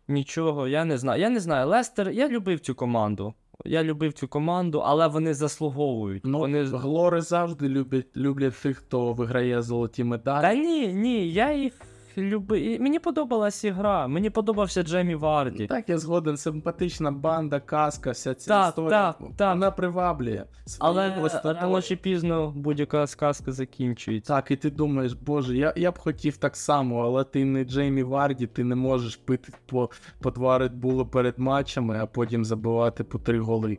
нічого. 0.08 0.68
Я 0.68 0.86
не 0.86 0.98
знаю. 0.98 1.22
Я 1.22 1.30
не 1.30 1.40
знаю. 1.40 1.68
Лестер, 1.68 2.10
я 2.10 2.30
любив 2.30 2.60
цю 2.60 2.76
команду. 2.76 3.34
Я 3.66 3.84
любив 3.84 4.14
цю 4.14 4.28
команду, 4.28 4.80
але 4.86 5.08
вони 5.08 5.34
заслуговують. 5.34 6.26
Ну, 6.26 6.40
вони... 6.40 6.64
Глори 6.64 7.22
завжди 7.22 7.70
люблять 7.70 8.18
люблять 8.18 8.62
тих, 8.62 8.78
хто 8.78 9.14
виграє 9.14 9.62
золоті 9.62 10.04
медалі. 10.04 10.42
Та 10.42 10.54
ні, 10.54 10.94
ні, 10.94 11.32
я 11.32 11.54
їх 11.54 11.74
люби... 12.18 12.78
Мені 12.80 13.00
подобалась 13.00 13.64
ігра, 13.64 14.08
мені 14.08 14.30
подобався 14.30 14.84
Джемі 14.84 15.16
Варді. 15.16 15.68
Так, 15.68 15.90
я 15.90 15.98
згоден, 15.98 16.38
симпатична 16.38 17.12
банда, 17.12 17.60
казка, 17.60 18.12
вся 18.12 18.34
ця 18.34 18.50
так, 18.50 18.70
історія. 18.70 18.90
Так, 18.90 19.30
так. 19.38 19.54
Вона 19.54 19.72
приваблює. 19.72 20.44
Але 20.80 21.30
рано 21.44 21.82
чи 21.82 21.96
пізно 21.96 22.54
будь-яка 22.56 23.08
сказка 23.08 23.52
закінчується. 23.52 24.34
Так, 24.34 24.52
і 24.52 24.56
ти 24.56 24.70
думаєш, 24.70 25.14
боже, 25.14 25.58
я 25.58 25.74
я 25.76 25.92
б 25.92 25.98
хотів 25.98 26.38
так 26.38 26.56
само, 26.56 27.00
але 27.00 27.24
ти 27.24 27.46
не 27.46 27.64
Джеймі 27.64 28.04
Варді, 28.04 28.48
ти 28.48 28.64
не 28.64 28.76
можеш 28.76 29.16
пити 29.16 29.54
по, 29.66 29.90
по 30.22 30.32
два 30.32 30.60
Red 30.60 31.06
перед 31.06 31.40
матчами, 31.40 32.00
а 32.02 32.06
потім 32.06 32.46
забивати 32.46 33.04
по 33.04 33.20
три 33.20 33.40
голи. 33.40 33.78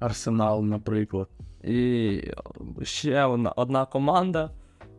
Арсенал, 0.00 0.64
наприклад. 0.64 1.28
І 1.64 2.20
ще 2.82 3.24
одна, 3.24 3.50
одна 3.50 3.86
команда 3.86 4.50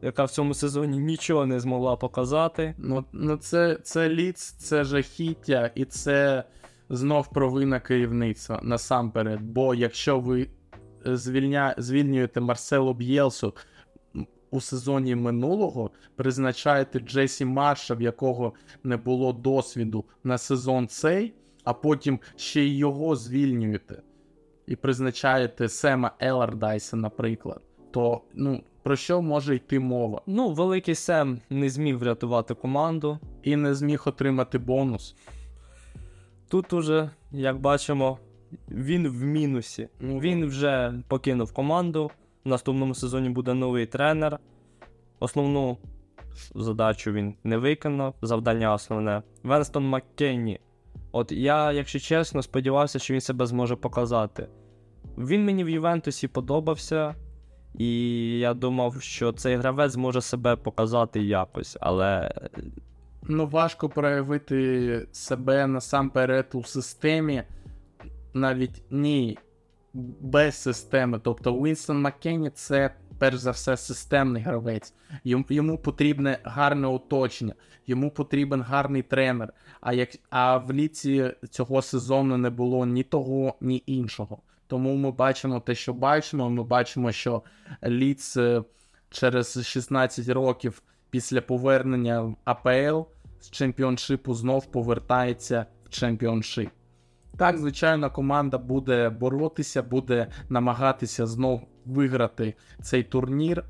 яка 0.01 0.23
в 0.23 0.31
цьому 0.31 0.53
сезоні 0.53 0.99
нічого 0.99 1.45
не 1.45 1.59
змогла 1.59 1.95
показати. 1.95 2.75
Ну, 2.77 3.05
ну 3.13 3.37
це 3.37 3.79
це 3.83 4.09
ліц, 4.09 4.51
це 4.51 4.83
жахіття, 4.83 5.71
і 5.75 5.85
це 5.85 6.43
знов 6.89 7.29
провина 7.29 7.79
керівництва 7.79 8.59
насамперед. 8.63 9.41
Бо 9.41 9.75
якщо 9.75 10.19
ви 10.19 10.49
звільня, 11.05 11.75
звільнюєте 11.77 12.41
Марсело 12.41 12.93
Б'єлсу 12.93 13.53
у 14.51 14.61
сезоні 14.61 15.15
минулого, 15.15 15.91
призначаєте 16.15 16.99
Джесі 16.99 17.45
Марша, 17.45 17.93
в 17.93 18.01
якого 18.01 18.53
не 18.83 18.97
було 18.97 19.33
досвіду 19.33 20.05
на 20.23 20.37
сезон 20.37 20.87
цей, 20.87 21.33
а 21.63 21.73
потім 21.73 22.19
ще 22.35 22.61
й 22.61 22.77
його 22.77 23.15
звільнюєте. 23.15 24.01
І 24.67 24.75
призначаєте 24.75 25.69
Сема 25.69 26.11
Елардайса, 26.19 26.97
наприклад, 26.97 27.61
то 27.91 28.21
ну, 28.33 28.63
про 28.85 28.95
що 28.95 29.21
може 29.21 29.55
йти 29.55 29.79
мова? 29.79 30.21
Ну, 30.27 30.49
великий 30.49 30.95
Сем 30.95 31.39
не 31.49 31.69
зміг 31.69 31.97
врятувати 31.97 32.53
команду. 32.53 33.19
І 33.43 33.55
не 33.55 33.75
зміг 33.75 34.03
отримати 34.05 34.57
бонус. 34.57 35.15
Тут 36.47 36.73
уже, 36.73 37.09
як 37.31 37.59
бачимо, 37.59 38.19
він 38.69 39.07
в 39.07 39.21
мінусі. 39.21 39.87
Ну, 39.99 40.19
він 40.19 40.45
вже 40.45 40.93
покинув 41.07 41.53
команду. 41.53 42.11
В 42.43 42.49
наступному 42.49 42.95
сезоні 42.95 43.29
буде 43.29 43.53
новий 43.53 43.85
тренер. 43.85 44.39
Основну 45.19 45.77
задачу 46.55 47.11
він 47.11 47.35
не 47.43 47.57
виконав, 47.57 48.15
завдання 48.21 48.73
основне. 48.73 49.21
Венстон 49.43 49.87
Маккенні. 49.87 50.59
От 51.11 51.31
я, 51.31 51.71
якщо 51.71 51.99
чесно, 51.99 52.41
сподівався, 52.41 52.99
що 52.99 53.13
він 53.13 53.21
себе 53.21 53.45
зможе 53.45 53.75
показати. 53.75 54.47
Він 55.17 55.45
мені 55.45 55.63
в 55.63 55.69
Ювентусі 55.69 56.27
подобався. 56.27 57.15
І 57.77 57.89
я 58.39 58.53
думав, 58.53 59.01
що 59.01 59.31
цей 59.31 59.55
гравець 59.55 59.91
зможе 59.91 60.21
себе 60.21 60.55
показати 60.55 61.23
якось, 61.23 61.77
але. 61.81 62.31
Ну, 63.23 63.47
важко 63.47 63.89
проявити 63.89 65.07
себе 65.11 65.67
насамперед 65.67 66.45
у 66.53 66.63
системі, 66.63 67.43
навіть 68.33 68.83
ні 68.91 69.37
без 70.19 70.55
системи. 70.55 71.19
Тобто 71.23 71.53
Уінстон 71.53 72.01
Маккенні 72.01 72.49
це 72.49 72.95
перш 73.19 73.37
за 73.37 73.51
все 73.51 73.77
системний 73.77 74.43
гравець. 74.43 74.93
Йому 75.23 75.77
потрібне 75.77 76.39
гарне 76.43 76.87
оточення, 76.87 77.53
йому 77.87 78.11
потрібен 78.11 78.61
гарний 78.61 79.01
тренер. 79.01 79.53
А 79.81 79.93
як 79.93 80.09
а 80.29 80.57
в 80.57 80.71
ліці 80.71 81.33
цього 81.49 81.81
сезону 81.81 82.37
не 82.37 82.49
було 82.49 82.85
ні 82.85 83.03
того, 83.03 83.55
ні 83.61 83.83
іншого. 83.85 84.37
Тому 84.67 84.95
ми 84.95 85.11
бачимо 85.11 85.59
те, 85.59 85.75
що 85.75 85.93
бачимо. 85.93 86.49
Ми 86.49 86.63
бачимо, 86.63 87.11
що 87.11 87.43
Ліц 87.83 88.37
е, 88.37 88.63
через 89.09 89.67
16 89.67 90.29
років 90.29 90.81
після 91.09 91.41
повернення 91.41 92.35
АПЛ 92.43 93.01
з 93.39 93.51
чемпіоншипу 93.51 94.33
знов 94.33 94.65
повертається 94.65 95.65
в 95.85 95.89
чемпіоншип. 95.89 96.69
Так, 97.37 97.57
звичайно, 97.57 98.11
команда 98.11 98.57
буде 98.57 99.09
боротися, 99.09 99.83
буде 99.83 100.27
намагатися 100.49 101.25
знов 101.25 101.61
виграти 101.85 102.53
цей 102.81 103.03
турнір, 103.03 103.65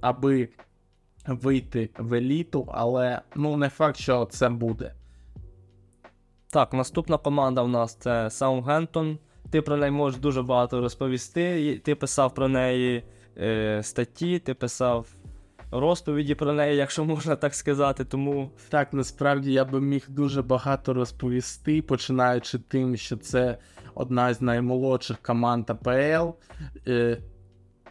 аби 0.00 0.48
вийти 1.26 1.90
в 1.98 2.14
еліту, 2.14 2.68
але 2.72 3.20
ну 3.34 3.56
не 3.56 3.68
факт, 3.68 3.96
що 3.96 4.24
це 4.24 4.48
буде. 4.48 4.94
Так, 6.52 6.72
наступна 6.72 7.18
команда 7.18 7.62
у 7.62 7.68
нас 7.68 7.94
це 7.94 8.30
Саунгемптон. 8.30 9.18
Ти 9.50 9.62
про 9.62 9.76
неї 9.76 9.90
можеш 9.90 10.20
дуже 10.20 10.42
багато 10.42 10.80
розповісти. 10.80 11.78
Ти 11.84 11.94
писав 11.94 12.34
про 12.34 12.48
неї 12.48 13.04
е, 13.38 13.80
статті, 13.82 14.38
ти 14.38 14.54
писав 14.54 15.06
розповіді 15.70 16.34
про 16.34 16.52
неї, 16.52 16.76
якщо 16.76 17.04
можна 17.14 17.36
так 17.36 17.54
сказати. 17.54 18.04
Тому 18.04 18.50
так 18.68 18.92
насправді 18.92 19.52
я 19.52 19.64
би 19.64 19.80
міг 19.80 20.04
дуже 20.08 20.42
багато 20.42 20.94
розповісти, 20.94 21.82
починаючи 21.82 22.58
тим, 22.58 22.96
що 22.96 23.16
це 23.16 23.58
одна 23.94 24.34
з 24.34 24.40
наймолодших 24.40 25.18
команд 25.18 25.70
АПЛ. 25.70 26.30
Е, 26.86 27.18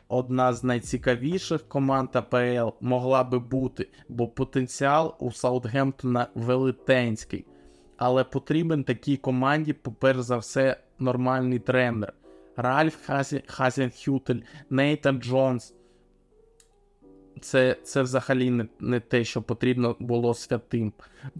одна 0.07 0.53
з 0.53 0.63
найцікавіших 0.63 1.67
команд 1.67 2.09
АПЛ 2.13 2.75
могла 2.81 3.23
би 3.23 3.39
бути, 3.39 3.89
бо 4.09 4.27
потенціал 4.27 5.15
у 5.19 5.31
Саутгемптона 5.31 6.27
велетенський. 6.35 7.45
Але 7.97 8.23
потрібен 8.23 8.83
такій 8.83 9.17
команді, 9.17 9.73
перш 9.73 10.19
за 10.19 10.37
все, 10.37 10.77
нормальний 10.99 11.59
тренер. 11.59 12.13
Ральф 12.55 13.09
Хазенхютель, 13.47 14.39
Нейтан 14.69 15.21
Джонс. 15.21 15.73
Це 17.41 17.77
це 17.83 18.01
взагалі 18.01 18.49
не, 18.49 18.67
не 18.79 18.99
те, 18.99 19.23
що 19.23 19.41
потрібно 19.41 19.95
було 19.99 20.33
святим. 20.33 20.93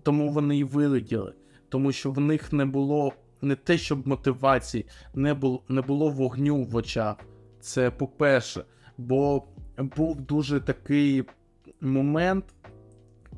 Тому 0.03 0.30
вони 0.30 0.57
і 0.57 0.64
вилетіли. 0.64 1.34
Тому 1.70 1.91
що 1.91 2.12
в 2.12 2.20
них 2.20 2.53
не 2.53 2.66
було 2.66 3.14
не 3.41 3.55
те, 3.55 3.78
щоб 3.78 4.07
мотивації, 4.07 4.86
не 5.14 5.34
було, 5.34 5.64
не 5.70 5.82
було 5.82 6.10
вогню 6.10 6.64
в 6.64 6.76
очах. 6.76 7.16
Це 7.60 7.91
по-перше, 7.91 8.64
бо 8.97 9.43
був 9.78 10.22
дуже 10.22 10.60
такий 10.60 11.24
момент 11.82 12.45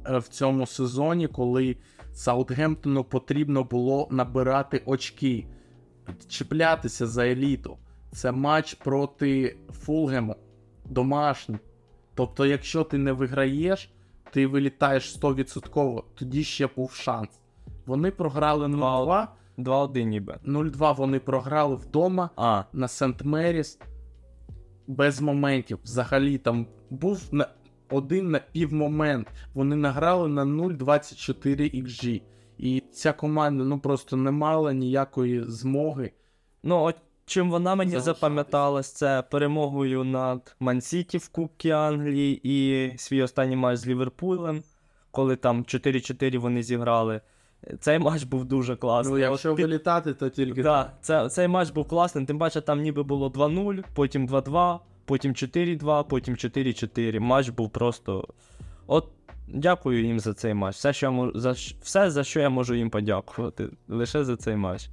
е, 0.08 0.18
в 0.18 0.28
цьому 0.28 0.68
сезоні, 0.68 1.28
коли 1.28 1.78
Саутгемптону 2.14 3.04
потрібно 3.04 3.64
було 3.64 4.08
набирати 4.12 4.82
очки, 4.86 5.48
чіплятися 6.28 7.08
за 7.08 7.28
еліту. 7.28 7.78
Це 8.12 8.32
матч 8.32 8.74
проти 8.74 9.58
Фулгему 9.72 10.36
домашній. 10.86 11.60
Тобто, 12.16 12.46
якщо 12.46 12.84
ти 12.84 12.98
не 12.98 13.12
виграєш, 13.12 13.92
ти 14.32 14.48
вилітаєш 14.48 15.20
100%, 15.20 16.04
тоді 16.16 16.44
ще 16.44 16.70
був 16.76 16.92
шанс. 16.92 17.30
Вони 17.86 18.12
програли 18.12 18.68
0-2. 18.68 19.28
2-1 19.58 20.04
ніби. 20.04 20.38
0-2 20.46 20.96
вони 20.96 21.20
програли 21.20 21.76
вдома 21.76 22.30
а. 22.36 22.64
на 22.74 22.88
Сент 22.88 23.24
Меріс 23.24 23.80
без 24.88 25.22
моментів. 25.22 25.80
Взагалі 25.84 26.38
там 26.38 26.68
був 26.90 27.22
на 27.32 27.48
один 27.90 28.32
на 28.32 28.40
півмомент. 28.40 29.28
Вони 29.54 29.76
награли 29.76 30.28
на 30.28 30.46
0,24 30.46 31.84
XG. 31.84 32.22
І 32.62 32.84
ця 32.92 33.14
команда 33.14 33.64
ну 33.64 33.80
просто 33.80 34.18
не 34.18 34.32
мала 34.32 34.74
ніякої 34.74 35.44
змоги. 35.48 36.12
Ну, 36.64 36.84
от 36.84 36.96
чим 37.26 37.52
вона 37.52 37.76
мені 37.76 38.00
запам'яталась, 38.00 38.92
це 38.92 39.24
перемогою 39.32 40.04
над 40.04 40.56
Мансіті 40.60 41.18
в 41.18 41.30
Кубці 41.30 41.70
Англії 41.72 42.42
і 42.44 42.98
свій 42.98 43.24
останній 43.24 43.56
матч 43.56 43.80
з 43.80 43.88
Ліверпулем, 43.88 44.64
коли 45.12 45.36
там 45.36 45.64
4-4 45.64 46.38
вони 46.38 46.64
зіграли. 46.64 47.22
Цей 47.80 48.00
матч 48.00 48.24
був 48.24 48.46
дуже 48.46 48.76
класний. 48.76 49.14
Ну, 49.14 49.20
якщо 49.20 49.52
От, 49.52 49.60
вилітати, 49.60 50.14
то 50.14 50.30
тільки. 50.30 50.64
Да, 50.64 50.92
це, 51.02 51.30
Цей 51.30 51.48
матч 51.48 51.70
був 51.70 51.88
класний, 51.88 52.26
тим 52.26 52.40
паче 52.40 52.62
там 52.62 52.82
ніби 52.82 53.04
було 53.04 53.30
2-0, 53.30 53.84
потім 53.94 54.28
2-2, 54.28 54.80
потім 55.06 55.34
4-2, 55.34 56.04
потім 56.04 56.36
4-4. 56.36 57.20
Матч 57.20 57.50
був 57.50 57.70
просто. 57.70 58.28
От 58.88 59.08
дякую 59.48 60.06
їм 60.06 60.20
за 60.20 60.34
цей 60.34 60.54
матч. 60.54 60.76
Все, 60.76 60.94
що 60.94 61.06
я 61.06 61.12
можу, 61.12 61.40
за, 61.40 61.52
все, 61.82 62.12
за 62.12 62.24
що 62.24 62.40
я 62.40 62.50
можу 62.50 62.76
їм 62.76 62.90
подякувати. 62.90 63.70
Лише 63.88 64.24
за 64.24 64.38
цей 64.38 64.56
матч. 64.56 64.90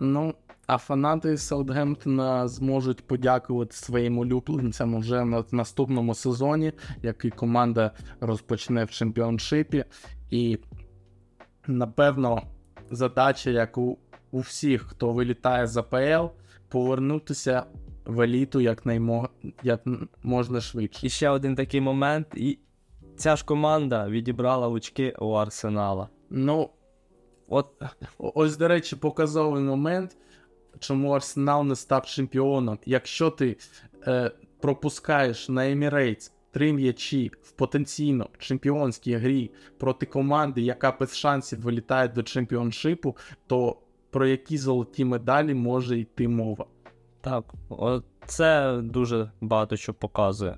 Ну, 0.00 0.34
а 0.66 0.78
фанати 0.78 1.36
Саутгемптона 1.36 2.48
зможуть 2.48 3.06
подякувати 3.06 3.76
своїм 3.76 4.18
улюбленцям 4.18 5.00
вже 5.00 5.24
на 5.24 5.44
наступному 5.50 6.14
сезоні, 6.14 6.72
який 7.02 7.30
команда 7.30 7.90
розпочне 8.20 8.84
в 8.84 8.90
чемпіоншипі. 8.90 9.84
І 10.30 10.58
напевно, 11.66 12.42
задача, 12.90 13.50
як 13.50 13.78
у, 13.78 13.98
у 14.30 14.40
всіх, 14.40 14.82
хто 14.82 15.12
вилітає 15.12 15.66
з 15.66 15.76
АПЛ, 15.76 16.34
повернутися 16.68 17.64
в 18.04 18.20
еліту 18.20 18.60
як 18.60 18.86
наймо... 18.86 19.28
як 19.62 19.80
можна 20.22 20.60
швидше. 20.60 21.06
І 21.06 21.10
ще 21.10 21.28
один 21.28 21.54
такий 21.54 21.80
момент. 21.80 22.26
І 22.34 22.58
ця 23.20 23.36
ж 23.36 23.44
команда 23.44 24.08
відібрала 24.08 24.68
очки 24.68 25.14
у 25.18 25.30
Арсенала. 25.32 26.08
Ну, 26.30 26.70
от 27.48 27.66
ось, 28.18 28.56
до 28.56 28.68
речі, 28.68 28.96
показовий 28.96 29.62
момент, 29.62 30.16
чому 30.78 31.10
Арсенал 31.10 31.64
не 31.64 31.76
став 31.76 32.06
чемпіоном. 32.06 32.78
Якщо 32.86 33.30
ти 33.30 33.56
е, 34.06 34.30
пропускаєш 34.60 35.48
на 35.48 35.70
Емірейтс 35.70 36.32
три 36.50 36.72
м'ячі 36.72 37.30
в 37.42 37.50
потенційно 37.50 38.28
чемпіонській 38.38 39.14
грі 39.14 39.50
проти 39.78 40.06
команди, 40.06 40.60
яка 40.60 40.96
без 41.00 41.16
шансів 41.16 41.60
вилітає 41.60 42.08
до 42.08 42.22
чемпіоншипу, 42.22 43.16
то 43.46 43.76
про 44.10 44.26
які 44.26 44.58
золоті 44.58 45.04
медалі 45.04 45.54
може 45.54 45.98
йти 45.98 46.28
мова? 46.28 46.66
Так, 47.20 47.44
це 48.26 48.80
дуже 48.82 49.30
багато 49.40 49.76
що 49.76 49.94
показує. 49.94 50.56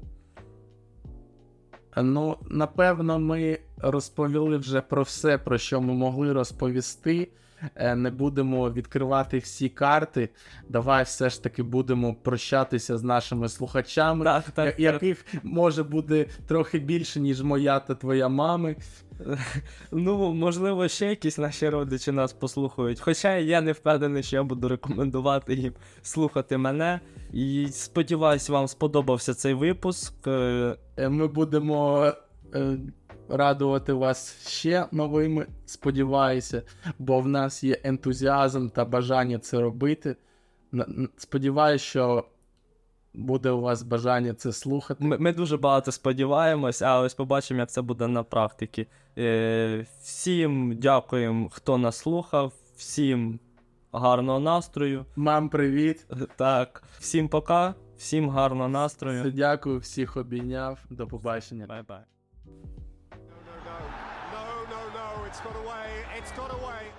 Ну, 1.96 2.36
напевно, 2.50 3.18
ми 3.18 3.58
розповіли 3.78 4.56
вже 4.56 4.80
про 4.80 5.02
все, 5.02 5.38
про 5.38 5.58
що 5.58 5.80
ми 5.80 5.92
могли 5.92 6.32
розповісти. 6.32 7.28
Е, 7.74 7.96
не 7.96 8.10
будемо 8.10 8.70
відкривати 8.70 9.38
всі 9.38 9.68
карти. 9.68 10.28
Давай 10.68 11.04
все 11.04 11.30
ж 11.30 11.42
таки 11.42 11.62
будемо 11.62 12.14
прощатися 12.14 12.98
з 12.98 13.02
нашими 13.02 13.48
слухачами, 13.48 14.24
так, 14.24 14.50
так, 14.50 14.80
яких 14.80 15.22
так. 15.22 15.44
може 15.44 15.82
буде 15.82 16.26
трохи 16.46 16.78
більше, 16.78 17.20
ніж 17.20 17.42
моя 17.42 17.80
та 17.80 17.94
твоя 17.94 18.28
мами. 18.28 18.76
Ну, 19.92 20.34
можливо, 20.34 20.88
ще 20.88 21.06
якісь 21.06 21.38
наші 21.38 21.68
родичі 21.68 22.12
нас 22.12 22.32
послухають. 22.32 23.00
Хоча 23.00 23.36
я 23.36 23.60
не 23.60 23.72
впевнений, 23.72 24.22
що 24.22 24.36
я 24.36 24.42
буду 24.42 24.68
рекомендувати 24.68 25.54
їм 25.54 25.72
слухати 26.02 26.58
мене. 26.58 27.00
І 27.32 27.68
сподіваюсь, 27.70 28.48
вам 28.48 28.68
сподобався 28.68 29.34
цей 29.34 29.54
випуск. 29.54 30.26
Е, 30.26 30.76
ми 30.98 31.26
будемо 31.26 32.12
е, 32.54 32.78
радувати 33.28 33.92
вас 33.92 34.48
ще 34.48 34.86
новими, 34.92 35.46
сподіваюся, 35.66 36.62
бо 36.98 37.20
в 37.20 37.28
нас 37.28 37.64
є 37.64 37.80
ентузіазм 37.84 38.68
та 38.68 38.84
бажання 38.84 39.38
це 39.38 39.60
робити. 39.60 40.16
Сподіваюся, 41.16 41.84
що 41.84 42.24
буде 43.14 43.50
у 43.50 43.60
вас 43.60 43.82
бажання 43.82 44.34
це 44.34 44.52
слухати. 44.52 45.04
Ми 45.04 45.18
ми 45.18 45.32
дуже 45.32 45.56
багато 45.56 45.92
сподіваємось, 45.92 46.82
а 46.82 47.00
ось 47.00 47.14
побачимо, 47.14 47.60
як 47.60 47.70
це 47.70 47.82
буде 47.82 48.08
на 48.08 48.22
практиці. 48.22 48.86
Е, 49.18 49.86
Всім 50.02 50.76
дякуємо, 50.76 51.48
хто 51.48 51.78
нас 51.78 51.96
слухав, 51.96 52.52
всім 52.76 53.40
гарного 53.92 54.40
настрою. 54.40 55.04
Мам, 55.16 55.48
привіт. 55.48 56.06
Так, 56.36 56.82
всім 56.98 57.28
пока, 57.28 57.74
всім 57.96 58.30
гарного 58.30 58.68
настрою. 58.68 59.30
Дякую, 59.30 59.78
всіх 59.78 60.16
обійняв. 60.16 60.78
До 60.90 61.06
побачення. 61.06 61.66
Bye-bye. 61.66 62.02
It's 65.32 65.40
got 65.40 65.56
away. 65.56 65.88
It's 66.18 66.30
got 66.32 66.52
away. 66.52 66.92